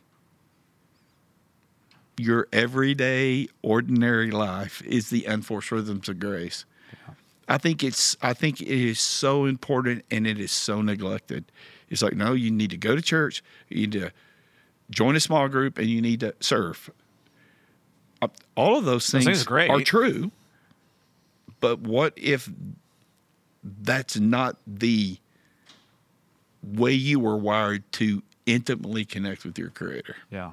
your 2.19 2.49
everyday, 2.53 3.49
ordinary 3.63 4.31
life 4.31 4.83
is 4.83 5.11
the 5.11 5.25
unforced 5.25 5.71
rhythms 5.71 6.09
of 6.09 6.19
grace. 6.19 6.65
I 7.49 7.57
think 7.57 7.83
it's 7.83 8.17
I 8.21 8.35
think 8.35 8.61
it 8.61 8.69
is 8.69 9.01
so 9.01 9.47
important 9.47 10.05
and 10.11 10.27
it 10.27 10.39
is 10.39 10.53
so 10.53 10.83
neglected. 10.83 11.51
It's 11.89 12.03
like 12.03 12.15
no, 12.15 12.35
you 12.35 12.51
need 12.51 12.71
to 12.71 12.77
go 12.77 12.95
to 12.95 13.01
church, 13.01 13.43
you 13.69 13.87
need 13.87 13.93
to 13.93 14.11
join 14.91 15.17
a 15.17 15.21
small 15.21 15.49
group, 15.49 15.79
and 15.79 15.87
you 15.87 16.03
need 16.03 16.21
to 16.21 16.35
serve. 16.41 16.91
All 18.55 18.77
of 18.77 18.85
those 18.85 19.09
things, 19.09 19.25
things 19.25 19.47
are 19.47 19.71
are 19.71 19.81
true, 19.81 20.31
but 21.61 21.81
what 21.81 22.13
if 22.17 22.51
that's 23.65 24.19
not 24.19 24.57
the 24.67 25.19
way 26.63 26.93
you 26.93 27.21
were 27.21 27.37
wired 27.37 27.91
to 27.93 28.23
intimately 28.45 29.05
connect 29.05 29.45
with 29.45 29.59
your 29.59 29.71
creator? 29.71 30.17
Yeah. 30.31 30.53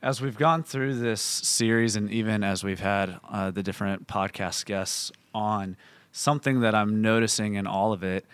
As 0.00 0.20
we've 0.20 0.38
gone 0.38 0.62
through 0.62 0.94
this 1.00 1.20
series, 1.20 1.96
and 1.96 2.08
even 2.08 2.44
as 2.44 2.62
we've 2.62 2.78
had 2.78 3.18
uh, 3.28 3.50
the 3.50 3.64
different 3.64 4.06
podcast 4.06 4.64
guests 4.64 5.10
on, 5.34 5.76
something 6.12 6.60
that 6.60 6.72
I'm 6.72 7.02
noticing 7.02 7.54
in 7.54 7.66
all 7.66 7.92
of 7.92 8.04
it 8.04 8.24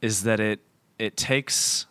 is 0.00 0.24
that 0.24 0.40
it 0.40 0.58
it 0.98 1.16
takes 1.16 1.86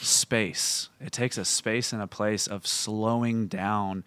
space. 0.00 0.88
It 1.00 1.10
takes 1.10 1.36
a 1.36 1.44
space 1.44 1.92
and 1.92 2.00
a 2.00 2.06
place 2.06 2.46
of 2.46 2.64
slowing 2.64 3.48
down 3.48 4.04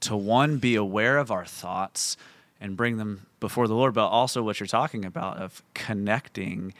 to 0.00 0.16
one 0.16 0.58
be 0.58 0.74
aware 0.74 1.16
of 1.16 1.30
our 1.30 1.44
thoughts 1.44 2.16
and 2.60 2.76
bring 2.76 2.96
them 2.96 3.26
before 3.38 3.68
the 3.68 3.74
Lord, 3.74 3.94
but 3.94 4.08
also 4.08 4.42
what 4.42 4.58
you're 4.58 4.66
talking 4.66 5.04
about 5.04 5.36
of 5.36 5.62
connecting 5.72 6.74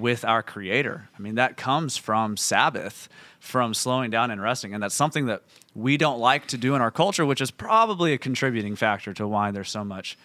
with 0.00 0.24
our 0.24 0.42
creator. 0.42 1.08
I 1.16 1.20
mean, 1.22 1.36
that 1.36 1.56
comes 1.56 1.96
from 1.96 2.36
Sabbath, 2.36 3.08
from 3.40 3.74
slowing 3.74 4.10
down 4.10 4.30
and 4.30 4.40
resting. 4.40 4.74
And 4.74 4.82
that's 4.82 4.94
something 4.94 5.26
that 5.26 5.42
we 5.74 5.96
don't 5.96 6.18
like 6.18 6.46
to 6.48 6.58
do 6.58 6.74
in 6.74 6.82
our 6.82 6.90
culture, 6.90 7.24
which 7.26 7.40
is 7.40 7.50
probably 7.50 8.12
a 8.12 8.18
contributing 8.18 8.76
factor 8.76 9.12
to 9.14 9.26
why 9.26 9.50
there's 9.50 9.70
so 9.70 9.84
much 9.84 10.16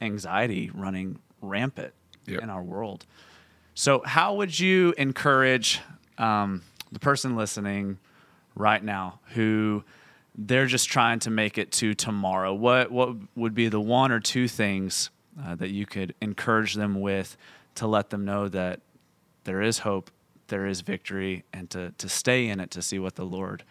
anxiety 0.00 0.70
running 0.74 1.18
rampant 1.40 1.92
Yep. 2.26 2.42
in 2.42 2.50
our 2.50 2.62
world. 2.62 3.06
So, 3.74 4.02
how 4.04 4.34
would 4.34 4.58
you 4.58 4.92
encourage 4.98 5.80
um, 6.18 6.62
the 6.92 6.98
person 6.98 7.36
listening 7.36 7.98
right 8.54 8.84
now 8.84 9.20
who 9.34 9.82
they're 10.36 10.66
just 10.66 10.88
trying 10.90 11.20
to 11.20 11.30
make 11.30 11.56
it 11.56 11.72
to 11.72 11.94
tomorrow? 11.94 12.52
What 12.52 12.90
what 12.90 13.14
would 13.34 13.54
be 13.54 13.68
the 13.70 13.80
one 13.80 14.12
or 14.12 14.20
two 14.20 14.46
things 14.46 15.08
uh, 15.42 15.54
that 15.54 15.70
you 15.70 15.86
could 15.86 16.14
encourage 16.20 16.74
them 16.74 17.00
with 17.00 17.36
to 17.76 17.86
let 17.86 18.10
them 18.10 18.26
know 18.26 18.48
that 18.48 18.80
there 19.48 19.62
is 19.62 19.78
hope, 19.78 20.10
there 20.48 20.66
is 20.66 20.82
victory, 20.82 21.42
and 21.54 21.70
to 21.70 21.94
to 21.96 22.06
stay 22.06 22.48
in 22.48 22.60
it 22.60 22.70
to 22.72 22.82
see 22.82 22.98
what 22.98 23.14
the 23.14 23.24
Lord 23.24 23.64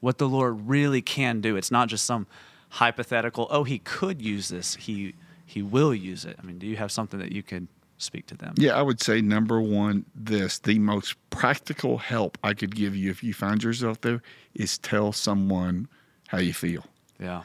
what 0.00 0.18
the 0.18 0.28
Lord 0.28 0.68
really 0.68 1.00
can 1.00 1.40
do. 1.40 1.56
It's 1.56 1.70
not 1.70 1.88
just 1.88 2.04
some 2.04 2.26
hypothetical. 2.68 3.46
Oh, 3.48 3.64
he 3.64 3.78
could 3.78 4.20
use 4.20 4.50
this. 4.50 4.74
He 4.74 5.14
he 5.46 5.62
will 5.62 5.94
use 5.94 6.26
it. 6.26 6.36
I 6.38 6.44
mean, 6.44 6.58
do 6.58 6.66
you 6.66 6.76
have 6.76 6.92
something 6.92 7.18
that 7.18 7.32
you 7.32 7.42
could 7.42 7.66
speak 7.96 8.26
to 8.26 8.36
them? 8.36 8.52
Yeah, 8.58 8.76
I 8.76 8.82
would 8.82 9.00
say 9.00 9.22
number 9.22 9.58
one, 9.58 10.04
this 10.14 10.58
the 10.58 10.78
most 10.78 11.16
practical 11.30 11.96
help 11.96 12.36
I 12.44 12.52
could 12.52 12.74
give 12.76 12.94
you 12.94 13.10
if 13.10 13.22
you 13.22 13.32
find 13.32 13.62
yourself 13.62 14.02
there 14.02 14.20
is 14.54 14.76
tell 14.76 15.12
someone 15.12 15.88
how 16.28 16.38
you 16.38 16.52
feel. 16.52 16.84
Yeah. 17.18 17.44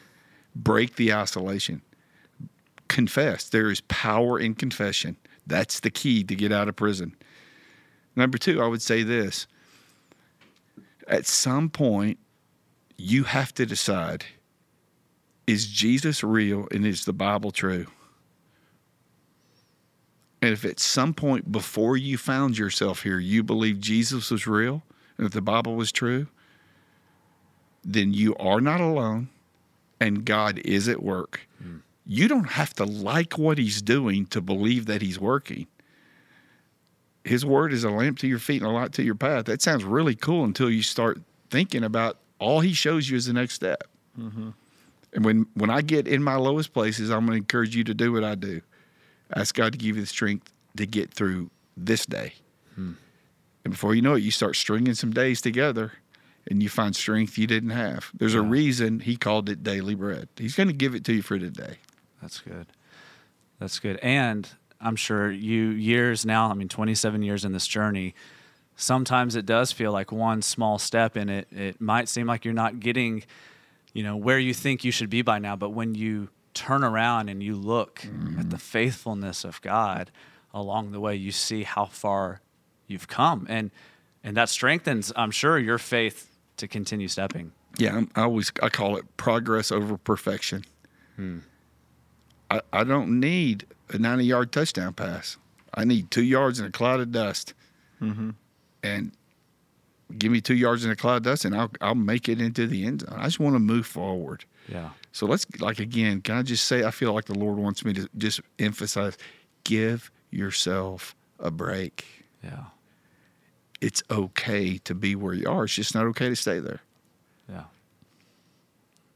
Break 0.53 0.97
the 0.97 1.13
isolation. 1.13 1.83
Confess. 2.89 3.47
There 3.47 3.71
is 3.71 3.79
power 3.87 4.37
in 4.37 4.55
confession. 4.55 5.15
That's 5.45 5.79
the 5.79 5.89
key 5.89 6.25
to 6.25 6.35
get 6.35 6.51
out 6.51 6.67
of 6.67 6.75
prison. 6.75 7.15
Number 8.17 8.39
two, 8.39 8.61
I 8.61 8.67
would 8.67 8.81
say 8.81 9.03
this. 9.03 9.45
At 11.07 11.27
some 11.27 11.69
point, 11.69 12.17
you 12.97 13.23
have 13.23 13.53
to 13.53 13.65
decide 13.65 14.25
is 15.45 15.67
Jesus 15.67 16.23
real 16.23 16.67
and 16.71 16.85
is 16.85 17.05
the 17.05 17.13
Bible 17.13 17.51
true? 17.51 17.85
And 20.41 20.51
if 20.51 20.65
at 20.65 20.79
some 20.79 21.13
point 21.13 21.51
before 21.51 21.95
you 21.95 22.17
found 22.17 22.57
yourself 22.57 23.03
here, 23.03 23.19
you 23.19 23.43
believe 23.43 23.79
Jesus 23.79 24.29
was 24.29 24.45
real 24.45 24.83
and 25.17 25.25
that 25.25 25.33
the 25.33 25.41
Bible 25.41 25.75
was 25.75 25.91
true, 25.91 26.27
then 27.85 28.13
you 28.13 28.35
are 28.35 28.59
not 28.59 28.81
alone 28.81 29.29
and 30.01 30.25
God 30.25 30.59
is 30.65 30.89
at 30.89 31.01
work. 31.01 31.47
Hmm. 31.61 31.77
You 32.05 32.27
don't 32.27 32.49
have 32.51 32.73
to 32.73 32.83
like 32.83 33.37
what 33.37 33.57
he's 33.57 33.81
doing 33.81 34.25
to 34.27 34.41
believe 34.41 34.85
that 34.87 35.01
he's 35.01 35.19
working. 35.19 35.67
His 37.27 37.45
word 37.45 37.73
is 37.73 37.83
a 37.83 37.89
lamp 37.89 38.19
to 38.19 38.27
your 38.27 38.39
feet 38.39 38.61
and 38.61 38.69
a 38.69 38.73
light 38.73 38.93
to 38.93 39.03
your 39.03 39.15
path. 39.15 39.45
That 39.45 39.61
sounds 39.61 39.83
really 39.83 40.15
cool 40.15 40.43
until 40.43 40.69
you 40.69 40.81
start 40.81 41.21
thinking 41.49 41.83
about 41.83 42.17
all 42.39 42.59
he 42.59 42.73
shows 42.73 43.09
you 43.09 43.17
is 43.17 43.25
the 43.25 43.33
next 43.33 43.53
step. 43.55 43.83
Mm-hmm. 44.19 44.49
And 45.13 45.25
when, 45.25 45.47
when 45.53 45.69
I 45.69 45.81
get 45.81 46.07
in 46.07 46.21
my 46.21 46.35
lowest 46.35 46.73
places, 46.73 47.09
I'm 47.09 47.25
going 47.25 47.31
to 47.31 47.37
encourage 47.37 47.75
you 47.75 47.83
to 47.85 47.93
do 47.93 48.11
what 48.11 48.23
I 48.23 48.35
do. 48.35 48.61
Ask 49.35 49.55
God 49.55 49.73
to 49.73 49.77
give 49.77 49.95
you 49.95 50.01
the 50.01 50.07
strength 50.07 50.51
to 50.77 50.85
get 50.85 51.13
through 51.13 51.49
this 51.75 52.05
day. 52.05 52.33
Hmm. 52.75 52.93
And 53.63 53.71
before 53.71 53.95
you 53.95 54.01
know 54.01 54.15
it, 54.15 54.23
you 54.23 54.31
start 54.31 54.55
stringing 54.55 54.93
some 54.93 55.11
days 55.11 55.41
together 55.41 55.93
and 56.49 56.63
you 56.63 56.69
find 56.69 56.95
strength 56.95 57.37
you 57.37 57.47
didn't 57.47 57.71
have. 57.71 58.11
There's 58.13 58.33
a 58.33 58.41
reason 58.41 59.01
he 59.01 59.17
called 59.17 59.49
it 59.49 59.63
daily 59.63 59.95
bread. 59.95 60.29
He's 60.37 60.55
going 60.55 60.67
to 60.67 60.73
give 60.73 60.95
it 60.95 61.03
to 61.05 61.13
you 61.13 61.21
for 61.21 61.37
today. 61.37 61.77
That's 62.21 62.39
good. 62.39 62.67
That's 63.59 63.79
good. 63.79 63.97
And 63.97 64.49
I'm 64.79 64.95
sure 64.95 65.31
you 65.31 65.69
years 65.69 66.25
now, 66.25 66.49
I 66.49 66.53
mean 66.53 66.69
27 66.69 67.23
years 67.23 67.45
in 67.45 67.53
this 67.53 67.67
journey, 67.67 68.13
sometimes 68.75 69.35
it 69.35 69.45
does 69.45 69.71
feel 69.71 69.91
like 69.91 70.11
one 70.11 70.41
small 70.41 70.77
step 70.77 71.17
in 71.17 71.29
it 71.29 71.47
it 71.51 71.81
might 71.81 72.07
seem 72.09 72.27
like 72.27 72.45
you're 72.45 72.53
not 72.53 72.79
getting 72.79 73.23
you 73.93 74.03
know 74.03 74.15
where 74.15 74.37
you 74.37 74.53
think 74.53 74.83
you 74.83 74.91
should 74.91 75.09
be 75.09 75.21
by 75.21 75.39
now, 75.39 75.55
but 75.55 75.69
when 75.69 75.95
you 75.95 76.29
turn 76.53 76.83
around 76.83 77.29
and 77.29 77.41
you 77.41 77.55
look 77.55 77.99
at 78.03 78.49
the 78.49 78.55
mm-hmm. 78.55 78.55
faithfulness 78.55 79.43
of 79.43 79.61
God 79.61 80.11
along 80.53 80.91
the 80.91 80.99
way, 80.99 81.15
you 81.15 81.31
see 81.31 81.63
how 81.63 81.85
far 81.85 82.41
you've 82.87 83.07
come 83.07 83.45
and 83.49 83.71
and 84.23 84.37
that 84.37 84.49
strengthens 84.49 85.11
I'm 85.15 85.31
sure 85.31 85.57
your 85.57 85.77
faith 85.77 86.29
to 86.57 86.67
continue 86.67 87.07
stepping. 87.07 87.53
Yeah, 87.77 87.95
I'm, 87.95 88.11
I 88.15 88.23
always 88.23 88.51
I 88.61 88.69
call 88.69 88.97
it 88.97 89.05
progress 89.17 89.71
over 89.71 89.97
perfection. 89.97 90.65
Hmm. 91.15 91.39
I, 92.49 92.61
I 92.71 92.83
don't 92.83 93.19
need 93.19 93.65
a 93.89 93.97
90 93.97 94.25
yard 94.25 94.51
touchdown 94.51 94.93
pass. 94.93 95.37
I 95.73 95.83
need 95.85 96.11
two 96.11 96.23
yards 96.23 96.59
in 96.59 96.65
a 96.65 96.71
cloud 96.71 96.99
of 96.99 97.11
dust. 97.11 97.53
Mm-hmm. 98.01 98.31
And 98.83 99.11
give 100.17 100.31
me 100.31 100.41
two 100.41 100.55
yards 100.55 100.85
in 100.85 100.91
a 100.91 100.95
cloud 100.95 101.17
of 101.17 101.23
dust, 101.23 101.45
and 101.45 101.55
I'll 101.55 101.71
I'll 101.81 101.95
make 101.95 102.29
it 102.29 102.39
into 102.39 102.67
the 102.67 102.85
end 102.85 103.01
zone. 103.01 103.13
I 103.17 103.25
just 103.25 103.39
want 103.39 103.55
to 103.55 103.59
move 103.59 103.85
forward. 103.85 104.45
Yeah. 104.67 104.89
So 105.11 105.25
let's 105.25 105.45
like 105.59 105.79
again, 105.79 106.21
can 106.21 106.35
I 106.35 106.43
just 106.43 106.65
say 106.65 106.83
I 106.83 106.91
feel 106.91 107.13
like 107.13 107.25
the 107.25 107.37
Lord 107.37 107.57
wants 107.57 107.83
me 107.83 107.93
to 107.93 108.09
just 108.17 108.41
emphasize 108.59 109.17
give 109.63 110.11
yourself 110.31 111.15
a 111.39 111.51
break. 111.51 112.05
Yeah. 112.43 112.65
It's 113.81 114.01
okay 114.09 114.77
to 114.79 114.95
be 114.95 115.15
where 115.15 115.33
you 115.33 115.47
are. 115.49 115.65
It's 115.65 115.73
just 115.73 115.93
not 115.93 116.05
okay 116.07 116.29
to 116.29 116.35
stay 116.35 116.59
there. 116.59 116.81
Yeah. 117.49 117.63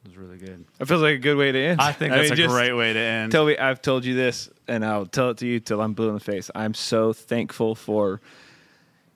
It 0.03 0.09
was 0.09 0.17
really 0.17 0.37
good. 0.37 0.65
That 0.77 0.87
feels 0.87 1.01
like 1.01 1.15
a 1.15 1.19
good 1.19 1.37
way 1.37 1.51
to 1.51 1.59
end. 1.59 1.81
I 1.81 1.91
think 1.91 2.11
mean, 2.11 2.27
that's 2.27 2.39
a 2.39 2.47
great 2.47 2.73
way 2.73 2.93
to 2.93 2.99
end. 2.99 3.31
Toby, 3.31 3.57
I've 3.57 3.81
told 3.81 4.03
you 4.05 4.15
this, 4.15 4.49
and 4.71 4.85
I'll 4.85 5.05
tell 5.05 5.31
it 5.31 5.37
to 5.39 5.45
you 5.45 5.59
till 5.59 5.81
I'm 5.81 5.93
blue 5.93 6.07
in 6.07 6.13
the 6.13 6.21
face. 6.21 6.49
I'm 6.55 6.73
so 6.73 7.11
thankful 7.11 7.75
for 7.75 8.21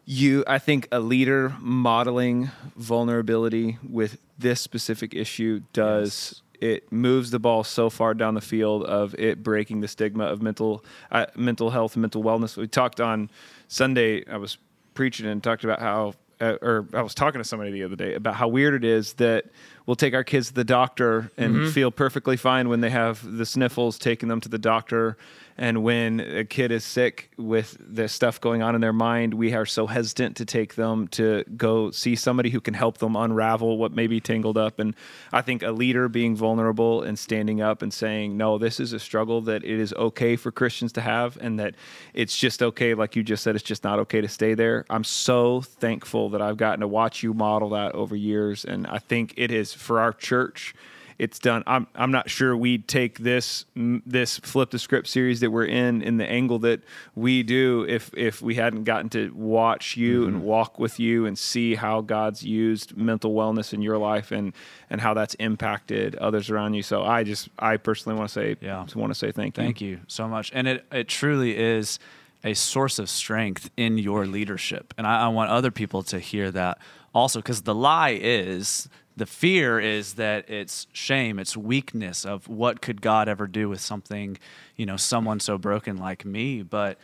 you. 0.03 0.43
I 0.45 0.60
think 0.60 0.89
a 0.91 0.99
leader 0.99 1.56
modeling 1.62 2.51
vulnerability 2.76 3.78
with 3.82 4.18
this 4.38 4.60
specific 4.60 5.16
issue 5.16 5.62
does. 5.72 6.41
It 6.60 6.91
moves 6.91 7.32
the 7.32 7.39
ball 7.39 7.64
so 7.64 7.89
far 7.89 8.14
down 8.14 8.34
the 8.34 8.41
field 8.41 8.84
of 8.84 9.16
it 9.16 9.43
breaking 9.43 9.80
the 9.80 9.88
stigma 9.88 10.26
of 10.26 10.41
mental 10.41 10.84
uh, 11.10 11.28
mental 11.36 11.70
health 11.70 11.95
and 11.95 12.01
mental 12.01 12.22
wellness. 12.22 12.58
We 12.58 12.68
talked 12.68 12.99
on 12.99 13.30
Sunday. 13.70 14.26
I 14.28 14.38
was 14.38 14.58
preaching 14.93 15.26
and 15.26 15.41
talked 15.43 15.64
about 15.64 15.80
how, 15.80 16.16
uh, 16.41 16.56
or 16.62 16.88
I 16.93 17.01
was 17.01 17.14
talking 17.14 17.39
to 17.39 17.45
somebody 17.45 17.72
the 17.72 17.84
other 17.84 17.95
day 17.95 18.14
about 18.14 18.36
how 18.36 18.47
weird 18.49 18.74
it 18.74 18.84
is 18.84 19.14
that 19.14 19.45
we'll 19.86 19.95
take 19.95 20.14
our 20.14 20.24
kids 20.24 20.47
to 20.47 20.53
the 20.53 20.64
doctor 20.64 21.32
and 21.38 21.72
feel 21.72 21.91
perfectly 21.91 22.38
fine 22.38 22.68
when 22.68 22.82
they 22.82 22.89
have 22.89 23.38
the 23.38 23.45
sniffles, 23.45 23.97
taking 23.99 24.30
them 24.30 24.41
to 24.41 24.49
the 24.49 24.58
doctor. 24.58 25.18
And 25.58 25.84
when 25.84 26.20
a 26.20 26.43
kid 26.43 26.72
is 26.74 26.84
sick 26.84 27.32
with 27.38 27.78
the 27.80 28.10
stuff 28.10 28.41
going 28.41 28.62
on 28.62 28.76
in 28.76 28.82
their 28.82 28.91
mind, 28.91 29.34
we 29.34 29.53
are 29.53 29.66
so 29.66 29.88
hesitant 29.88 30.36
to 30.36 30.45
take 30.45 30.76
them 30.76 31.08
to 31.10 31.45
go 31.56 31.91
see 31.91 32.18
somebody 32.18 32.49
who 32.49 32.60
can 32.60 32.74
help 32.74 32.97
them 32.97 33.16
unravel 33.16 33.78
what 33.78 33.93
may 33.93 34.08
be 34.08 34.20
tangled 34.20 34.58
up. 34.58 34.80
And 34.80 34.95
I 35.32 35.41
think 35.41 35.64
a 35.64 35.72
leader 35.72 36.10
being 36.10 36.36
vulnerable 36.36 37.03
and 37.03 37.18
standing 37.18 37.62
up 37.62 37.82
and 37.82 37.93
saying, 37.93 38.36
no, 38.36 38.58
this 38.58 38.82
is 38.82 38.91
a 38.91 38.99
struggle 38.99 39.39
that 39.43 39.64
it 39.64 39.80
is 39.80 39.93
okay 39.93 40.36
for 40.36 40.51
Christians 40.51 40.91
to 40.93 41.01
have, 41.01 41.38
and 41.39 41.58
that 41.58 41.76
it's 42.14 42.38
just 42.38 42.62
okay, 42.62 42.93
like 42.93 43.16
you 43.16 43.24
just 43.24 43.41
said, 43.41 43.56
it's 43.56 43.64
just 43.64 43.86
not 43.86 43.97
okay 43.99 44.20
to 44.20 44.28
stay 44.28 44.56
there. 44.56 44.86
I'm 44.89 45.06
so 45.06 45.62
thankful 45.62 46.30
that 46.32 46.41
I've 46.41 46.58
gotten 46.58 46.82
to 46.82 46.88
watch 46.88 47.24
you 47.24 47.34
model 47.34 47.70
that 47.70 47.93
over 47.93 48.16
years. 48.16 48.66
And 48.66 48.88
I 48.88 48.97
think 48.97 49.34
it 49.38 49.51
is 49.51 49.74
for 49.74 50.01
our 50.01 50.12
church 50.12 50.76
it's 51.18 51.39
done. 51.39 51.63
I'm 51.66 51.88
I'm 51.95 52.11
not 52.11 52.30
sure 52.30 52.57
we'd 52.57 52.88
take 52.88 53.20
this 53.20 53.66
this 53.76 54.38
flip 54.39 54.72
the 54.72 54.80
script 54.80 55.07
series 55.07 55.39
that 55.39 55.49
we're 55.49 55.66
in 55.66 56.01
in 56.01 56.18
the 56.18 56.30
angle 56.30 56.59
that 56.59 56.82
we 57.16 57.43
do 57.43 57.86
if 57.88 58.11
if 58.16 58.41
we 58.41 58.55
hadn't 58.55 58.84
gotten 58.84 59.09
to 59.09 59.34
watch 59.34 59.95
you 59.95 60.22
mm-hmm. 60.22 60.36
and 60.36 60.43
walk 60.43 60.78
with 60.78 60.99
you 60.99 61.26
and 61.26 61.38
see 61.38 61.76
how 61.76 62.01
God's 62.01 62.43
used 62.43 62.97
mental 62.97 63.34
wellness 63.34 63.74
in 63.74 63.82
your 63.82 63.97
life 63.97 64.32
and 64.32 64.53
and 64.89 64.99
how 65.01 65.13
that's 65.13 65.36
impacted 65.36 66.16
others 66.16 66.49
around 66.49 66.74
you. 66.74 66.84
So 66.84 67.03
I 67.03 67.24
just 67.24 67.49
I 67.59 67.78
personally 67.78 68.18
want 68.18 68.30
to 68.30 68.34
say 68.34 68.57
yeah 68.59 68.86
want 68.95 69.11
to 69.11 69.16
say 69.16 69.32
thank 69.32 69.57
you. 69.57 69.63
Thank 69.63 69.82
you 69.82 69.99
so 70.07 70.28
much, 70.28 70.51
and 70.53 70.68
it 70.68 70.86
it 70.91 71.07
truly 71.07 71.57
is 71.57 71.97
a 72.43 72.53
source 72.53 72.99
of 72.99 73.09
strength 73.09 73.72
in 73.78 73.97
your 73.97 74.26
leadership, 74.28 74.93
and 74.97 75.07
I, 75.07 75.22
I 75.22 75.28
want 75.30 75.49
other 75.49 75.72
people 75.72 76.03
to 76.03 76.20
hear 76.20 76.51
that 76.51 76.78
also 77.16 77.39
because 77.39 77.61
the 77.61 77.74
lie 77.74 78.20
is 78.22 78.89
the 79.18 79.26
fear 79.26 79.80
is 79.80 80.16
that 80.16 80.49
it's 80.49 80.88
shame, 80.91 81.39
it's 81.39 81.55
weakness 81.55 82.26
of 82.26 82.47
what 82.47 82.82
could 82.82 83.01
God 83.01 83.30
ever 83.30 83.47
do 83.47 83.70
with 83.70 83.80
something, 83.80 84.38
you 84.76 84.86
know, 84.86 84.97
someone 84.97 85.39
so 85.39 85.57
broken 85.57 85.97
like 85.97 86.26
me. 86.26 86.61
But 86.63 86.97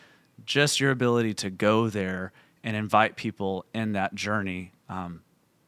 just 0.45 0.79
your 0.79 0.91
ability 0.91 1.33
to 1.35 1.49
go 1.49 1.89
there 1.89 2.33
and 2.63 2.75
invite 2.75 3.15
people 3.15 3.65
in 3.73 3.93
that 3.93 4.13
journey, 4.13 4.71
um, 4.89 5.21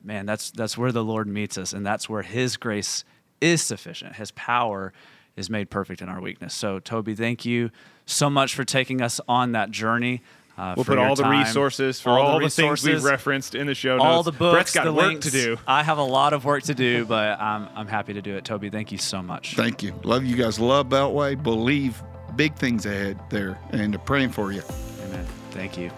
man, 0.04 0.26
that's 0.26 0.52
that's 0.52 0.78
where 0.78 0.92
the 0.92 1.04
Lord 1.04 1.28
meets 1.28 1.58
us, 1.58 1.74
and 1.74 1.86
that's 1.86 2.10
where 2.10 2.24
His 2.24 2.58
grace 2.58 3.06
is 3.40 3.62
sufficient. 3.62 4.16
His 4.16 4.32
power 4.32 4.94
is 5.36 5.50
made 5.50 5.70
perfect 5.70 6.02
in 6.02 6.10
our 6.10 6.22
weakness. 6.22 6.54
So, 6.54 6.80
Toby, 6.80 7.16
thank 7.16 7.46
you 7.46 7.72
so 8.06 8.30
much 8.30 8.54
for 8.54 8.64
taking 8.64 9.02
us 9.02 9.20
on 9.28 9.54
that 9.54 9.72
journey. 9.72 10.22
Uh, 10.58 10.74
we'll 10.78 10.86
put 10.86 11.00
all 11.00 11.16
the 11.16 11.28
resources 11.28 12.00
for 12.00 12.12
all, 12.12 12.20
all 12.20 12.40
the, 12.40 12.46
resources, 12.46 12.86
things 12.86 13.04
we've 13.04 13.12
referenced 13.12 13.56
in 13.56 13.66
the 13.66 13.74
show 13.74 13.98
notes. 13.98 14.06
All 14.06 14.24
the 14.24 14.32
books, 14.32 14.54
Brett's 14.54 14.72
got 14.72 14.86
the 14.86 14.94
work 14.94 15.06
links. 15.08 15.26
to 15.26 15.32
do. 15.32 15.58
I 15.66 15.82
have 15.82 15.98
a 15.98 16.04
lot 16.04 16.34
of 16.34 16.46
work 16.46 16.64
to 16.64 16.76
do, 16.76 17.06
but 17.08 17.40
I'm, 17.42 17.68
I'm 17.76 17.88
happy 17.88 18.14
to 18.14 18.22
do 18.22 18.36
it. 18.36 18.46
Toby, 18.46 18.70
thank 18.70 18.92
you 18.92 19.00
so 19.00 19.24
much. 19.24 19.56
Thank 19.56 19.82
you. 19.82 20.00
Love 20.04 20.26
you 20.26 20.36
guys. 20.36 20.60
Love 20.60 20.90
Beltway. 20.90 21.42
Believe 21.42 22.02
big 22.36 22.56
things 22.56 22.86
ahead 22.86 23.20
there, 23.30 23.60
and 23.72 24.04
praying 24.06 24.30
for 24.30 24.52
you. 24.52 24.62
Amen. 25.04 25.26
Thank 25.52 25.78
you. 25.78 25.92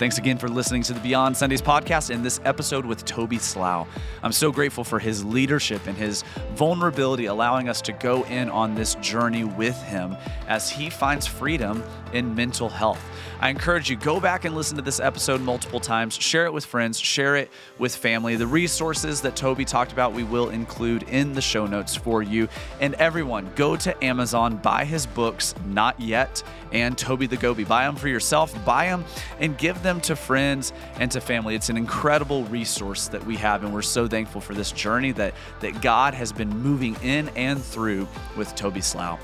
Thanks 0.00 0.16
again 0.16 0.38
for 0.38 0.48
listening 0.48 0.82
to 0.84 0.94
the 0.94 1.00
Beyond 1.00 1.36
Sundays 1.36 1.60
podcast 1.60 2.08
in 2.08 2.22
this 2.22 2.40
episode 2.46 2.86
with 2.86 3.04
Toby 3.04 3.36
Slough. 3.36 3.86
I'm 4.22 4.32
so 4.32 4.50
grateful 4.50 4.82
for 4.82 4.98
his 4.98 5.22
leadership 5.22 5.86
and 5.86 5.94
his 5.94 6.24
vulnerability, 6.54 7.26
allowing 7.26 7.68
us 7.68 7.82
to 7.82 7.92
go 7.92 8.24
in 8.24 8.48
on 8.48 8.74
this 8.74 8.94
journey 9.02 9.44
with 9.44 9.76
him 9.82 10.16
as 10.48 10.70
he 10.70 10.88
finds 10.88 11.26
freedom 11.26 11.84
in 12.14 12.34
mental 12.34 12.70
health. 12.70 13.04
I 13.40 13.50
encourage 13.50 13.88
you 13.90 13.96
go 13.96 14.20
back 14.20 14.46
and 14.46 14.54
listen 14.54 14.76
to 14.76 14.82
this 14.82 15.00
episode 15.00 15.40
multiple 15.42 15.80
times, 15.80 16.14
share 16.14 16.46
it 16.46 16.52
with 16.52 16.64
friends, 16.64 16.98
share 16.98 17.36
it 17.36 17.50
with 17.78 17.94
family. 17.94 18.36
The 18.36 18.46
resources 18.46 19.20
that 19.20 19.36
Toby 19.36 19.66
talked 19.66 19.92
about, 19.92 20.12
we 20.12 20.24
will 20.24 20.50
include 20.50 21.04
in 21.04 21.34
the 21.34 21.40
show 21.40 21.66
notes 21.66 21.94
for 21.94 22.22
you. 22.22 22.48
And 22.80 22.94
everyone, 22.94 23.50
go 23.54 23.76
to 23.76 24.04
Amazon, 24.04 24.56
buy 24.56 24.84
his 24.84 25.06
books, 25.06 25.54
Not 25.66 25.98
Yet, 26.00 26.42
and 26.72 26.96
Toby 26.96 27.26
the 27.26 27.36
Goby. 27.36 27.64
Buy 27.64 27.84
them 27.84 27.96
for 27.96 28.08
yourself, 28.08 28.54
buy 28.64 28.86
them, 28.86 29.04
and 29.40 29.56
give 29.56 29.82
them 29.90 30.00
to 30.00 30.14
friends 30.14 30.72
and 31.00 31.10
to 31.10 31.20
family. 31.20 31.56
It's 31.56 31.68
an 31.68 31.76
incredible 31.76 32.44
resource 32.44 33.08
that 33.08 33.24
we 33.26 33.36
have, 33.36 33.64
and 33.64 33.74
we're 33.74 33.82
so 33.82 34.06
thankful 34.06 34.40
for 34.40 34.54
this 34.54 34.70
journey 34.70 35.10
that, 35.12 35.34
that 35.60 35.82
God 35.82 36.14
has 36.14 36.32
been 36.32 36.48
moving 36.48 36.96
in 37.02 37.28
and 37.30 37.62
through 37.62 38.06
with 38.36 38.54
Toby 38.54 38.80
Slough. 38.80 39.20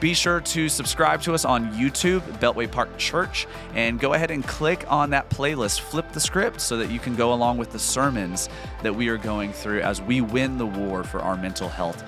Be 0.00 0.14
sure 0.14 0.40
to 0.40 0.68
subscribe 0.68 1.22
to 1.22 1.34
us 1.34 1.44
on 1.44 1.72
YouTube, 1.72 2.20
Beltway 2.40 2.70
Park 2.70 2.96
Church, 2.98 3.46
and 3.74 3.98
go 3.98 4.14
ahead 4.14 4.30
and 4.30 4.44
click 4.44 4.84
on 4.90 5.10
that 5.10 5.28
playlist, 5.30 5.80
flip 5.80 6.10
the 6.12 6.20
script, 6.20 6.60
so 6.60 6.76
that 6.76 6.90
you 6.90 6.98
can 6.98 7.14
go 7.14 7.32
along 7.32 7.56
with 7.58 7.70
the 7.70 7.78
sermons 7.78 8.48
that 8.82 8.94
we 8.94 9.08
are 9.08 9.18
going 9.18 9.52
through 9.52 9.80
as 9.80 10.02
we 10.02 10.20
win 10.20 10.58
the 10.58 10.66
war 10.66 11.04
for 11.04 11.20
our 11.20 11.36
mental 11.36 11.68
health. 11.68 12.04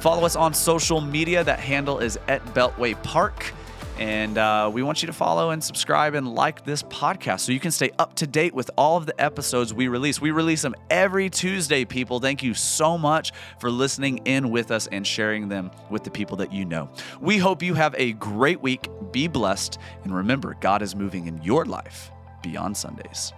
Follow 0.00 0.24
us 0.24 0.36
on 0.36 0.52
social 0.52 1.00
media. 1.00 1.42
That 1.42 1.58
handle 1.58 1.98
is 2.00 2.18
at 2.28 2.44
Beltway 2.54 3.02
Park. 3.02 3.52
And 3.98 4.36
uh, 4.36 4.70
we 4.72 4.82
want 4.82 5.02
you 5.02 5.06
to 5.06 5.12
follow 5.12 5.50
and 5.50 5.64
subscribe 5.64 6.14
and 6.14 6.34
like 6.34 6.64
this 6.64 6.82
podcast 6.82 7.40
so 7.40 7.52
you 7.52 7.60
can 7.60 7.70
stay 7.70 7.90
up 7.98 8.14
to 8.16 8.26
date 8.26 8.52
with 8.52 8.70
all 8.76 8.98
of 8.98 9.06
the 9.06 9.18
episodes 9.20 9.72
we 9.72 9.88
release. 9.88 10.20
We 10.20 10.32
release 10.32 10.60
them 10.60 10.74
every 10.90 11.30
Tuesday, 11.30 11.86
people. 11.86 12.20
Thank 12.20 12.42
you 12.42 12.52
so 12.52 12.98
much 12.98 13.32
for 13.58 13.70
listening 13.70 14.18
in 14.26 14.50
with 14.50 14.70
us 14.70 14.86
and 14.88 15.06
sharing 15.06 15.48
them 15.48 15.70
with 15.88 16.04
the 16.04 16.10
people 16.10 16.36
that 16.38 16.52
you 16.52 16.66
know. 16.66 16.90
We 17.20 17.38
hope 17.38 17.62
you 17.62 17.72
have 17.72 17.94
a 17.96 18.12
great 18.14 18.60
week. 18.60 18.88
Be 19.12 19.28
blessed. 19.28 19.78
And 20.04 20.14
remember, 20.14 20.56
God 20.60 20.82
is 20.82 20.94
moving 20.94 21.26
in 21.26 21.42
your 21.42 21.64
life 21.64 22.10
beyond 22.42 22.76
Sundays. 22.76 23.32